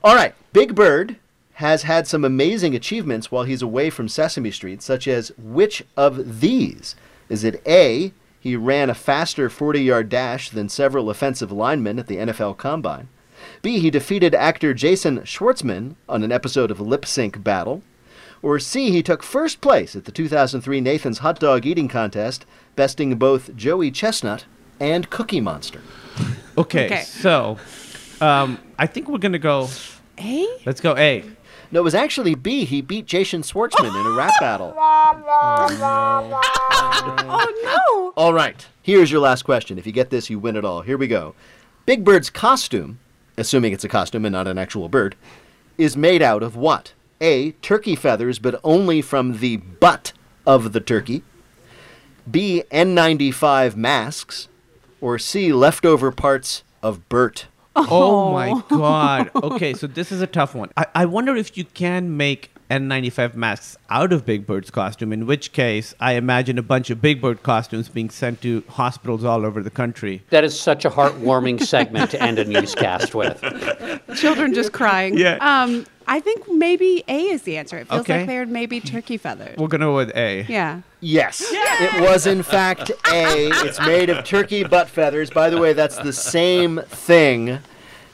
All 0.03 0.15
right, 0.15 0.33
Big 0.53 0.75
Bird 0.75 1.17
has 1.59 1.83
had 1.83 2.07
some 2.07 2.23
amazing 2.23 2.73
achievements 2.73 3.29
while 3.29 3.43
he's 3.43 3.61
away 3.61 3.89
from 3.89 4.07
Sesame 4.07 4.49
Street, 4.49 4.81
such 4.81 5.09
as 5.09 5.33
which 5.37 5.83
of 5.97 6.39
these? 6.39 6.95
Is 7.27 7.43
it 7.43 7.61
A? 7.67 8.13
He 8.39 8.55
ran 8.55 8.89
a 8.89 8.95
faster 8.95 9.49
40 9.49 9.81
yard 9.81 10.07
dash 10.07 10.49
than 10.49 10.69
several 10.69 11.09
offensive 11.09 11.51
linemen 11.51 11.99
at 11.99 12.07
the 12.07 12.15
NFL 12.15 12.55
Combine. 12.55 13.09
B. 13.61 13.79
He 13.79 13.89
defeated 13.89 14.33
actor 14.33 14.73
Jason 14.73 15.19
Schwartzman 15.19 15.95
on 16.07 16.23
an 16.23 16.31
episode 16.31 16.71
of 16.71 16.79
Lip 16.79 17.05
Sync 17.05 17.43
Battle. 17.43 17.83
Or 18.41 18.57
C. 18.57 18.91
He 18.91 19.03
took 19.03 19.21
first 19.21 19.59
place 19.59 19.97
at 19.97 20.05
the 20.05 20.13
2003 20.13 20.79
Nathan's 20.79 21.17
Hot 21.17 21.41
Dog 21.41 21.65
Eating 21.65 21.89
Contest, 21.89 22.45
besting 22.77 23.17
both 23.17 23.53
Joey 23.57 23.91
Chestnut 23.91 24.45
and 24.79 25.09
Cookie 25.09 25.41
Monster. 25.41 25.81
Okay. 26.57 26.85
Okay. 26.85 27.01
So, 27.01 27.57
um, 28.21 28.59
I 28.77 28.87
think 28.87 29.09
we're 29.09 29.17
gonna 29.17 29.39
go. 29.39 29.67
A? 30.17 30.47
Let's 30.65 30.79
go 30.79 30.95
A. 30.95 31.25
No, 31.71 31.81
it 31.81 31.83
was 31.83 31.95
actually 31.95 32.35
B. 32.35 32.65
He 32.65 32.81
beat 32.81 33.05
Jason 33.05 33.41
Schwartzman 33.41 33.89
in 33.99 34.05
a 34.07 34.15
rap 34.17 34.33
battle. 34.39 34.73
Oh 34.77 35.67
no! 35.79 36.39
oh, 36.41 37.83
no. 38.13 38.13
All 38.15 38.33
right, 38.33 38.65
here's 38.81 39.11
your 39.11 39.21
last 39.21 39.43
question. 39.43 39.77
If 39.77 39.85
you 39.85 39.91
get 39.91 40.09
this, 40.09 40.29
you 40.29 40.39
win 40.39 40.55
it 40.55 40.65
all. 40.65 40.81
Here 40.81 40.97
we 40.97 41.07
go. 41.07 41.35
Big 41.85 42.03
Bird's 42.03 42.29
costume, 42.29 42.99
assuming 43.37 43.73
it's 43.73 43.83
a 43.83 43.89
costume 43.89 44.25
and 44.25 44.33
not 44.33 44.47
an 44.47 44.57
actual 44.57 44.89
bird, 44.89 45.15
is 45.77 45.95
made 45.95 46.21
out 46.21 46.43
of 46.43 46.55
what? 46.55 46.93
A. 47.21 47.51
Turkey 47.61 47.95
feathers, 47.95 48.39
but 48.39 48.59
only 48.63 49.01
from 49.01 49.39
the 49.39 49.57
butt 49.57 50.13
of 50.45 50.73
the 50.73 50.79
turkey. 50.79 51.23
B. 52.29 52.63
N95 52.71 53.75
masks. 53.75 54.47
Or 55.01 55.17
C. 55.17 55.53
Leftover 55.53 56.11
parts 56.11 56.63
of 56.83 57.07
Bert. 57.09 57.47
Oh 57.75 58.33
my 58.33 58.61
god. 58.69 59.31
Okay, 59.35 59.73
so 59.73 59.87
this 59.87 60.11
is 60.11 60.21
a 60.21 60.27
tough 60.27 60.55
one. 60.55 60.69
I, 60.75 60.85
I 60.95 61.05
wonder 61.05 61.35
if 61.35 61.57
you 61.57 61.65
can 61.65 62.17
make 62.17 62.51
N95 62.69 63.33
masks 63.35 63.77
out 63.89 64.13
of 64.13 64.25
Big 64.25 64.45
Bird's 64.45 64.69
costume, 64.69 65.11
in 65.11 65.25
which 65.25 65.53
case 65.53 65.95
I 65.99 66.13
imagine 66.13 66.57
a 66.59 66.61
bunch 66.63 66.89
of 66.89 67.01
Big 67.01 67.19
Bird 67.21 67.41
costumes 67.41 67.89
being 67.89 68.09
sent 68.09 68.41
to 68.41 68.63
hospitals 68.69 69.23
all 69.23 69.45
over 69.45 69.63
the 69.63 69.71
country. 69.71 70.23
That 70.29 70.43
is 70.43 70.59
such 70.59 70.85
a 70.85 70.89
heartwarming 70.89 71.63
segment 71.63 72.11
to 72.11 72.21
end 72.21 72.37
a 72.37 72.45
newscast 72.45 73.15
with. 73.15 73.41
Children 74.15 74.53
just 74.53 74.71
crying. 74.71 75.17
Yeah. 75.17 75.37
Um, 75.37 75.87
I 76.11 76.19
think 76.19 76.51
maybe 76.51 77.03
A 77.07 77.19
is 77.27 77.43
the 77.43 77.55
answer. 77.57 77.77
It 77.77 77.87
feels 77.87 78.01
Okay. 78.01 78.17
like 78.19 78.27
they're 78.27 78.45
maybe 78.47 78.81
turkey 78.81 79.17
feathers. 79.17 79.55
We're 79.57 79.67
gonna 79.67 79.85
go 79.85 79.95
with 79.95 80.09
A. 80.15 80.43
Yeah. 80.49 80.81
Yes, 81.01 81.41
it 81.53 82.01
was 82.01 82.25
in 82.25 82.41
fact 82.43 82.89
A. 83.07 83.49
It's 83.65 83.79
made 83.79 84.09
of 84.09 84.25
turkey 84.25 84.63
butt 84.63 84.89
feathers. 84.89 85.29
By 85.29 85.49
the 85.51 85.59
way, 85.59 85.73
that's 85.73 85.97
the 85.97 86.11
same 86.11 86.81
thing 86.87 87.59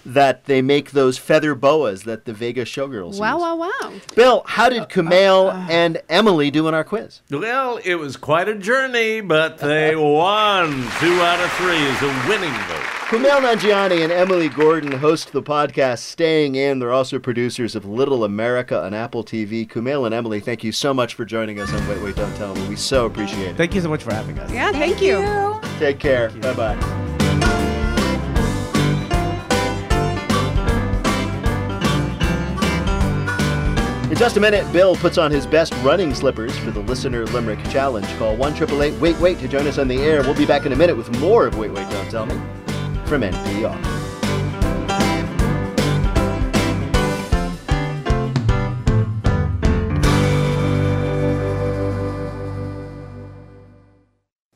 that 0.06 0.46
they 0.46 0.62
make 0.62 0.92
those 0.92 1.18
feather 1.18 1.56
boas 1.56 2.04
that 2.04 2.26
the 2.26 2.34
Vegas 2.34 2.70
showgirls 2.70 3.20
Wow, 3.20 3.36
use. 3.36 3.42
wow, 3.42 3.56
wow. 3.56 3.94
Bill, 4.16 4.44
how 4.46 4.70
did 4.70 4.84
uh, 4.84 4.88
Kumail 4.88 5.46
uh, 5.48 5.58
uh. 5.58 5.68
and 5.70 6.02
Emily 6.10 6.52
do 6.52 6.68
in 6.68 6.74
our 6.74 6.84
quiz? 6.84 7.22
Well, 7.32 7.78
it 7.84 7.96
was 7.96 8.16
quite 8.18 8.48
a 8.48 8.56
journey, 8.56 9.22
but 9.22 9.58
they 9.58 9.96
won. 9.96 10.70
Two 11.00 11.22
out 11.22 11.40
of 11.40 11.52
three 11.54 11.76
is 11.78 12.02
a 12.02 12.26
winning 12.30 12.54
vote. 12.54 12.84
Kumail 13.06 13.40
Nanjiani 13.40 14.04
and 14.04 14.12
Emily 14.12 14.50
Gordon 14.50 14.92
host 14.92 15.32
the 15.32 15.42
podcast 15.44 16.00
Staying 16.00 16.56
In. 16.56 16.80
They're 16.80 16.92
also 16.92 17.20
producers 17.20 17.76
of 17.76 17.86
Little 17.86 18.24
America 18.24 18.82
on 18.84 18.94
Apple 18.96 19.24
TV. 19.24 19.68
Kumail 19.70 20.06
and 20.06 20.14
Emily, 20.16 20.40
thank 20.40 20.64
you 20.64 20.72
so 20.72 20.92
much 20.94 21.14
for 21.14 21.24
joining 21.24 21.60
us 21.60 21.72
on 21.72 21.88
Wait, 21.88 22.02
Wait, 22.02 22.16
Don't 22.16 22.36
Tell 22.36 22.56
Me. 22.56 22.68
We 22.68 22.76
so 22.76 23.06
appreciate 23.06 23.50
it. 23.50 23.58
Thank 23.58 23.76
you 23.76 23.82
so 23.82 23.90
much 23.90 24.02
for 24.02 24.14
having 24.14 24.40
us. 24.40 24.52
Yeah, 24.52 24.72
thank, 24.72 25.02
you. 25.02 25.60
Take 25.78 26.00
care. 26.00 26.30
Bye 26.30 26.54
bye. 26.54 27.15
In 34.16 34.20
just 34.20 34.38
a 34.38 34.40
minute, 34.40 34.72
Bill 34.72 34.96
puts 34.96 35.18
on 35.18 35.30
his 35.30 35.46
best 35.46 35.74
running 35.84 36.16
slippers 36.16 36.58
for 36.60 36.72
the 36.72 36.80
Listener 36.80 37.26
Limerick 37.26 37.62
Challenge. 37.66 38.08
Call 38.18 38.38
1 38.38 38.98
Wait 38.98 39.20
Wait 39.20 39.40
to 39.40 39.48
join 39.50 39.68
us 39.68 39.78
on 39.78 39.90
the 39.90 40.02
air. 40.02 40.22
We'll 40.22 40.34
be 40.34 40.46
back 40.46 40.66
in 40.66 40.72
a 40.72 40.76
minute 40.78 40.96
with 40.96 41.12
more 41.20 41.48
of 41.48 41.58
Wait 41.58 41.70
Wait 41.74 41.90
Don't 41.90 42.10
Tell 42.10 42.26
Me 42.26 42.36
from 43.08 43.24
NPR. 43.24 43.76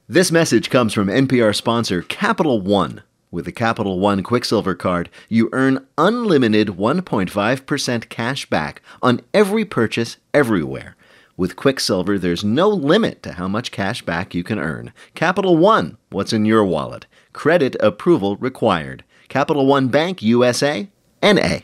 This 0.07 0.31
message 0.31 0.69
comes 0.69 0.93
from 0.93 1.09
NPR 1.09 1.53
sponsor 1.53 2.01
Capital 2.03 2.61
One. 2.61 3.03
With 3.31 3.45
the 3.45 3.51
Capital 3.51 3.99
One 3.99 4.23
Quicksilver 4.23 4.73
card, 4.73 5.07
you 5.27 5.49
earn 5.53 5.85
unlimited 5.99 6.69
1.5% 6.69 8.09
cash 8.09 8.49
back 8.49 8.81
on 9.03 9.21
every 9.35 9.63
purchase 9.65 10.17
everywhere. 10.33 10.95
With 11.37 11.55
Quicksilver, 11.55 12.17
there's 12.17 12.43
no 12.43 12.69
limit 12.69 13.21
to 13.21 13.33
how 13.33 13.47
much 13.47 13.71
cash 13.71 14.01
back 14.01 14.33
you 14.33 14.43
can 14.43 14.57
earn. 14.57 14.93
Capital 15.13 15.55
One, 15.57 15.97
what's 16.09 16.33
in 16.33 16.45
your 16.45 16.65
wallet? 16.65 17.05
Credit 17.31 17.75
approval 17.79 18.35
required. 18.37 19.03
Capital 19.27 19.67
One 19.67 19.89
Bank 19.89 20.23
USA, 20.23 20.89
NA. 21.21 21.59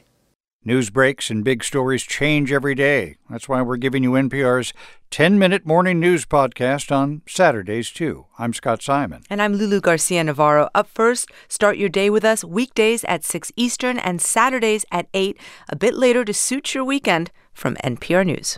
News 0.68 0.90
breaks 0.90 1.30
and 1.30 1.44
big 1.44 1.64
stories 1.64 2.02
change 2.02 2.52
every 2.52 2.74
day. 2.74 3.18
That's 3.30 3.48
why 3.48 3.62
we're 3.62 3.78
giving 3.78 4.02
you 4.02 4.14
NPR's 4.14 4.74
10 5.12 5.38
minute 5.38 5.64
morning 5.64 6.00
news 6.00 6.26
podcast 6.26 6.92
on 6.92 7.22
Saturdays, 7.28 7.92
too. 7.92 8.26
I'm 8.40 8.52
Scott 8.52 8.82
Simon. 8.82 9.22
And 9.30 9.44
I'm 9.44 9.54
Lulu 9.54 9.80
Garcia 9.80 10.24
Navarro. 10.24 10.70
Up 10.74 10.88
first, 10.88 11.30
start 11.48 11.78
your 11.78 11.90
day 11.90 12.10
with 12.10 12.26
us 12.26 12.44
weekdays 12.44 13.04
at 13.04 13.24
6 13.24 13.52
Eastern 13.56 14.00
and 14.00 14.20
Saturdays 14.20 14.86
at 14.92 15.08
8, 15.14 15.40
a 15.70 15.76
bit 15.76 15.94
later 15.94 16.26
to 16.26 16.34
suit 16.34 16.74
your 16.74 16.84
weekend 16.84 17.30
from 17.54 17.76
NPR 17.84 18.26
News. 18.26 18.58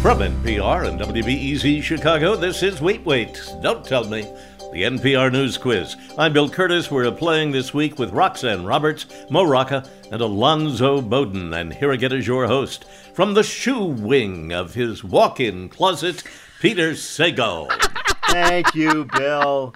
From 0.00 0.18
NPR 0.18 0.88
and 0.88 0.98
WBEZ 0.98 1.82
Chicago, 1.82 2.36
this 2.36 2.62
is 2.62 2.80
Wait 2.80 3.04
Wait, 3.04 3.38
Don't 3.62 3.84
Tell 3.84 4.04
Me, 4.08 4.26
the 4.72 4.84
NPR 4.84 5.30
News 5.30 5.58
Quiz. 5.58 5.96
I'm 6.16 6.32
Bill 6.32 6.48
Kurtis. 6.48 6.90
We're 6.90 7.10
playing 7.12 7.50
this 7.52 7.74
week 7.74 7.98
with 7.98 8.10
Roxanne 8.10 8.64
Roberts, 8.64 9.04
Mo 9.28 9.42
Rocca, 9.42 9.86
and 10.10 10.22
Alonzo 10.22 11.02
Bodden. 11.02 11.52
And 11.52 11.74
here 11.74 11.92
again 11.92 12.12
is 12.12 12.26
your 12.26 12.46
host 12.46 12.86
from 13.12 13.34
the 13.34 13.42
shoe 13.42 13.84
wing 13.84 14.50
of 14.50 14.72
his 14.72 15.04
walk 15.04 15.40
in 15.40 15.68
closet, 15.68 16.24
Peter 16.58 16.92
Sagal. 16.92 17.70
Thank 18.30 18.74
you, 18.74 19.04
Bill. 19.14 19.74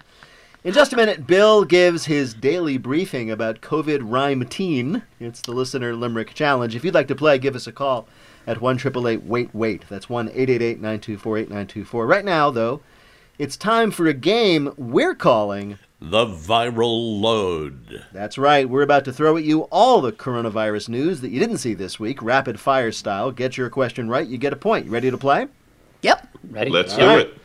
In 0.63 0.73
just 0.73 0.93
a 0.93 0.97
minute, 0.97 1.27
Bill 1.27 1.63
gives 1.63 2.05
his 2.05 2.33
daily 2.33 2.79
briefing 2.79 3.29
about 3.29 3.61
COVID 3.61 3.99
rhyme 4.01 4.47
teen. 4.47 5.03
It's 5.19 5.41
the 5.41 5.51
Listener 5.51 5.93
Limerick 5.93 6.33
Challenge. 6.33 6.75
If 6.75 6.83
you'd 6.83 6.95
like 6.95 7.07
to 7.09 7.15
play, 7.15 7.37
give 7.37 7.55
us 7.55 7.67
a 7.67 7.71
call 7.71 8.07
at 8.47 8.61
1 8.61 8.79
Wait 9.27 9.53
Wait. 9.53 9.83
That's 9.89 10.09
1 10.09 10.29
888 10.29 10.77
924 10.77 11.37
8924. 11.37 12.07
Right 12.07 12.25
now, 12.25 12.49
though, 12.49 12.81
it's 13.37 13.57
time 13.57 13.91
for 13.91 14.07
a 14.07 14.13
game 14.13 14.73
we're 14.77 15.13
calling 15.15 15.77
The 15.99 16.25
Viral 16.25 17.21
Load. 17.21 18.03
That's 18.11 18.37
right. 18.37 18.67
We're 18.67 18.81
about 18.81 19.05
to 19.05 19.13
throw 19.13 19.37
at 19.37 19.43
you 19.43 19.61
all 19.63 20.01
the 20.01 20.11
coronavirus 20.11 20.89
news 20.89 21.21
that 21.21 21.29
you 21.29 21.39
didn't 21.39 21.59
see 21.59 21.73
this 21.73 21.99
week, 21.99 22.21
rapid 22.21 22.59
fire 22.59 22.91
style. 22.91 23.31
Get 23.31 23.57
your 23.57 23.69
question 23.69 24.09
right, 24.09 24.27
you 24.27 24.37
get 24.37 24.53
a 24.53 24.57
point. 24.57 24.85
You 24.85 24.91
ready 24.91 25.11
to 25.11 25.17
play? 25.17 25.47
Yep. 26.01 26.27
Ready? 26.49 26.71
Let's 26.71 26.93
All 26.93 26.99
do 26.99 27.05
right. 27.05 27.19
it. 27.27 27.37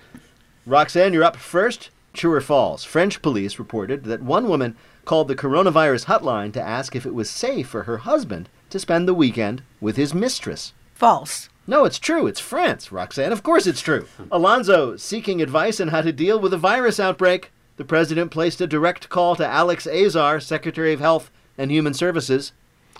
Roxanne, 0.67 1.13
you're 1.13 1.25
up 1.25 1.37
first. 1.37 1.91
True 2.13 2.33
or 2.33 2.41
false? 2.41 2.85
French 2.85 3.23
police 3.23 3.59
reported 3.59 4.05
that 4.05 4.23
one 4.23 4.49
woman 4.49 4.77
called 5.05 5.29
the 5.29 5.35
coronavirus 5.35 6.07
hotline 6.07 6.53
to 6.53 6.63
ask 6.63 6.95
if 6.95 7.05
it 7.05 7.15
was 7.15 7.29
safe 7.29 7.69
for 7.69 7.85
her 7.85 7.99
husband 7.99 8.49
to 8.71 8.79
spend 8.79 9.09
the 9.09 9.15
weekend 9.15 9.63
with 9.81 9.97
his 9.97 10.15
mistress. 10.15 10.73
False. 10.95 11.49
No, 11.67 11.85
it's 11.85 11.99
true. 11.99 12.27
It's 12.27 12.41
France, 12.41 12.91
Roxanne. 12.91 13.33
Of 13.33 13.43
course 13.43 13.67
it's 13.67 13.81
true. 13.81 14.07
Alonzo, 14.31 14.97
seeking 14.97 15.41
advice 15.41 15.81
on 15.81 15.89
how 15.89 16.03
to 16.03 16.13
deal 16.13 16.41
with 16.41 16.53
a 16.53 16.59
virus 16.59 16.99
outbreak. 16.99 17.53
The 17.77 17.85
president 17.85 18.31
placed 18.31 18.61
a 18.61 18.67
direct 18.67 19.09
call 19.09 19.37
to 19.37 19.47
Alex 19.47 19.87
Azar, 19.87 20.41
Secretary 20.41 20.93
of 20.93 21.01
Health 21.01 21.31
and 21.57 21.71
Human 21.71 21.95
Services. 21.95 22.53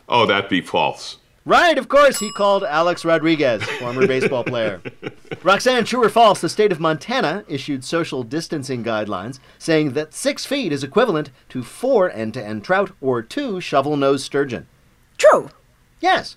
Oh, 0.09 0.27
that'd 0.27 0.49
be 0.49 0.61
false. 0.61 1.19
Right, 1.45 1.77
of 1.77 1.89
course, 1.89 2.21
he 2.21 2.33
called 2.33 2.63
Alex 2.63 3.05
Rodriguez, 3.05 3.65
former 3.65 4.07
baseball 4.07 4.45
player. 4.45 4.81
Roxanne, 5.43 5.85
true 5.85 6.05
or 6.05 6.09
false, 6.09 6.41
the 6.41 6.49
state 6.49 6.71
of 6.71 6.79
Montana 6.79 7.45
issued 7.49 7.85
social 7.85 8.23
distancing 8.23 8.85
guidelines 8.85 9.41
saying 9.59 9.95
that 9.95 10.15
six 10.15 10.47
feet 10.47 10.73
is 10.73 10.85
equivalent 10.85 11.31
to 11.49 11.65
four 11.65 12.13
end 12.13 12.35
to 12.35 12.45
end 12.45 12.63
trout 12.63 12.93
or 13.01 13.23
two 13.23 13.61
shovel 13.61 13.97
nosed 13.97 14.25
sturgeon. 14.25 14.69
True. 15.19 15.51
Yes. 16.01 16.35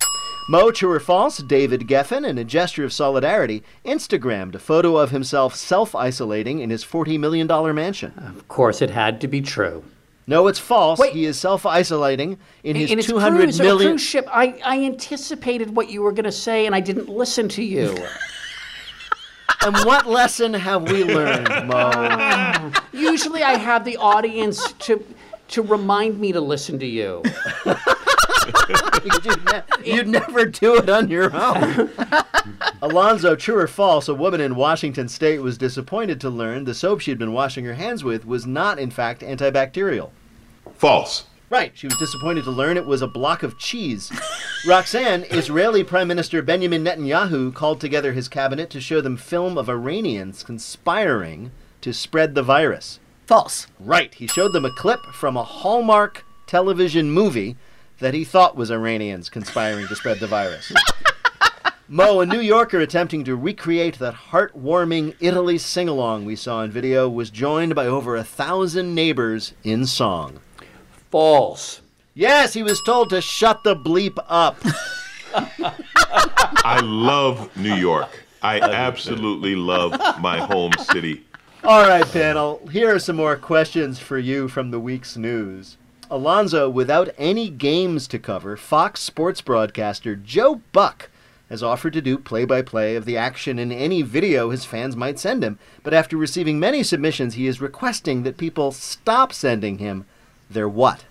Mo, 0.48 0.70
true 0.70 0.92
or 0.92 1.00
false, 1.00 1.38
David 1.38 1.88
Geffen, 1.88 2.24
in 2.26 2.38
a 2.38 2.44
gesture 2.44 2.84
of 2.84 2.92
solidarity, 2.92 3.64
Instagrammed 3.84 4.54
a 4.54 4.60
photo 4.60 4.96
of 4.96 5.10
himself 5.10 5.56
self 5.56 5.94
isolating 5.94 6.60
in 6.60 6.70
his 6.70 6.84
$40 6.84 7.18
million 7.18 7.48
mansion. 7.74 8.12
Of 8.16 8.46
course, 8.46 8.80
it 8.80 8.90
had 8.90 9.20
to 9.22 9.28
be 9.28 9.40
true. 9.40 9.82
No, 10.28 10.46
it's 10.46 10.58
false. 10.60 11.02
He 11.10 11.24
is 11.24 11.38
self 11.38 11.66
isolating 11.66 12.38
in 12.62 12.76
his 12.76 12.90
In 12.90 12.98
his 12.98 13.06
two 13.06 13.18
hundred 13.18 13.44
cruise, 13.44 13.60
million. 13.60 13.86
a 13.88 13.90
cruise 13.92 14.02
ship, 14.02 14.26
I, 14.30 14.60
I 14.64 14.84
anticipated 14.84 15.74
what 15.76 15.88
you 15.90 16.02
were 16.02 16.10
going 16.12 16.24
to 16.24 16.32
say, 16.32 16.66
and 16.66 16.74
I 16.74 16.80
didn't 16.80 17.08
listen 17.08 17.48
to 17.50 17.62
you. 17.62 17.96
And 19.64 19.74
what 19.84 20.06
lesson 20.06 20.54
have 20.54 20.88
we 20.92 21.02
learned, 21.02 21.48
Mo? 21.66 22.70
Usually, 22.92 23.42
I 23.42 23.54
have 23.56 23.84
the 23.84 23.96
audience 23.96 24.72
to 24.80 25.02
to 25.48 25.62
remind 25.62 26.20
me 26.20 26.30
to 26.32 26.40
listen 26.40 26.78
to 26.78 26.86
you. 26.86 27.22
you'd, 29.04 29.44
ne- 29.52 29.62
you'd 29.84 30.08
never 30.08 30.46
do 30.46 30.76
it 30.76 30.88
on 30.88 31.08
your 31.08 31.34
own. 31.34 31.90
Alonzo, 32.82 33.36
true 33.36 33.58
or 33.58 33.66
false, 33.66 34.08
a 34.08 34.14
woman 34.14 34.40
in 34.40 34.56
Washington 34.56 35.08
state 35.08 35.40
was 35.40 35.58
disappointed 35.58 36.20
to 36.20 36.30
learn 36.30 36.64
the 36.64 36.74
soap 36.74 37.00
she'd 37.00 37.18
been 37.18 37.32
washing 37.32 37.64
her 37.64 37.74
hands 37.74 38.04
with 38.04 38.26
was 38.26 38.46
not, 38.46 38.78
in 38.78 38.90
fact, 38.90 39.22
antibacterial. 39.22 40.10
False. 40.74 41.24
Right, 41.48 41.72
she 41.74 41.86
was 41.86 41.96
disappointed 41.96 42.42
to 42.44 42.50
learn 42.50 42.76
it 42.76 42.86
was 42.86 43.02
a 43.02 43.06
block 43.06 43.44
of 43.44 43.56
cheese. 43.56 44.10
Roxanne, 44.66 45.24
Israeli 45.30 45.84
Prime 45.84 46.08
Minister 46.08 46.42
Benjamin 46.42 46.84
Netanyahu 46.84 47.54
called 47.54 47.80
together 47.80 48.12
his 48.12 48.26
cabinet 48.26 48.68
to 48.70 48.80
show 48.80 49.00
them 49.00 49.16
film 49.16 49.56
of 49.56 49.68
Iranians 49.68 50.42
conspiring 50.42 51.52
to 51.82 51.92
spread 51.92 52.34
the 52.34 52.42
virus. 52.42 52.98
False. 53.26 53.68
Right, 53.78 54.12
he 54.14 54.26
showed 54.26 54.52
them 54.52 54.64
a 54.64 54.74
clip 54.74 55.00
from 55.12 55.36
a 55.36 55.44
Hallmark 55.44 56.24
television 56.46 57.12
movie 57.12 57.56
that 57.98 58.14
he 58.14 58.24
thought 58.24 58.56
was 58.56 58.70
Iranians 58.70 59.28
conspiring 59.28 59.86
to 59.88 59.96
spread 59.96 60.20
the 60.20 60.26
virus. 60.26 60.72
Mo, 61.88 62.20
a 62.20 62.26
New 62.26 62.40
Yorker 62.40 62.80
attempting 62.80 63.22
to 63.24 63.36
recreate 63.36 64.00
that 64.00 64.14
heartwarming 64.14 65.14
Italy 65.20 65.56
sing 65.56 65.88
along 65.88 66.24
we 66.24 66.34
saw 66.34 66.62
in 66.62 66.70
video, 66.70 67.08
was 67.08 67.30
joined 67.30 67.74
by 67.76 67.86
over 67.86 68.16
a 68.16 68.24
thousand 68.24 68.94
neighbors 68.94 69.54
in 69.62 69.86
song. 69.86 70.40
False. 71.10 71.80
Yes, 72.12 72.54
he 72.54 72.62
was 72.64 72.82
told 72.82 73.10
to 73.10 73.20
shut 73.20 73.62
the 73.62 73.76
bleep 73.76 74.18
up. 74.26 74.58
I 76.64 76.80
love 76.82 77.56
New 77.56 77.74
York. 77.74 78.24
I 78.42 78.60
absolutely 78.60 79.54
love 79.54 79.92
my 80.20 80.38
home 80.38 80.72
city. 80.90 81.24
All 81.62 81.82
right, 81.82 82.06
panel, 82.06 82.66
here 82.72 82.94
are 82.94 82.98
some 82.98 83.16
more 83.16 83.36
questions 83.36 83.98
for 83.98 84.18
you 84.18 84.48
from 84.48 84.70
the 84.70 84.80
week's 84.80 85.16
news. 85.16 85.76
Alonzo, 86.10 86.68
without 86.68 87.08
any 87.18 87.48
games 87.48 88.06
to 88.08 88.18
cover, 88.18 88.56
Fox 88.56 89.00
Sports 89.00 89.40
broadcaster 89.40 90.14
Joe 90.14 90.60
Buck 90.72 91.10
has 91.48 91.62
offered 91.62 91.92
to 91.92 92.00
do 92.00 92.18
play 92.18 92.44
by 92.44 92.62
play 92.62 92.96
of 92.96 93.04
the 93.04 93.16
action 93.16 93.58
in 93.58 93.70
any 93.70 94.02
video 94.02 94.50
his 94.50 94.64
fans 94.64 94.96
might 94.96 95.18
send 95.18 95.44
him. 95.44 95.58
But 95.82 95.94
after 95.94 96.16
receiving 96.16 96.58
many 96.58 96.82
submissions, 96.82 97.34
he 97.34 97.46
is 97.46 97.60
requesting 97.60 98.22
that 98.24 98.36
people 98.36 98.72
stop 98.72 99.32
sending 99.32 99.78
him 99.78 100.06
their 100.50 100.68
what? 100.68 101.04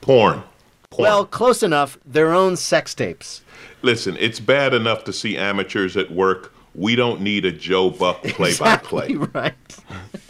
Porn. 0.00 0.42
Porn. 0.90 1.02
Well, 1.02 1.26
close 1.26 1.62
enough. 1.62 1.98
Their 2.06 2.32
own 2.32 2.56
sex 2.56 2.94
tapes. 2.94 3.42
Listen, 3.82 4.16
it's 4.18 4.40
bad 4.40 4.72
enough 4.72 5.04
to 5.04 5.12
see 5.12 5.36
amateurs 5.36 5.96
at 5.96 6.10
work. 6.10 6.54
We 6.74 6.96
don't 6.96 7.20
need 7.20 7.44
a 7.44 7.52
Joe 7.52 7.90
Buck 7.90 8.22
play 8.22 8.56
by 8.56 8.76
play. 8.76 9.14
right. 9.14 9.54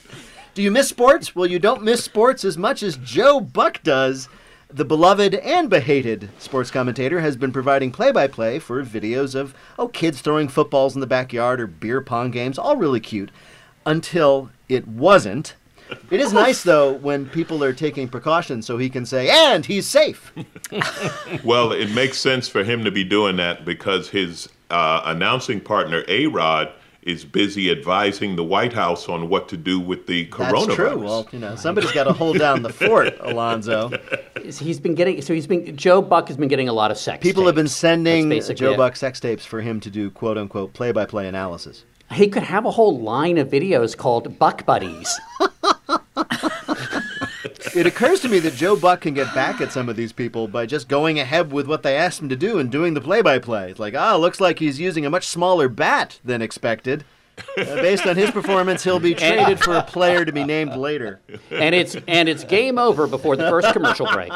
Do 0.57 0.63
you 0.63 0.71
miss 0.71 0.89
sports? 0.89 1.37
Well, 1.37 1.47
you 1.47 1.59
don't 1.59 1.83
miss 1.83 2.03
sports 2.03 2.43
as 2.43 2.57
much 2.57 2.83
as 2.83 2.97
Joe 2.97 3.41
Buck 3.41 3.83
does. 3.83 4.27
The 4.71 4.87
beloved 4.87 5.35
and 5.35 5.69
behated 5.69 6.31
sports 6.39 6.71
commentator 6.71 7.21
has 7.21 7.37
been 7.37 7.53
providing 7.53 7.93
play 7.93 8.11
by 8.11 8.27
play 8.27 8.59
for 8.59 8.83
videos 8.83 9.35
of, 9.35 9.55
oh, 9.79 9.89
kids 9.89 10.23
throwing 10.23 10.49
footballs 10.49 10.95
in 10.95 11.03
the 11.03 11.07
backyard 11.07 11.61
or 11.61 11.67
beer 11.67 12.01
pong 12.01 12.31
games, 12.31 12.59
all 12.59 12.75
really 12.75 13.01
cute, 13.01 13.31
until 13.85 14.49
it 14.67 14.89
wasn't. 14.89 15.57
It 16.11 16.21
is 16.21 16.33
nice, 16.33 16.63
though, 16.63 16.91
when 16.91 17.29
people 17.29 17.63
are 17.63 17.75
taking 17.75 18.09
precautions 18.09 18.65
so 18.65 18.79
he 18.79 18.89
can 18.89 19.05
say, 19.05 19.29
and 19.29 19.67
he's 19.67 19.87
safe. 19.87 20.33
Well, 21.45 21.73
it 21.73 21.91
makes 21.91 22.17
sense 22.17 22.49
for 22.49 22.65
him 22.65 22.83
to 22.85 22.91
be 22.91 23.05
doing 23.05 23.37
that 23.37 23.67
because 23.67 24.09
his 24.09 24.49
uh, 24.71 25.03
announcing 25.05 25.61
partner, 25.61 26.03
A 26.09 26.29
Rod, 26.29 26.73
is 27.07 27.25
busy 27.25 27.71
advising 27.71 28.35
the 28.35 28.43
White 28.43 28.73
House 28.73 29.09
on 29.09 29.29
what 29.29 29.49
to 29.49 29.57
do 29.57 29.79
with 29.79 30.09
the 30.09 30.27
coronavirus. 30.27 30.67
That's 30.67 30.75
true. 30.75 30.99
Well, 30.99 31.29
you 31.31 31.39
know, 31.39 31.55
somebody's 31.55 31.93
got 31.93 32.05
to 32.05 32.13
hold 32.13 32.39
down 32.39 32.63
the 32.63 32.73
fort, 32.73 33.17
Alonzo. 33.21 33.93
He's 34.43 34.81
been 34.81 34.97
getting 34.97 35.23
so 35.23 35.33
he's 35.33 35.47
been 35.47 35.77
Joe 35.77 36.03
Buck 36.03 36.27
has 36.29 36.37
been 36.37 36.49
getting 36.49 36.69
a 36.69 36.73
lot 36.73 36.91
of 36.91 36.99
sex. 36.99 37.23
People 37.23 37.47
have 37.47 37.55
been 37.55 37.69
sending 37.69 38.31
Joe 38.55 38.73
it. 38.73 38.77
Buck 38.77 38.97
sex 38.97 39.21
tapes 39.21 39.47
for 39.47 39.61
him 39.61 39.79
to 39.81 39.91
do 39.91 40.11
quote 40.11 40.37
unquote 40.37 40.75
play 40.75 40.91
by 40.91 41.07
play 41.07 41.29
analysis. 41.29 41.85
He 42.13 42.29
could 42.29 42.43
have 42.43 42.65
a 42.67 42.71
whole 42.71 43.01
line 43.01 43.39
of 43.39 43.49
videos 43.49 43.97
called 43.97 44.39
Buck 44.39 44.67
Buddies. 44.67 45.19
It 47.77 47.87
occurs 47.87 48.21
to 48.21 48.29
me 48.31 48.39
that 48.39 48.55
Joe 48.55 48.75
Buck 48.75 49.03
can 49.03 49.13
get 49.13 49.35
back 49.35 49.61
at 49.61 49.71
some 49.71 49.91
of 49.91 49.97
these 49.97 50.11
people 50.11 50.49
by 50.49 50.65
just 50.65 50.89
going 50.89 51.21
ahead 51.21 51.53
with 51.53 51.67
what 51.67 51.83
they 51.83 51.95
asked 51.95 52.23
him 52.23 52.31
to 52.31 52.37
do 52.37 52.59
and 52.59 52.73
doing 52.73 52.95
the 52.95 53.03
play 53.03 53.21
by 53.21 53.39
play. 53.39 53.71
It's 53.71 53.79
like, 53.79 53.95
ah, 53.95 54.17
looks 54.17 54.41
like 54.41 54.59
he's 54.61 54.81
using 54.81 55.05
a 55.05 55.11
much 55.11 55.27
smaller 55.29 55.69
bat 55.69 56.19
than 56.25 56.41
expected. 56.41 57.05
Uh, 57.59 57.65
based 57.65 58.07
on 58.07 58.17
his 58.17 58.31
performance, 58.31 58.83
he'll 58.83 58.99
be 58.99 59.15
traded 59.15 59.61
for 59.61 59.75
a 59.75 59.83
player 59.83 60.25
to 60.25 60.33
be 60.33 60.43
named 60.43 60.75
later. 60.75 61.21
and 61.51 61.75
it's 61.75 61.95
and 62.09 62.31
it's 62.31 62.45
game 62.45 62.79
over 62.79 63.07
before 63.07 63.37
the 63.37 63.47
first 63.51 63.71
commercial 63.75 64.07
break. 64.07 64.33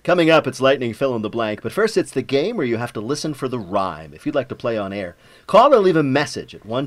Coming 0.06 0.30
up, 0.30 0.46
it's 0.46 0.60
Lightning 0.60 0.94
Fill 0.94 1.16
in 1.16 1.22
the 1.22 1.28
Blank, 1.28 1.62
but 1.62 1.72
first 1.72 1.96
it's 1.96 2.12
the 2.12 2.22
game 2.22 2.56
where 2.56 2.64
you 2.64 2.76
have 2.76 2.92
to 2.92 3.00
listen 3.00 3.34
for 3.34 3.48
the 3.48 3.58
rhyme. 3.58 4.14
If 4.14 4.24
you'd 4.24 4.36
like 4.36 4.48
to 4.50 4.54
play 4.54 4.78
on 4.78 4.92
air, 4.92 5.16
call 5.48 5.74
or 5.74 5.80
leave 5.80 5.96
a 5.96 6.04
message 6.04 6.54
at 6.54 6.64
1 6.64 6.86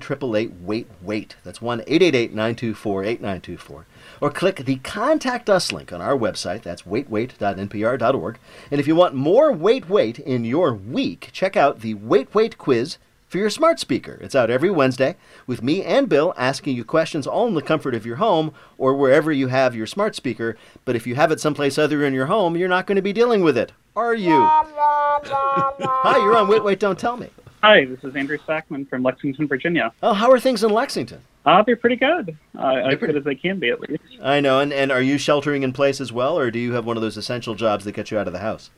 Wait 0.62 0.88
Wait. 1.02 1.36
That's 1.44 1.62
1 1.62 1.82
888 1.82 2.32
924 2.32 3.04
8924. 3.04 3.86
Or 4.22 4.32
click 4.32 4.64
the 4.64 4.78
Contact 4.78 5.50
Us 5.50 5.74
link 5.74 5.92
on 5.92 6.00
our 6.00 6.16
website. 6.16 6.62
That's 6.62 6.84
waitwait.npr.org. 6.84 8.40
And 8.72 8.80
if 8.80 8.88
you 8.88 8.96
want 8.96 9.16
more 9.16 9.52
Wait 9.52 9.90
Wait 9.90 10.20
in 10.20 10.46
your 10.46 10.74
week, 10.74 11.28
check 11.34 11.58
out 11.58 11.82
the 11.82 11.96
Wait 11.96 12.34
Wait 12.34 12.58
quiz 12.58 13.00
for 13.30 13.38
your 13.38 13.50
smart 13.50 13.80
speaker. 13.80 14.18
It's 14.22 14.36
out 14.36 14.50
every 14.50 14.72
Wednesday 14.72 15.16
with 15.48 15.64
me 15.64 15.84
and 15.84 16.10
Bill 16.10 16.34
asking 16.36 16.76
you 16.76 16.84
questions 16.84 17.28
all 17.28 17.48
in 17.48 17.54
the 17.54 17.62
comfort 17.62 17.94
of 17.96 18.06
your 18.06 18.18
home 18.18 18.52
or 18.78 18.96
wherever 18.96 19.32
you 19.32 19.48
have 19.48 19.76
your 19.76 19.88
smart 19.88 20.16
speaker. 20.16 20.58
But 20.84 20.96
if 20.96 21.08
you 21.08 21.16
have 21.16 21.32
it 21.32 21.40
someplace 21.40 21.78
other 21.78 22.04
in 22.04 22.14
your 22.14 22.26
home, 22.26 22.58
you're 22.58 22.68
not 22.68 22.88
going 22.88 22.96
to 22.98 23.02
be 23.02 23.14
dealing 23.14 23.44
with 23.44 23.58
it, 23.58 23.72
are 23.96 24.16
you? 24.16 24.32
Hi, 24.42 26.18
you're 26.18 26.36
on 26.36 26.48
Wait, 26.48 26.64
Wait, 26.64 26.80
Don't 26.80 26.98
Tell 26.98 27.18
Me. 27.18 27.30
Hi, 27.62 27.86
this 27.86 28.04
is 28.04 28.16
Andrew 28.16 28.38
Sackman 28.48 28.90
from 28.90 29.04
Lexington, 29.04 29.48
Virginia. 29.48 29.94
Oh, 30.02 30.14
how 30.14 30.32
are 30.32 30.40
things 30.40 30.64
in 30.64 30.72
Lexington? 30.72 31.22
Uh, 31.46 31.62
they're 31.62 31.76
pretty 31.76 31.98
good. 31.98 32.38
Uh, 32.58 32.76
as 32.76 32.98
good 33.00 33.16
as 33.16 33.24
they 33.24 33.36
can 33.36 33.60
be, 33.60 33.70
at 33.70 33.80
least. 33.82 34.02
I 34.22 34.40
know, 34.40 34.60
and, 34.60 34.74
and 34.74 34.92
are 34.92 35.02
you 35.02 35.18
sheltering 35.18 35.64
in 35.64 35.74
place 35.74 36.02
as 36.02 36.12
well, 36.12 36.40
or 36.40 36.52
do 36.52 36.60
you 36.60 36.74
have 36.74 36.86
one 36.86 36.98
of 36.98 37.02
those 37.02 37.18
essential 37.18 37.56
jobs 37.56 37.86
that 37.86 37.92
get 37.92 38.12
you 38.12 38.18
out 38.18 38.28
of 38.28 38.34
the 38.34 38.40
house? 38.40 38.70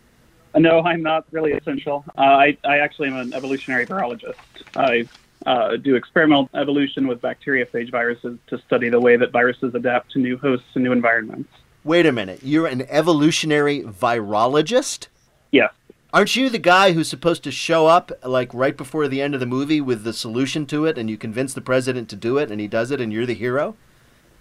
No, 0.56 0.82
I'm 0.82 1.02
not 1.02 1.26
really 1.32 1.54
essential. 1.54 2.04
Uh, 2.18 2.22
I, 2.22 2.58
I 2.66 2.80
actually 2.80 3.08
am 3.10 3.16
an 3.16 3.34
evolutionary 3.34 3.86
virologist. 3.86 4.36
I 4.76 5.08
uh, 5.46 5.78
do 5.78 5.96
experimental 5.96 6.50
evolution 6.54 7.08
with 7.08 7.22
bacteriophage 7.22 7.90
viruses 7.90 8.38
to 8.48 8.58
study 8.60 8.90
the 8.90 9.00
way 9.00 9.18
that 9.18 9.32
viruses 9.32 9.74
adapt 9.74 10.12
to 10.12 10.20
new 10.20 10.38
hosts 10.38 10.68
and 10.76 10.84
new 10.84 10.92
environments. 10.92 11.50
Wait 11.84 12.06
a 12.06 12.12
minute, 12.12 12.40
you're 12.44 12.68
an 12.68 12.86
evolutionary 12.90 13.82
virologist? 13.82 15.08
Yeah. 15.52 15.70
Aren't 16.14 16.36
you 16.36 16.50
the 16.50 16.60
guy 16.60 16.92
who's 16.92 17.08
supposed 17.08 17.44
to 17.46 17.52
show 17.52 17.88
up 17.88 18.12
like 18.24 18.54
right 18.54 18.76
before 18.76 19.08
the 19.08 19.22
end 19.22 19.34
of 19.34 19.40
the 19.40 19.46
movie 19.46 19.82
with 19.82 20.04
the 20.04 20.14
solution 20.14 20.66
to 20.68 20.86
it 20.86 20.98
and 20.98 21.10
you 21.10 21.18
convince 21.18 21.54
the 21.54 21.62
president 21.62 22.10
to 22.10 22.16
do 22.16 22.38
it 22.38 22.52
and 22.52 22.60
he 22.60 22.68
does 22.68 22.92
it 22.92 23.00
and 23.00 23.14
you're 23.14 23.26
the 23.26 23.34
hero? 23.34 23.76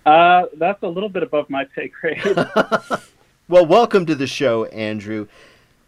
Uh, 0.04 0.46
that's 0.56 0.82
a 0.82 0.88
little 0.88 1.08
bit 1.08 1.22
above 1.22 1.48
my 1.48 1.64
pay 1.64 1.88
grade. 1.88 2.20
Well, 3.50 3.66
welcome 3.66 4.06
to 4.06 4.14
the 4.14 4.28
show, 4.28 4.66
Andrew. 4.66 5.26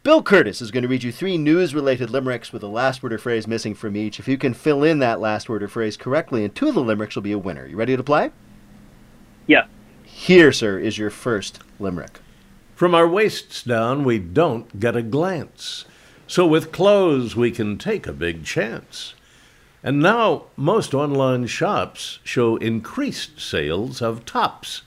Bill 0.03 0.21
Kurtis 0.21 0.61
is 0.61 0.73
going 0.73 0.83
to 0.83 0.89
read 0.89 1.05
you 1.05 1.13
three 1.13 1.39
news 1.39 1.77
related 1.77 2.11
limericks 2.11 2.53
with 2.53 2.65
a 2.65 2.69
last 2.69 3.05
word 3.05 3.13
or 3.13 3.19
phrase 3.19 3.47
missing 3.47 3.73
from 3.73 3.97
each. 3.97 4.19
If 4.19 4.27
you 4.27 4.37
can 4.37 4.53
fill 4.53 4.83
in 4.83 4.99
that 4.99 5.21
last 5.21 5.49
word 5.49 5.63
or 5.63 5.69
phrase 5.69 5.97
correctly 5.97 6.43
in 6.43 6.51
two 6.51 6.69
of 6.69 6.75
the 6.75 6.83
limericks, 6.83 7.15
you'll 7.15 7.23
be 7.23 7.31
a 7.31 7.39
winner. 7.39 7.67
You 7.67 7.77
ready 7.77 7.97
to 7.97 8.03
play? 8.03 8.33
Yeah. 9.47 9.67
Here, 10.03 10.51
sir, 10.51 10.77
is 10.77 10.99
your 10.99 11.11
first 11.11 11.61
limerick. 11.79 12.19
From 12.75 12.97
our 12.97 13.07
waists 13.07 13.63
down, 13.63 14.03
we 14.03 14.19
don't 14.19 14.81
get 14.81 14.97
a 14.97 15.03
glance. 15.03 15.85
So 16.27 16.49
with 16.49 16.73
clothes, 16.73 17.37
we 17.37 17.53
can 17.53 17.79
take 17.79 18.09
a 18.09 18.13
big 18.13 18.45
chance. 18.45 19.15
And 19.85 20.01
now, 20.01 20.47
most 20.57 20.95
online 20.95 21.47
shops 21.47 22.19
show 22.25 22.57
increased 22.57 23.41
sales 23.41 24.03
of 24.03 24.25
tops. 24.25 24.83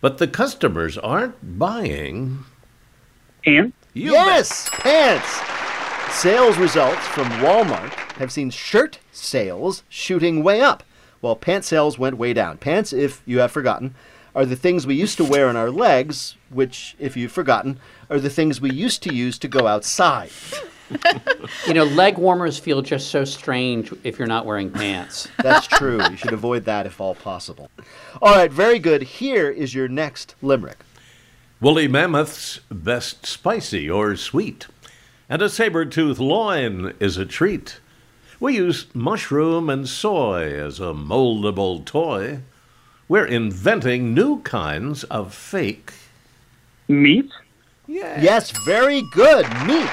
But 0.00 0.18
the 0.18 0.26
customers 0.26 0.98
aren't 0.98 1.56
buying. 1.56 2.46
And? 3.46 3.72
Yes, 3.94 4.68
pants. 4.72 5.40
Sales 6.14 6.58
results 6.58 7.06
from 7.08 7.26
Walmart 7.40 7.92
have 8.18 8.32
seen 8.32 8.50
shirt 8.50 8.98
sales 9.12 9.82
shooting 9.88 10.42
way 10.42 10.60
up, 10.60 10.82
while 11.20 11.36
pant 11.36 11.64
sales 11.64 11.98
went 11.98 12.18
way 12.18 12.32
down. 12.32 12.58
Pants, 12.58 12.92
if 12.92 13.22
you 13.26 13.38
have 13.38 13.52
forgotten, 13.52 13.94
are 14.34 14.44
the 14.44 14.56
things 14.56 14.86
we 14.86 14.94
used 14.94 15.16
to 15.18 15.24
wear 15.24 15.48
on 15.48 15.56
our 15.56 15.70
legs, 15.70 16.36
which, 16.50 16.94
if 16.98 17.16
you've 17.16 17.32
forgotten, 17.32 17.78
are 18.08 18.18
the 18.20 18.30
things 18.30 18.60
we 18.60 18.70
used 18.70 19.02
to 19.04 19.14
use 19.14 19.38
to 19.38 19.48
go 19.48 19.66
outside. 19.66 20.30
You 21.68 21.74
know, 21.74 21.84
leg 21.84 22.18
warmers 22.18 22.58
feel 22.58 22.82
just 22.82 23.10
so 23.10 23.24
strange 23.24 23.92
if 24.02 24.18
you're 24.18 24.26
not 24.26 24.44
wearing 24.44 24.72
pants. 24.72 25.28
That's 25.42 25.68
true. 25.68 26.00
you 26.10 26.16
should 26.16 26.32
avoid 26.32 26.64
that 26.64 26.84
if 26.84 27.00
all 27.00 27.14
possible. 27.14 27.70
All 28.20 28.34
right, 28.34 28.50
very 28.50 28.80
good. 28.80 29.02
Here 29.02 29.48
is 29.50 29.72
your 29.72 29.86
next 29.86 30.34
limerick. 30.42 30.78
Woolly 31.62 31.88
mammoth's 31.88 32.60
best 32.70 33.26
spicy 33.26 33.90
or 33.90 34.16
sweet, 34.16 34.66
and 35.28 35.42
a 35.42 35.50
saber-tooth 35.50 36.18
loin 36.18 36.94
is 36.98 37.18
a 37.18 37.26
treat. 37.26 37.80
We 38.40 38.56
use 38.56 38.86
mushroom 38.94 39.68
and 39.68 39.86
soy 39.86 40.54
as 40.58 40.80
a 40.80 40.94
moldable 40.94 41.84
toy. 41.84 42.40
We're 43.08 43.26
inventing 43.26 44.14
new 44.14 44.40
kinds 44.40 45.04
of 45.04 45.34
fake 45.34 45.92
meat. 46.88 47.30
Yes, 47.86 48.52
very 48.64 49.02
good. 49.12 49.44
Meat. 49.66 49.90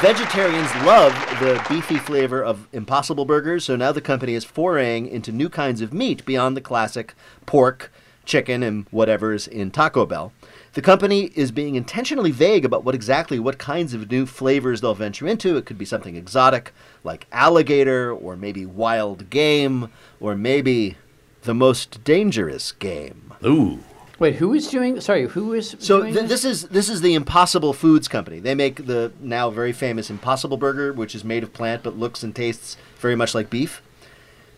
Vegetarians 0.00 0.72
love 0.84 1.12
the 1.40 1.60
beefy 1.68 1.96
flavor 1.96 2.44
of 2.44 2.68
Impossible 2.72 3.24
Burgers, 3.24 3.64
so 3.64 3.74
now 3.74 3.90
the 3.90 4.00
company 4.00 4.34
is 4.34 4.44
foraying 4.44 5.08
into 5.08 5.32
new 5.32 5.48
kinds 5.48 5.80
of 5.80 5.92
meat 5.92 6.24
beyond 6.24 6.56
the 6.56 6.60
classic 6.60 7.14
pork, 7.44 7.90
chicken, 8.24 8.62
and 8.62 8.86
whatever's 8.92 9.48
in 9.48 9.72
Taco 9.72 10.06
Bell. 10.06 10.32
The 10.76 10.82
company 10.82 11.32
is 11.34 11.52
being 11.52 11.74
intentionally 11.74 12.30
vague 12.30 12.66
about 12.66 12.84
what 12.84 12.94
exactly 12.94 13.38
what 13.38 13.56
kinds 13.56 13.94
of 13.94 14.10
new 14.10 14.26
flavors 14.26 14.82
they'll 14.82 14.94
venture 14.94 15.26
into. 15.26 15.56
It 15.56 15.64
could 15.64 15.78
be 15.78 15.86
something 15.86 16.16
exotic 16.16 16.74
like 17.02 17.26
alligator, 17.32 18.12
or 18.12 18.36
maybe 18.36 18.66
wild 18.66 19.30
game, 19.30 19.90
or 20.20 20.36
maybe 20.36 20.98
the 21.44 21.54
most 21.54 22.04
dangerous 22.04 22.72
game. 22.72 23.32
Ooh. 23.42 23.78
Wait, 24.18 24.34
who 24.34 24.52
is 24.52 24.68
doing? 24.68 25.00
Sorry, 25.00 25.26
who 25.28 25.54
is? 25.54 25.76
So 25.78 26.02
doing 26.02 26.12
th- 26.12 26.28
this 26.28 26.44
is 26.44 26.64
this 26.64 26.90
is 26.90 27.00
the 27.00 27.14
Impossible 27.14 27.72
Foods 27.72 28.06
Company. 28.06 28.38
They 28.38 28.54
make 28.54 28.84
the 28.84 29.12
now 29.18 29.48
very 29.48 29.72
famous 29.72 30.10
Impossible 30.10 30.58
Burger, 30.58 30.92
which 30.92 31.14
is 31.14 31.24
made 31.24 31.42
of 31.42 31.54
plant 31.54 31.84
but 31.84 31.96
looks 31.98 32.22
and 32.22 32.36
tastes 32.36 32.76
very 32.98 33.16
much 33.16 33.34
like 33.34 33.48
beef. 33.48 33.80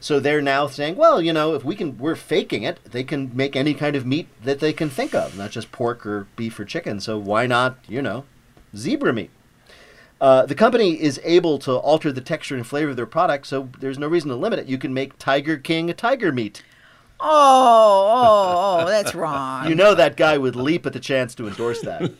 So 0.00 0.20
they're 0.20 0.42
now 0.42 0.68
saying, 0.68 0.96
well, 0.96 1.20
you 1.20 1.32
know, 1.32 1.54
if 1.54 1.64
we 1.64 1.74
can, 1.74 1.98
we're 1.98 2.14
faking 2.14 2.62
it. 2.62 2.78
They 2.84 3.02
can 3.02 3.34
make 3.34 3.56
any 3.56 3.74
kind 3.74 3.96
of 3.96 4.06
meat 4.06 4.28
that 4.44 4.60
they 4.60 4.72
can 4.72 4.88
think 4.88 5.14
of, 5.14 5.36
not 5.36 5.50
just 5.50 5.72
pork 5.72 6.06
or 6.06 6.28
beef 6.36 6.58
or 6.58 6.64
chicken. 6.64 7.00
So 7.00 7.18
why 7.18 7.46
not, 7.46 7.78
you 7.88 8.00
know, 8.00 8.24
zebra 8.76 9.12
meat? 9.12 9.30
Uh, 10.20 10.46
the 10.46 10.54
company 10.54 11.00
is 11.00 11.20
able 11.24 11.58
to 11.60 11.72
alter 11.76 12.10
the 12.10 12.20
texture 12.20 12.56
and 12.56 12.66
flavor 12.66 12.90
of 12.90 12.96
their 12.96 13.06
product, 13.06 13.46
so 13.46 13.68
there's 13.78 13.98
no 13.98 14.08
reason 14.08 14.30
to 14.30 14.36
limit 14.36 14.58
it. 14.58 14.66
You 14.66 14.78
can 14.78 14.92
make 14.92 15.16
Tiger 15.18 15.56
King 15.56 15.90
a 15.90 15.94
tiger 15.94 16.32
meat. 16.32 16.64
Oh, 17.20 17.28
oh, 17.30 18.82
oh, 18.82 18.86
that's 18.86 19.14
wrong. 19.14 19.68
You 19.68 19.74
know 19.74 19.94
that 19.94 20.16
guy 20.16 20.38
would 20.38 20.54
leap 20.56 20.86
at 20.86 20.92
the 20.92 21.00
chance 21.00 21.34
to 21.36 21.48
endorse 21.48 21.80
that. 21.82 22.12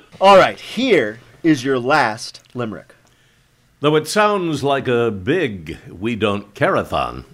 All 0.20 0.36
right, 0.36 0.58
here 0.58 1.20
is 1.42 1.64
your 1.64 1.78
last 1.78 2.40
limerick. 2.54 2.94
Though 3.80 3.96
it 3.96 4.06
sounds 4.06 4.62
like 4.62 4.88
a 4.88 5.10
big 5.10 5.78
we 5.88 6.14
don't 6.14 6.54
careathon, 6.54 7.24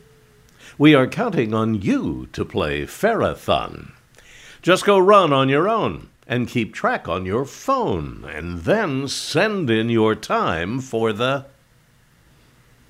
we 0.78 0.94
are 0.94 1.08
counting 1.08 1.52
on 1.52 1.82
you 1.82 2.28
to 2.32 2.44
play 2.44 2.86
Fairathon. 2.86 3.92
Just 4.62 4.84
go 4.84 4.96
run 4.96 5.32
on 5.32 5.48
your 5.48 5.68
own 5.68 6.08
and 6.24 6.46
keep 6.46 6.72
track 6.72 7.08
on 7.08 7.26
your 7.26 7.44
phone, 7.44 8.24
and 8.32 8.60
then 8.60 9.08
send 9.08 9.70
in 9.70 9.90
your 9.90 10.14
time 10.14 10.80
for 10.80 11.12
the 11.12 11.46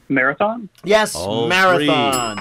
Marathon? 0.09 0.69
Yes, 0.85 1.15
All 1.17 1.49
marathon. 1.49 2.37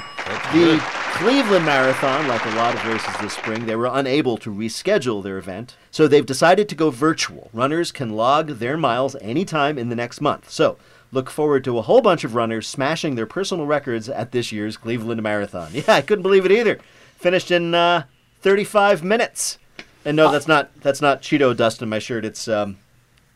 The. 0.53 1.05
Cleveland 1.15 1.65
Marathon, 1.65 2.27
like 2.27 2.45
a 2.45 2.55
lot 2.55 2.75
of 2.75 2.85
races 2.85 3.15
this 3.21 3.31
spring, 3.31 3.65
they 3.65 3.77
were 3.77 3.85
unable 3.85 4.35
to 4.35 4.51
reschedule 4.53 5.23
their 5.23 5.37
event, 5.37 5.77
so 5.89 6.09
they've 6.09 6.25
decided 6.25 6.67
to 6.67 6.75
go 6.75 6.89
virtual. 6.89 7.49
Runners 7.53 7.93
can 7.93 8.17
log 8.17 8.59
their 8.59 8.75
miles 8.75 9.15
anytime 9.21 9.77
in 9.77 9.87
the 9.87 9.95
next 9.95 10.19
month. 10.19 10.49
So, 10.49 10.77
look 11.11 11.29
forward 11.29 11.63
to 11.63 11.77
a 11.77 11.81
whole 11.81 12.01
bunch 12.01 12.23
of 12.23 12.35
runners 12.35 12.67
smashing 12.67 13.15
their 13.15 13.25
personal 13.25 13.65
records 13.65 14.09
at 14.09 14.31
this 14.31 14.51
year's 14.51 14.77
Cleveland 14.77 15.21
Marathon. 15.23 15.69
Yeah, 15.73 15.83
I 15.93 16.01
couldn't 16.01 16.23
believe 16.23 16.45
it 16.45 16.51
either. 16.51 16.79
Finished 17.17 17.51
in 17.51 17.73
uh, 17.73 18.03
35 18.41 19.03
minutes. 19.03 19.57
And 20.03 20.15
no, 20.17 20.31
that's 20.31 20.47
not 20.47 20.69
that's 20.81 21.01
not 21.01 21.21
Cheeto 21.23 21.55
dust 21.55 21.81
in 21.81 21.89
my 21.89 21.97
shirt. 21.99 22.25
It's 22.25 22.47
um, 22.47 22.77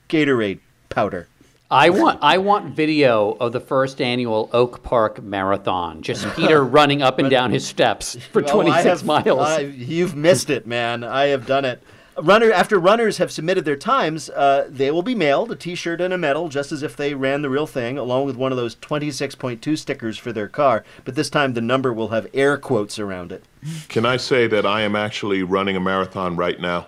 Gatorade 0.07 0.59
powder. 0.89 1.27
I 1.71 1.89
want 1.91 2.19
I 2.21 2.37
want 2.39 2.75
video 2.75 3.31
of 3.39 3.53
the 3.53 3.59
first 3.59 4.01
annual 4.01 4.49
Oak 4.53 4.83
Park 4.83 5.21
Marathon. 5.23 6.01
Just 6.01 6.27
Peter 6.35 6.63
running 6.63 7.01
up 7.01 7.17
and 7.19 7.29
down 7.29 7.51
his 7.51 7.65
steps 7.65 8.15
for 8.31 8.43
Oh, 8.43 8.61
26 8.61 8.83
have- 8.85 9.05
miles. 9.05 9.39
I- 9.39 9.59
you've 9.61 10.15
missed 10.15 10.49
it, 10.49 10.67
man. 10.67 11.03
I 11.03 11.27
have 11.27 11.45
done 11.47 11.65
it. 11.65 11.81
Runner 12.21 12.51
after 12.51 12.79
runners 12.79 13.17
have 13.17 13.31
submitted 13.31 13.65
their 13.65 13.75
times, 13.75 14.29
uh, 14.29 14.67
they 14.69 14.91
will 14.91 15.01
be 15.03 15.15
mailed 15.15 15.51
a 15.51 15.55
T-shirt 15.55 16.01
and 16.01 16.13
a 16.13 16.17
medal, 16.17 16.49
just 16.49 16.71
as 16.71 16.83
if 16.83 16.95
they 16.95 17.13
ran 17.13 17.41
the 17.41 17.49
real 17.49 17.67
thing, 17.67 17.97
along 17.97 18.25
with 18.25 18.35
one 18.35 18.51
of 18.51 18.57
those 18.57 18.75
26.2 18.75 19.77
stickers 19.77 20.17
for 20.17 20.33
their 20.33 20.47
car. 20.47 20.83
But 21.05 21.15
this 21.15 21.29
time, 21.29 21.53
the 21.53 21.61
number 21.61 21.93
will 21.93 22.09
have 22.09 22.27
air 22.33 22.57
quotes 22.57 22.99
around 22.99 23.31
it. 23.31 23.43
Can 23.87 24.05
I 24.05 24.17
say 24.17 24.47
that 24.47 24.65
I 24.65 24.81
am 24.81 24.95
actually 24.95 25.43
running 25.43 25.75
a 25.75 25.79
marathon 25.79 26.35
right 26.35 26.59
now? 26.59 26.87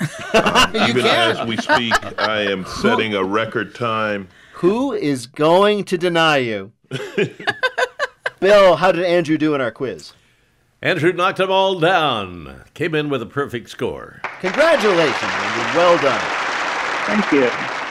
Um, 0.34 0.74
even 0.88 1.02
can. 1.04 1.36
as 1.36 1.46
we 1.46 1.56
speak, 1.58 1.92
I 2.18 2.40
am 2.50 2.64
setting 2.64 3.14
a 3.14 3.22
record 3.22 3.74
time. 3.74 4.28
Who 4.54 4.92
is 4.92 5.26
going 5.26 5.84
to 5.84 5.98
deny 5.98 6.38
you? 6.38 6.72
Bill, 8.40 8.76
how 8.76 8.90
did 8.90 9.04
Andrew 9.04 9.38
do 9.38 9.54
in 9.54 9.60
our 9.60 9.70
quiz? 9.70 10.12
Andrew 10.84 11.12
knocked 11.12 11.38
them 11.38 11.48
all 11.48 11.78
down. 11.78 12.64
Came 12.74 12.96
in 12.96 13.08
with 13.08 13.22
a 13.22 13.26
perfect 13.26 13.70
score. 13.70 14.20
Congratulations, 14.40 15.22
Andrew. 15.22 15.80
Well 15.80 15.96
done. 16.02 16.20
Thank 17.06 17.30
you. 17.30 17.42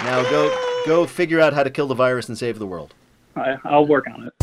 Now 0.04 0.30
go 0.30 0.54
go 0.86 1.08
figure 1.08 1.40
out 1.40 1.54
how 1.54 1.64
to 1.64 1.70
kill 1.70 1.88
the 1.88 1.96
virus 1.96 2.28
and 2.28 2.38
save 2.38 2.60
the 2.60 2.68
world. 2.68 2.94
I, 3.38 3.56
I'll 3.64 3.86
work 3.86 4.08
on 4.08 4.28
it. 4.28 4.34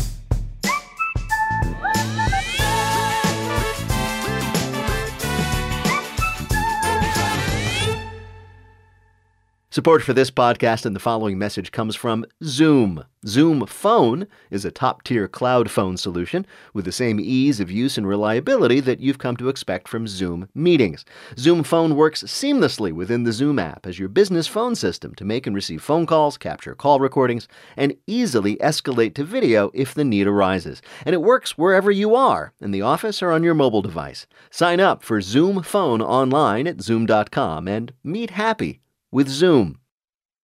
Support 9.79 10.03
for 10.03 10.11
this 10.11 10.29
podcast 10.29 10.85
and 10.85 10.93
the 10.93 10.99
following 10.99 11.37
message 11.37 11.71
comes 11.71 11.95
from 11.95 12.25
Zoom. 12.43 13.05
Zoom 13.25 13.65
Phone 13.65 14.27
is 14.51 14.65
a 14.65 14.71
top 14.71 15.03
tier 15.03 15.25
cloud 15.25 15.71
phone 15.71 15.95
solution 15.95 16.45
with 16.73 16.83
the 16.83 16.91
same 16.91 17.17
ease 17.17 17.61
of 17.61 17.71
use 17.71 17.97
and 17.97 18.05
reliability 18.05 18.81
that 18.81 18.99
you've 18.99 19.19
come 19.19 19.37
to 19.37 19.47
expect 19.47 19.87
from 19.87 20.05
Zoom 20.05 20.49
meetings. 20.53 21.05
Zoom 21.37 21.63
Phone 21.63 21.95
works 21.95 22.23
seamlessly 22.23 22.91
within 22.91 23.23
the 23.23 23.31
Zoom 23.31 23.57
app 23.57 23.87
as 23.87 23.97
your 23.97 24.09
business 24.09 24.47
phone 24.47 24.75
system 24.75 25.15
to 25.15 25.23
make 25.23 25.47
and 25.47 25.55
receive 25.55 25.81
phone 25.81 26.05
calls, 26.05 26.37
capture 26.37 26.75
call 26.75 26.99
recordings, 26.99 27.47
and 27.77 27.95
easily 28.05 28.57
escalate 28.57 29.13
to 29.13 29.23
video 29.23 29.71
if 29.73 29.93
the 29.93 30.03
need 30.03 30.27
arises. 30.27 30.81
And 31.05 31.13
it 31.13 31.21
works 31.21 31.57
wherever 31.57 31.89
you 31.89 32.15
are, 32.15 32.51
in 32.59 32.71
the 32.71 32.81
office 32.81 33.23
or 33.23 33.31
on 33.31 33.43
your 33.43 33.55
mobile 33.55 33.81
device. 33.81 34.27
Sign 34.49 34.81
up 34.81 35.03
for 35.03 35.21
Zoom 35.21 35.63
Phone 35.63 36.01
online 36.01 36.67
at 36.67 36.81
zoom.com 36.81 37.69
and 37.69 37.93
meet 38.03 38.31
happy 38.31 38.81
with 39.11 39.27
Zoom. 39.27 39.79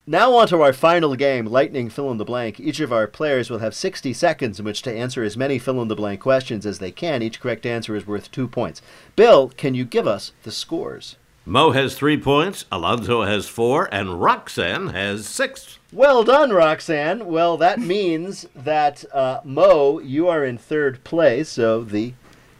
Now 0.08 0.34
on 0.36 0.48
to 0.50 0.62
our 0.62 0.74
final 0.74 1.16
game, 1.16 1.48
Lightning 1.48 1.90
Fill 1.90 2.12
in 2.12 2.18
the 2.18 2.26
Blank. 2.26 2.60
Each 2.60 2.80
of 2.80 2.94
our 2.94 3.08
players 3.08 3.50
will 3.50 3.58
have 3.58 3.74
60 3.74 4.14
seconds 4.14 4.60
in 4.60 4.66
which 4.66 4.84
to 4.84 4.94
answer 4.96 5.24
as 5.24 5.36
many 5.36 5.58
fill 5.58 5.82
in 5.82 5.88
the 5.88 5.96
blank 5.96 6.20
questions 6.22 6.64
as 6.66 6.78
they 6.78 6.92
can. 6.92 7.24
Each 7.24 7.40
correct 7.40 7.66
answer 7.66 7.96
is 7.96 8.06
worth 8.06 8.32
two 8.32 8.48
points. 8.48 8.84
Bill, 9.16 9.50
can 9.50 9.74
you 9.74 9.84
give 9.84 10.06
us 10.06 10.32
the 10.44 10.52
scores? 10.52 11.16
Mo 11.44 11.72
has 11.72 11.96
three 11.96 12.18
points, 12.18 12.66
Alonzo 12.72 13.24
has 13.24 13.48
four, 13.48 13.88
and 13.92 14.22
Roxanne 14.22 14.88
has 14.90 15.28
six. 15.28 15.80
Well 15.92 16.24
done, 16.24 16.52
Roxanne. 16.52 17.26
Well, 17.28 17.58
that 17.58 17.80
means 17.80 18.48
that 18.56 19.06
uh, 19.14 19.42
Mo, 19.44 20.00
you 20.00 20.28
are 20.28 20.44
in 20.44 20.58
third 20.58 21.04
place, 21.04 21.50
so 21.50 21.84
the 21.84 22.14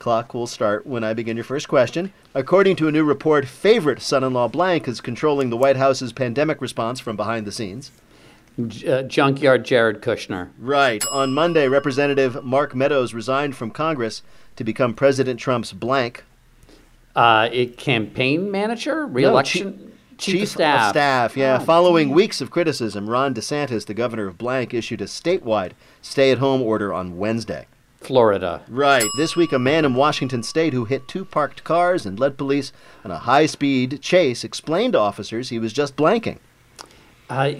clock 0.06 0.36
will 0.36 0.46
start 0.46 0.86
when 0.86 1.04
I 1.04 1.16
begin 1.16 1.36
your 1.36 1.44
first 1.44 1.68
question. 1.68 2.14
According 2.36 2.76
to 2.76 2.88
a 2.88 2.92
new 2.92 3.04
report, 3.04 3.48
favorite 3.48 4.04
son 4.04 4.24
in 4.24 4.34
law 4.34 4.48
blank 4.48 4.88
is 4.88 5.02
controlling 5.02 5.50
the 5.50 5.58
White 5.58 5.78
House's 5.78 6.14
pandemic 6.14 6.62
response 6.62 7.00
from 7.00 7.16
behind 7.16 7.48
the 7.48 7.52
scenes. 7.52 7.92
J- 8.68 8.88
uh, 8.88 9.02
junkyard 9.02 9.66
Jared 9.66 10.04
Kushner. 10.04 10.52
Right. 10.60 11.04
On 11.08 11.34
Monday, 11.34 11.68
Representative 11.68 12.44
Mark 12.44 12.76
Meadows 12.76 13.16
resigned 13.16 13.56
from 13.56 13.72
Congress 13.72 14.22
to 14.58 14.64
become 14.64 14.94
President 14.94 15.40
Trump's 15.40 15.74
blank. 15.74 16.24
Uh, 17.16 17.50
it, 17.52 17.76
campaign 17.76 18.52
manager, 18.52 19.08
reelection, 19.08 19.92
chief, 20.20 20.44
of 20.44 20.50
staff. 20.50 20.90
staff, 20.92 21.36
yeah. 21.36 21.58
Oh, 21.60 21.66
Following 21.66 22.12
weeks 22.12 22.42
of 22.42 22.52
criticism, 22.52 23.10
Ron 23.10 23.34
DeSantis, 23.34 23.88
the 23.88 23.96
governor 23.96 24.28
of 24.28 24.38
blank, 24.38 24.72
issued 24.72 25.02
a 25.02 25.06
statewide 25.06 25.72
stay 26.04 26.32
at 26.32 26.38
home 26.38 26.62
order 26.62 26.94
on 26.94 27.18
Wednesday. 27.18 27.66
Florida. 28.06 28.62
Right. 28.68 29.08
This 29.18 29.36
week, 29.36 29.52
a 29.52 29.58
man 29.58 29.84
in 29.84 29.96
Washington 29.96 30.44
state 30.44 30.74
who 30.74 30.86
hit 30.86 31.08
two 31.08 31.26
parked 31.26 31.64
cars 31.64 32.06
and 32.06 32.20
led 32.20 32.38
police 32.38 32.72
on 33.04 33.10
a 33.10 33.18
high 33.18 33.48
speed 33.48 34.00
chase 34.00 34.44
explained 34.44 34.94
to 34.94 35.00
officers 35.00 35.50
he 35.50 35.58
was 35.58 35.74
just 35.74 35.96
blanking. 35.96 36.38
Uh, 37.28 37.54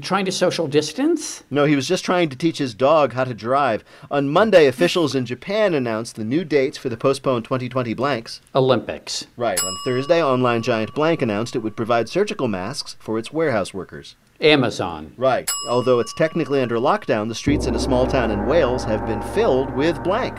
trying 0.00 0.24
to 0.24 0.30
social 0.30 0.68
distance? 0.68 1.42
No, 1.50 1.64
he 1.64 1.74
was 1.74 1.88
just 1.88 2.04
trying 2.04 2.28
to 2.28 2.36
teach 2.36 2.58
his 2.58 2.72
dog 2.72 3.14
how 3.14 3.24
to 3.24 3.34
drive. 3.34 3.82
On 4.12 4.28
Monday, 4.28 4.68
officials 4.68 5.16
in 5.16 5.26
Japan 5.26 5.74
announced 5.74 6.14
the 6.14 6.24
new 6.24 6.44
dates 6.44 6.78
for 6.78 6.88
the 6.88 6.96
postponed 6.96 7.44
2020 7.44 7.94
blanks. 7.94 8.40
Olympics. 8.54 9.26
Right. 9.36 9.60
On 9.60 9.76
Thursday, 9.84 10.22
online 10.22 10.62
giant 10.62 10.94
Blank 10.94 11.20
announced 11.20 11.56
it 11.56 11.64
would 11.64 11.76
provide 11.76 12.08
surgical 12.08 12.46
masks 12.46 12.96
for 13.00 13.18
its 13.18 13.32
warehouse 13.32 13.74
workers. 13.74 14.14
Amazon. 14.42 15.12
Right. 15.16 15.48
Although 15.68 16.00
it's 16.00 16.12
technically 16.14 16.60
under 16.60 16.76
lockdown, 16.76 17.28
the 17.28 17.34
streets 17.34 17.66
in 17.66 17.74
a 17.74 17.80
small 17.80 18.06
town 18.06 18.30
in 18.30 18.46
Wales 18.46 18.84
have 18.84 19.06
been 19.06 19.22
filled 19.22 19.74
with 19.74 20.02
blank. 20.02 20.38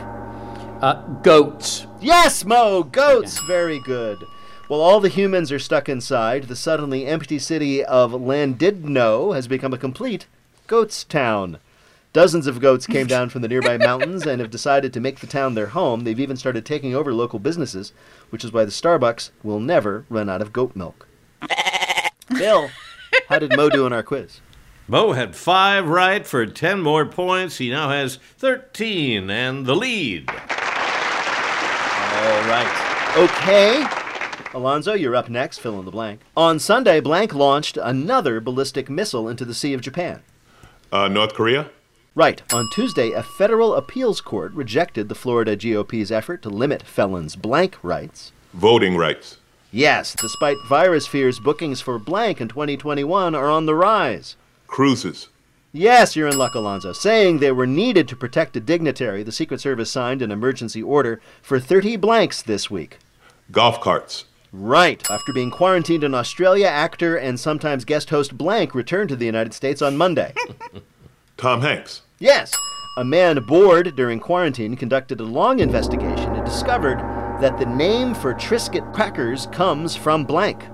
Uh, 0.80 1.02
goats. 1.22 1.86
Yes, 2.00 2.44
Mo! 2.44 2.82
Goats! 2.82 3.40
Very 3.40 3.78
good. 3.78 4.18
While 4.68 4.80
all 4.80 5.00
the 5.00 5.08
humans 5.08 5.50
are 5.50 5.58
stuck 5.58 5.88
inside, 5.88 6.44
the 6.44 6.56
suddenly 6.56 7.06
empty 7.06 7.38
city 7.38 7.84
of 7.84 8.12
Llandudno 8.12 9.34
has 9.34 9.48
become 9.48 9.72
a 9.72 9.78
complete 9.78 10.26
goat's 10.66 11.04
town. 11.04 11.58
Dozens 12.12 12.46
of 12.46 12.60
goats 12.60 12.86
came 12.86 13.06
down 13.06 13.28
from 13.28 13.42
the 13.42 13.48
nearby 13.48 13.76
mountains 13.78 14.26
and 14.26 14.40
have 14.40 14.50
decided 14.50 14.92
to 14.92 15.00
make 15.00 15.20
the 15.20 15.26
town 15.26 15.54
their 15.54 15.66
home. 15.66 16.04
They've 16.04 16.20
even 16.20 16.36
started 16.36 16.64
taking 16.64 16.94
over 16.94 17.12
local 17.12 17.38
businesses, 17.38 17.92
which 18.30 18.44
is 18.44 18.52
why 18.52 18.64
the 18.64 18.70
Starbucks 18.70 19.30
will 19.42 19.60
never 19.60 20.04
run 20.08 20.28
out 20.28 20.40
of 20.40 20.52
goat 20.52 20.76
milk. 20.76 21.06
Bill, 22.28 22.70
how 23.28 23.38
did 23.38 23.56
Mo 23.56 23.68
do 23.70 23.86
in 23.86 23.92
our 23.92 24.02
quiz? 24.02 24.40
Mo 24.86 25.12
had 25.12 25.34
five 25.34 25.88
right 25.88 26.26
for 26.26 26.44
10 26.44 26.82
more 26.82 27.06
points. 27.06 27.56
He 27.56 27.70
now 27.70 27.88
has 27.88 28.16
13 28.38 29.30
and 29.30 29.64
the 29.64 29.74
lead. 29.74 30.28
All 30.28 30.36
right. 32.48 33.14
Okay. 33.16 33.86
Alonzo, 34.52 34.92
you're 34.92 35.16
up 35.16 35.28
next. 35.28 35.58
Fill 35.58 35.78
in 35.78 35.84
the 35.84 35.90
blank. 35.90 36.20
On 36.36 36.58
Sunday, 36.58 37.00
Blank 37.00 37.34
launched 37.34 37.76
another 37.76 38.40
ballistic 38.40 38.88
missile 38.90 39.28
into 39.28 39.44
the 39.44 39.54
Sea 39.54 39.72
of 39.72 39.80
Japan. 39.80 40.22
Uh, 40.92 41.08
North 41.08 41.34
Korea? 41.34 41.70
Right. 42.14 42.42
On 42.52 42.68
Tuesday, 42.72 43.10
a 43.10 43.22
federal 43.22 43.74
appeals 43.74 44.20
court 44.20 44.52
rejected 44.52 45.08
the 45.08 45.14
Florida 45.16 45.56
GOP's 45.56 46.12
effort 46.12 46.42
to 46.42 46.50
limit 46.50 46.84
felons' 46.84 47.34
blank 47.34 47.76
rights. 47.82 48.32
Voting 48.52 48.96
rights. 48.96 49.38
Yes, 49.74 50.14
despite 50.14 50.56
virus 50.68 51.08
fears, 51.08 51.40
bookings 51.40 51.80
for 51.80 51.98
blank 51.98 52.40
in 52.40 52.46
2021 52.46 53.34
are 53.34 53.50
on 53.50 53.66
the 53.66 53.74
rise. 53.74 54.36
Cruises. 54.68 55.30
Yes, 55.72 56.14
you're 56.14 56.28
in 56.28 56.38
luck, 56.38 56.54
Alonzo. 56.54 56.92
Saying 56.92 57.40
they 57.40 57.50
were 57.50 57.66
needed 57.66 58.06
to 58.06 58.14
protect 58.14 58.56
a 58.56 58.60
dignitary, 58.60 59.24
the 59.24 59.32
Secret 59.32 59.60
Service 59.60 59.90
signed 59.90 60.22
an 60.22 60.30
emergency 60.30 60.80
order 60.80 61.20
for 61.42 61.58
30 61.58 61.96
blanks 61.96 62.40
this 62.40 62.70
week. 62.70 62.98
Golf 63.50 63.80
carts. 63.80 64.26
Right. 64.52 65.02
After 65.10 65.32
being 65.32 65.50
quarantined 65.50 66.04
in 66.04 66.14
Australia, 66.14 66.68
actor 66.68 67.16
and 67.16 67.40
sometimes 67.40 67.84
guest 67.84 68.10
host 68.10 68.38
Blank 68.38 68.76
returned 68.76 69.08
to 69.08 69.16
the 69.16 69.26
United 69.26 69.54
States 69.54 69.82
on 69.82 69.96
Monday. 69.96 70.34
Tom 71.36 71.62
Hanks. 71.62 72.02
yes. 72.20 72.52
A 72.96 73.02
man 73.02 73.42
bored 73.48 73.96
during 73.96 74.20
quarantine 74.20 74.76
conducted 74.76 75.18
a 75.18 75.24
long 75.24 75.58
investigation 75.58 76.32
and 76.32 76.44
discovered 76.44 77.00
that 77.40 77.58
the 77.58 77.66
name 77.66 78.14
for 78.14 78.32
Triscuit 78.32 78.94
crackers 78.94 79.46
comes 79.46 79.96
from 79.96 80.24
blank. 80.24 80.64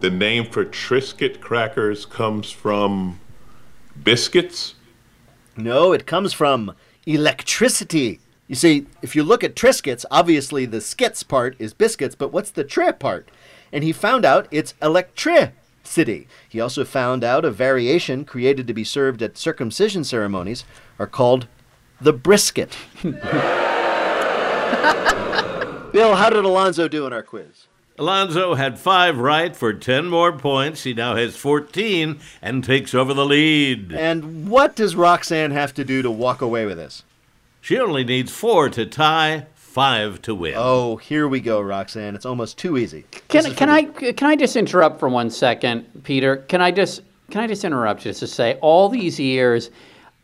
The 0.00 0.10
name 0.10 0.46
for 0.46 0.64
Triscuit 0.64 1.40
crackers 1.40 2.06
comes 2.06 2.50
from 2.50 3.20
biscuits. 4.02 4.76
No, 5.56 5.92
it 5.92 6.06
comes 6.06 6.32
from 6.32 6.74
electricity. 7.06 8.18
You 8.48 8.54
see, 8.54 8.86
if 9.02 9.14
you 9.14 9.22
look 9.22 9.44
at 9.44 9.54
Triscuits, 9.54 10.06
obviously 10.10 10.64
the 10.64 10.80
skits 10.80 11.22
part 11.22 11.54
is 11.58 11.74
biscuits, 11.74 12.14
but 12.14 12.32
what's 12.32 12.50
the 12.50 12.64
tri 12.64 12.92
part? 12.92 13.30
And 13.70 13.84
he 13.84 13.92
found 13.92 14.24
out 14.24 14.48
it's 14.50 14.74
electricity. 14.80 16.28
He 16.48 16.60
also 16.60 16.84
found 16.84 17.22
out 17.22 17.44
a 17.44 17.50
variation 17.50 18.24
created 18.24 18.66
to 18.66 18.74
be 18.74 18.84
served 18.84 19.22
at 19.22 19.36
circumcision 19.36 20.04
ceremonies 20.04 20.64
are 20.98 21.06
called 21.06 21.46
the 22.00 22.14
brisket. 22.14 22.74
Bill, 25.92 26.14
how 26.14 26.30
did 26.30 26.44
Alonzo 26.44 26.88
do 26.88 27.06
in 27.06 27.12
our 27.12 27.22
quiz? 27.22 27.66
Alonzo 27.98 28.54
had 28.54 28.78
five 28.78 29.18
right 29.18 29.54
for 29.54 29.72
10 29.72 30.06
more 30.06 30.32
points. 30.32 30.84
He 30.84 30.94
now 30.94 31.16
has 31.16 31.36
14 31.36 32.18
and 32.40 32.64
takes 32.64 32.94
over 32.94 33.12
the 33.12 33.26
lead. 33.26 33.92
And 33.92 34.48
what 34.48 34.74
does 34.76 34.96
Roxanne 34.96 35.50
have 35.50 35.74
to 35.74 35.84
do 35.84 36.00
to 36.02 36.10
walk 36.10 36.40
away 36.40 36.64
with 36.64 36.78
this? 36.78 37.02
She 37.60 37.78
only 37.78 38.04
needs 38.04 38.32
four 38.32 38.70
to 38.70 38.86
tie, 38.86 39.46
five 39.54 40.22
to 40.22 40.34
win. 40.34 40.54
Oh, 40.56 40.96
here 40.96 41.28
we 41.28 41.40
go, 41.40 41.60
Roxanne. 41.60 42.14
It's 42.14 42.24
almost 42.24 42.56
too 42.56 42.78
easy. 42.78 43.04
Can, 43.28 43.54
can 43.54 43.68
I 43.68 43.82
can 43.82 44.28
I 44.28 44.34
just 44.34 44.56
interrupt 44.56 44.98
for 44.98 45.10
one 45.10 45.28
second, 45.28 46.02
Peter? 46.02 46.38
Can 46.48 46.62
I 46.62 46.70
just 46.70 47.02
can 47.30 47.42
I 47.42 47.46
just 47.46 47.64
interrupt 47.64 48.02
just 48.02 48.20
to 48.20 48.26
say 48.26 48.58
all 48.62 48.88
these 48.88 49.20
years, 49.20 49.70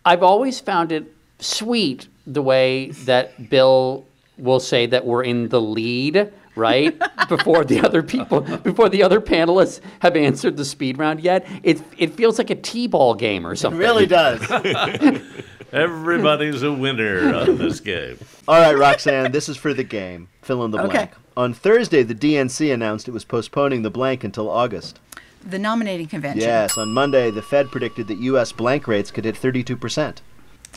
I've 0.06 0.22
always 0.22 0.60
found 0.60 0.92
it 0.92 1.12
sweet 1.40 2.08
the 2.26 2.42
way 2.42 2.90
that 3.04 3.50
Bill 3.50 4.06
will 4.38 4.60
say 4.60 4.86
that 4.86 5.04
we're 5.06 5.22
in 5.24 5.48
the 5.48 5.60
lead, 5.60 6.32
right? 6.54 6.96
before 7.28 7.64
the 7.64 7.80
other 7.80 8.02
people, 8.02 8.40
before 8.40 8.88
the 8.88 9.02
other 9.02 9.20
panelists 9.20 9.80
have 10.00 10.16
answered 10.16 10.56
the 10.56 10.64
speed 10.64 10.98
round 10.98 11.20
yet. 11.20 11.46
It 11.62 11.80
it 11.98 12.14
feels 12.14 12.38
like 12.38 12.50
a 12.50 12.54
T-ball 12.54 13.14
game 13.14 13.46
or 13.46 13.56
something. 13.56 13.80
It 13.80 13.84
really 13.84 14.06
does. 14.06 14.40
Everybody's 15.72 16.62
a 16.62 16.72
winner 16.72 17.34
on 17.34 17.58
this 17.58 17.80
game. 17.80 18.18
All 18.46 18.60
right, 18.60 18.76
Roxanne, 18.76 19.32
this 19.32 19.48
is 19.48 19.56
for 19.56 19.74
the 19.74 19.82
game. 19.84 20.28
Fill 20.42 20.64
in 20.64 20.70
the 20.70 20.78
Okay. 20.78 20.88
blank. 20.92 21.10
On 21.36 21.52
Thursday, 21.52 22.02
the 22.02 22.14
DNC 22.14 22.72
announced 22.72 23.08
it 23.08 23.12
was 23.12 23.24
postponing 23.24 23.82
the 23.82 23.90
blank 23.90 24.22
until 24.24 24.48
August. 24.48 25.00
The 25.44 25.58
nominating 25.58 26.06
convention. 26.06 26.40
Yes, 26.42 26.78
on 26.78 26.92
Monday, 26.92 27.30
the 27.30 27.42
Fed 27.42 27.70
predicted 27.70 28.08
that 28.08 28.18
U.S. 28.18 28.52
blank 28.52 28.88
rates 28.88 29.10
could 29.10 29.24
hit 29.24 29.34
32%. 29.34 30.18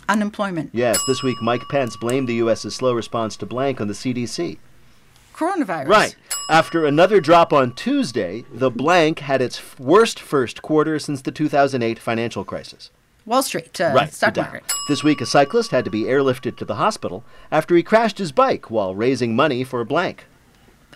Unemployment. 0.07 0.69
Yes, 0.73 0.99
this 1.07 1.21
week, 1.21 1.41
Mike 1.41 1.61
Pence 1.69 1.95
blamed 1.97 2.27
the 2.27 2.35
U.S.'s 2.35 2.75
slow 2.75 2.93
response 2.93 3.35
to 3.37 3.45
blank 3.45 3.79
on 3.79 3.87
the 3.87 3.93
CDC. 3.93 4.57
Coronavirus. 5.33 5.87
Right. 5.87 6.15
After 6.49 6.85
another 6.85 7.21
drop 7.21 7.53
on 7.53 7.73
Tuesday, 7.73 8.43
the 8.51 8.71
blank 8.71 9.19
had 9.19 9.41
its 9.41 9.59
f- 9.59 9.79
worst 9.79 10.19
first 10.19 10.61
quarter 10.61 10.97
since 10.99 11.21
the 11.21 11.31
2008 11.31 11.99
financial 11.99 12.43
crisis. 12.43 12.89
Wall 13.25 13.43
Street. 13.43 13.79
Uh, 13.79 13.91
right, 13.93 14.11
Stock 14.11 14.35
market. 14.35 14.63
This 14.87 15.03
week, 15.03 15.21
a 15.21 15.25
cyclist 15.25 15.71
had 15.71 15.85
to 15.85 15.91
be 15.91 16.03
airlifted 16.05 16.57
to 16.57 16.65
the 16.65 16.75
hospital 16.75 17.23
after 17.51 17.75
he 17.75 17.83
crashed 17.83 18.17
his 18.17 18.31
bike 18.31 18.71
while 18.71 18.95
raising 18.95 19.35
money 19.35 19.63
for 19.63 19.85
blank. 19.85 20.25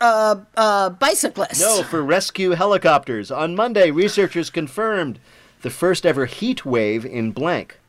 Uh, 0.01 0.37
uh, 0.57 0.89
bicyclist. 0.89 1.61
No, 1.61 1.83
for 1.83 2.01
rescue 2.01 2.51
helicopters. 2.51 3.29
On 3.29 3.55
Monday, 3.55 3.91
researchers 3.91 4.49
confirmed 4.49 5.19
the 5.61 5.69
first 5.69 6.05
ever 6.05 6.25
heat 6.25 6.65
wave 6.65 7.05
in 7.05 7.31
blank. 7.31 7.79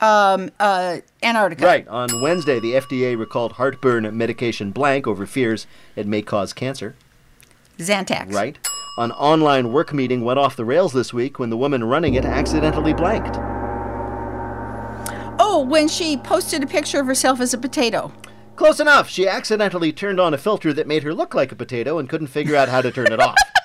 Um, 0.00 0.50
uh, 0.58 0.98
Antarctica. 1.22 1.64
Right. 1.64 1.86
On 1.88 2.22
Wednesday, 2.22 2.58
the 2.58 2.72
FDA 2.72 3.18
recalled 3.18 3.52
heartburn 3.52 4.16
medication 4.16 4.70
blank 4.70 5.06
over 5.06 5.26
fears 5.26 5.66
it 5.96 6.06
may 6.06 6.22
cause 6.22 6.52
cancer. 6.52 6.96
Zantac. 7.78 8.32
Right. 8.32 8.58
An 8.98 9.12
online 9.12 9.72
work 9.72 9.92
meeting 9.92 10.24
went 10.24 10.38
off 10.38 10.56
the 10.56 10.64
rails 10.64 10.92
this 10.92 11.12
week 11.12 11.38
when 11.38 11.50
the 11.50 11.56
woman 11.56 11.84
running 11.84 12.14
it 12.14 12.24
accidentally 12.24 12.92
blanked. 12.92 13.36
Oh, 15.38 15.64
when 15.66 15.88
she 15.88 16.16
posted 16.16 16.62
a 16.62 16.66
picture 16.66 17.00
of 17.00 17.06
herself 17.06 17.40
as 17.40 17.54
a 17.54 17.58
potato. 17.58 18.12
Close 18.56 18.80
enough. 18.80 19.08
She 19.08 19.26
accidentally 19.26 19.92
turned 19.92 20.20
on 20.20 20.34
a 20.34 20.38
filter 20.38 20.72
that 20.74 20.86
made 20.86 21.02
her 21.02 21.14
look 21.14 21.34
like 21.34 21.50
a 21.50 21.56
potato 21.56 21.98
and 21.98 22.08
couldn't 22.08 22.26
figure 22.26 22.56
out 22.56 22.68
how 22.68 22.82
to 22.82 22.90
turn 22.90 23.10
it 23.12 23.20
off. 23.20 23.36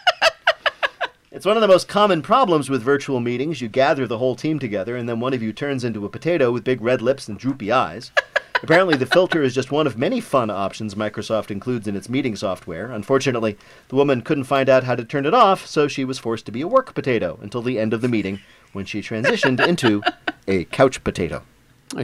It's 1.36 1.46
one 1.46 1.58
of 1.58 1.62
the 1.62 1.68
most 1.68 1.90
common 1.90 2.22
problems 2.22 2.70
with 2.70 2.82
virtual 2.82 3.20
meetings. 3.20 3.60
You 3.60 3.68
gather 3.68 4.08
the 4.08 4.20
whole 4.20 4.38
team 4.38 4.58
together, 4.58 4.96
and 4.96 5.08
then 5.10 5.20
one 5.20 5.34
of 5.34 5.44
you 5.44 5.52
turns 5.52 5.84
into 5.84 6.06
a 6.06 6.10
potato 6.10 6.50
with 6.50 6.64
big 6.64 6.80
red 6.80 7.02
lips 7.02 7.28
and 7.28 7.38
droopy 7.38 7.74
eyes. 7.74 8.14
Apparently, 8.64 8.96
the 8.96 9.06
filter 9.06 9.44
is 9.44 9.54
just 9.54 9.70
one 9.70 9.86
of 9.86 9.98
many 9.98 10.22
fun 10.22 10.50
options 10.50 10.96
Microsoft 10.96 11.52
includes 11.52 11.90
in 11.90 11.98
its 11.98 12.08
meeting 12.08 12.38
software. 12.38 12.90
Unfortunately, 12.90 13.58
the 13.90 13.98
woman 13.98 14.22
couldn't 14.22 14.46
find 14.46 14.70
out 14.70 14.86
how 14.86 14.96
to 14.96 15.04
turn 15.04 15.26
it 15.26 15.34
off, 15.34 15.68
so 15.68 15.90
she 15.90 16.06
was 16.06 16.18
forced 16.18 16.46
to 16.46 16.54
be 16.54 16.62
a 16.62 16.70
work 16.70 16.96
potato 16.96 17.38
until 17.42 17.62
the 17.62 17.80
end 17.80 17.94
of 17.94 18.00
the 18.00 18.08
meeting 18.08 18.40
when 18.72 18.86
she 18.86 19.02
transitioned 19.02 19.60
into 19.68 20.02
a 20.48 20.64
couch 20.64 21.04
potato. 21.04 21.44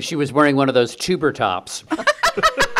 She 0.01 0.17
was 0.17 0.33
wearing 0.33 0.57
one 0.57 0.67
of 0.67 0.75
those 0.75 0.93
tuber 0.93 1.31
tops. 1.31 1.85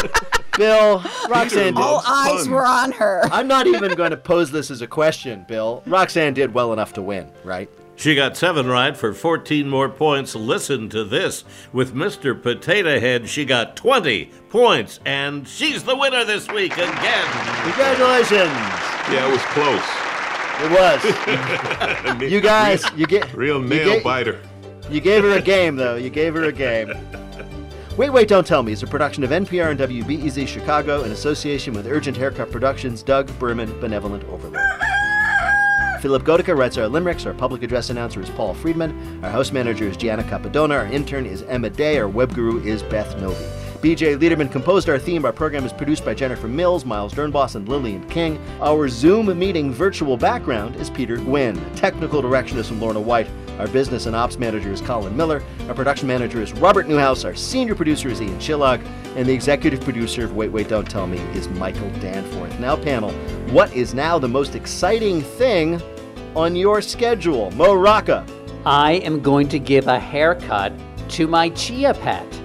Bill, 0.57 0.99
Roxanne 1.29 1.73
did. 1.73 1.77
All 1.77 2.01
eyes 2.05 2.47
were 2.49 2.65
on 2.65 2.91
her. 2.93 3.21
I'm 3.31 3.47
not 3.47 3.67
even 3.67 3.93
going 3.95 4.11
to 4.11 4.17
pose 4.17 4.51
this 4.51 4.69
as 4.71 4.81
a 4.81 4.87
question, 4.87 5.45
Bill. 5.47 5.81
Roxanne 5.85 6.33
did 6.33 6.53
well 6.53 6.73
enough 6.73 6.93
to 6.93 7.01
win, 7.01 7.31
right? 7.43 7.69
She 7.95 8.15
got 8.15 8.35
seven 8.35 8.65
right 8.67 8.97
for 8.97 9.13
14 9.13 9.69
more 9.69 9.87
points. 9.87 10.33
Listen 10.33 10.89
to 10.89 11.03
this. 11.03 11.43
With 11.71 11.93
Mr. 11.93 12.41
Potato 12.41 12.99
Head, 12.99 13.29
she 13.29 13.45
got 13.45 13.75
20 13.75 14.31
points, 14.49 14.99
and 15.05 15.47
she's 15.47 15.83
the 15.83 15.95
winner 15.95 16.25
this 16.25 16.47
week 16.47 16.73
again. 16.73 17.27
Congratulations. 17.63 18.49
Yeah, 19.11 19.27
it 19.27 19.31
was 19.31 19.41
close. 19.53 19.87
It 20.63 22.21
was. 22.21 22.21
you 22.31 22.41
guys, 22.41 22.83
you 22.95 23.05
get 23.05 23.31
Real 23.33 23.61
you 23.61 23.67
nail 23.67 23.85
get- 23.95 24.03
biter. 24.03 24.41
You 24.89 24.99
gave 24.99 25.23
her 25.23 25.31
a 25.37 25.41
game, 25.41 25.75
though. 25.75 25.95
You 25.95 26.09
gave 26.09 26.33
her 26.33 26.43
a 26.45 26.51
game. 26.51 26.91
Wait, 27.97 28.09
Wait, 28.09 28.29
Don't 28.29 28.47
Tell 28.47 28.63
Me 28.63 28.71
is 28.71 28.83
a 28.83 28.87
production 28.87 29.21
of 29.25 29.31
NPR 29.31 29.71
and 29.71 29.79
WBEZ 29.79 30.47
Chicago 30.47 31.03
in 31.03 31.11
association 31.11 31.73
with 31.73 31.85
Urgent 31.85 32.15
Haircut 32.15 32.49
Productions, 32.49 33.03
Doug 33.03 33.27
Berman, 33.37 33.77
Benevolent 33.81 34.23
Overlord. 34.29 34.65
Philipp 36.01 36.23
Goedicke 36.23 36.57
writes 36.57 36.77
our 36.77 36.87
limericks. 36.87 37.25
Our 37.25 37.33
public 37.33 37.63
address 37.63 37.89
announcer 37.89 38.21
is 38.21 38.29
Paul 38.29 38.53
Friedman. 38.53 39.23
Our 39.25 39.29
house 39.29 39.51
manager 39.51 39.89
is 39.89 39.97
Gianna 39.97 40.23
Capadona. 40.23 40.79
Our 40.79 40.85
intern 40.85 41.25
is 41.25 41.43
Emma 41.43 41.69
Day. 41.69 41.99
Our 41.99 42.07
web 42.07 42.33
guru 42.33 42.63
is 42.63 42.81
Beth 42.81 43.13
Novey. 43.17 43.60
BJ 43.81 44.15
Leiderman 44.15 44.51
composed 44.51 44.87
our 44.89 44.99
theme. 44.99 45.25
Our 45.25 45.33
program 45.33 45.65
is 45.65 45.73
produced 45.73 46.05
by 46.05 46.13
Jennifer 46.13 46.47
Mills, 46.47 46.85
Miles 46.85 47.15
Doornbos, 47.15 47.55
and 47.55 47.67
Lillian 47.67 48.07
King. 48.09 48.39
Our 48.61 48.87
Zoom 48.87 49.35
meeting 49.39 49.73
virtual 49.73 50.17
background 50.17 50.75
is 50.75 50.91
Peter 50.91 51.17
Gwinn. 51.17 51.59
Technical 51.75 52.21
direction 52.21 52.59
is 52.59 52.67
from 52.67 52.79
Lorna 52.79 53.01
White. 53.01 53.27
Our 53.57 53.67
business 53.67 54.05
and 54.05 54.15
ops 54.15 54.37
manager 54.37 54.71
is 54.71 54.81
Colin 54.81 55.17
Miller. 55.17 55.41
Our 55.67 55.73
production 55.73 56.07
manager 56.07 56.43
is 56.43 56.53
Robert 56.53 56.87
Newhouse. 56.87 57.25
Our 57.25 57.33
senior 57.33 57.73
producer 57.73 58.09
is 58.09 58.21
Ian 58.21 58.37
Chillag. 58.37 58.85
And 59.15 59.27
the 59.27 59.33
executive 59.33 59.81
producer 59.81 60.25
of 60.25 60.35
Wait, 60.35 60.51
Wait, 60.51 60.69
Don't 60.69 60.87
Tell 60.87 61.07
Me 61.07 61.17
is 61.33 61.49
Michael 61.49 61.89
Danforth. 61.99 62.59
Now, 62.59 62.75
panel, 62.75 63.11
what 63.49 63.73
is 63.73 63.95
now 63.95 64.19
the 64.19 64.27
most 64.27 64.53
exciting 64.53 65.21
thing 65.21 65.81
on 66.35 66.55
your 66.55 66.83
schedule? 66.83 67.49
Mo 67.51 67.73
Rocca. 67.73 68.27
I 68.63 68.93
am 68.97 69.21
going 69.21 69.49
to 69.49 69.57
give 69.57 69.87
a 69.87 69.99
haircut 69.99 70.71
to 71.09 71.25
my 71.27 71.49
chia 71.49 71.95
pet. 71.95 72.41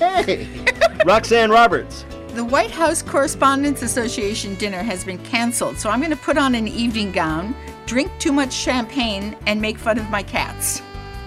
Hey! 0.00 0.48
Roxanne 1.04 1.50
Roberts. 1.50 2.06
The 2.28 2.44
White 2.44 2.70
House 2.70 3.02
Correspondents 3.02 3.82
Association 3.82 4.54
dinner 4.54 4.82
has 4.82 5.04
been 5.04 5.18
canceled, 5.18 5.78
so 5.78 5.90
I'm 5.90 6.00
going 6.00 6.10
to 6.10 6.16
put 6.16 6.38
on 6.38 6.54
an 6.54 6.66
evening 6.66 7.12
gown, 7.12 7.54
drink 7.84 8.10
too 8.18 8.32
much 8.32 8.50
champagne, 8.50 9.36
and 9.46 9.60
make 9.60 9.76
fun 9.76 9.98
of 9.98 10.08
my 10.08 10.22
cats. 10.22 10.80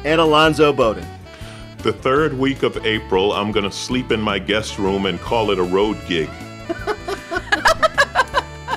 And 0.05 0.19
Alonzo 0.19 0.73
Bodden. 0.73 1.05
The 1.77 1.93
third 1.93 2.33
week 2.33 2.63
of 2.63 2.83
April, 2.83 3.31
I'm 3.33 3.51
going 3.51 3.65
to 3.65 3.71
sleep 3.71 4.11
in 4.11 4.19
my 4.19 4.39
guest 4.39 4.79
room 4.79 5.05
and 5.05 5.19
call 5.19 5.51
it 5.51 5.59
a 5.59 5.63
road 5.63 5.97
gig. 6.07 6.29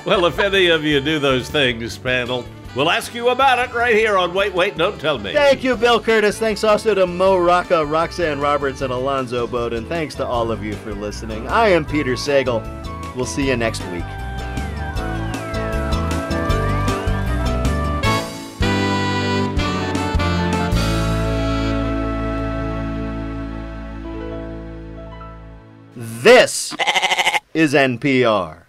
Well, 0.07 0.25
if 0.25 0.39
any 0.39 0.67
of 0.67 0.85
you 0.85 1.01
do 1.01 1.19
those 1.19 1.49
things, 1.49 1.97
panel, 1.97 2.45
we'll 2.77 2.91
ask 2.91 3.15
you 3.15 3.29
about 3.29 3.57
it 3.57 3.73
right 3.73 3.95
here 3.95 4.17
on 4.17 4.33
Wait, 4.35 4.53
Wait, 4.53 4.77
Don't 4.77 5.01
Tell 5.01 5.17
Me. 5.17 5.33
Thank 5.33 5.63
you, 5.63 5.75
Bill 5.75 5.99
Kurtis. 5.99 6.37
Thanks 6.37 6.63
also 6.63 6.93
to 6.93 7.07
Mo 7.07 7.37
Rocca, 7.37 7.83
Roxanne 7.83 8.39
Roberts, 8.39 8.81
and 8.81 8.93
Alonzo 8.93 9.47
Bodden. 9.47 9.87
Thanks 9.89 10.13
to 10.15 10.25
all 10.25 10.51
of 10.51 10.63
you 10.63 10.73
for 10.73 10.93
listening. 10.93 11.47
I 11.47 11.69
am 11.69 11.83
Peter 11.83 12.13
Sagal. 12.13 12.63
We'll 13.15 13.25
see 13.25 13.47
you 13.47 13.57
next 13.57 13.83
week. 13.87 14.03
This 25.95 26.75
is 27.55 27.73
NPR. 27.73 28.66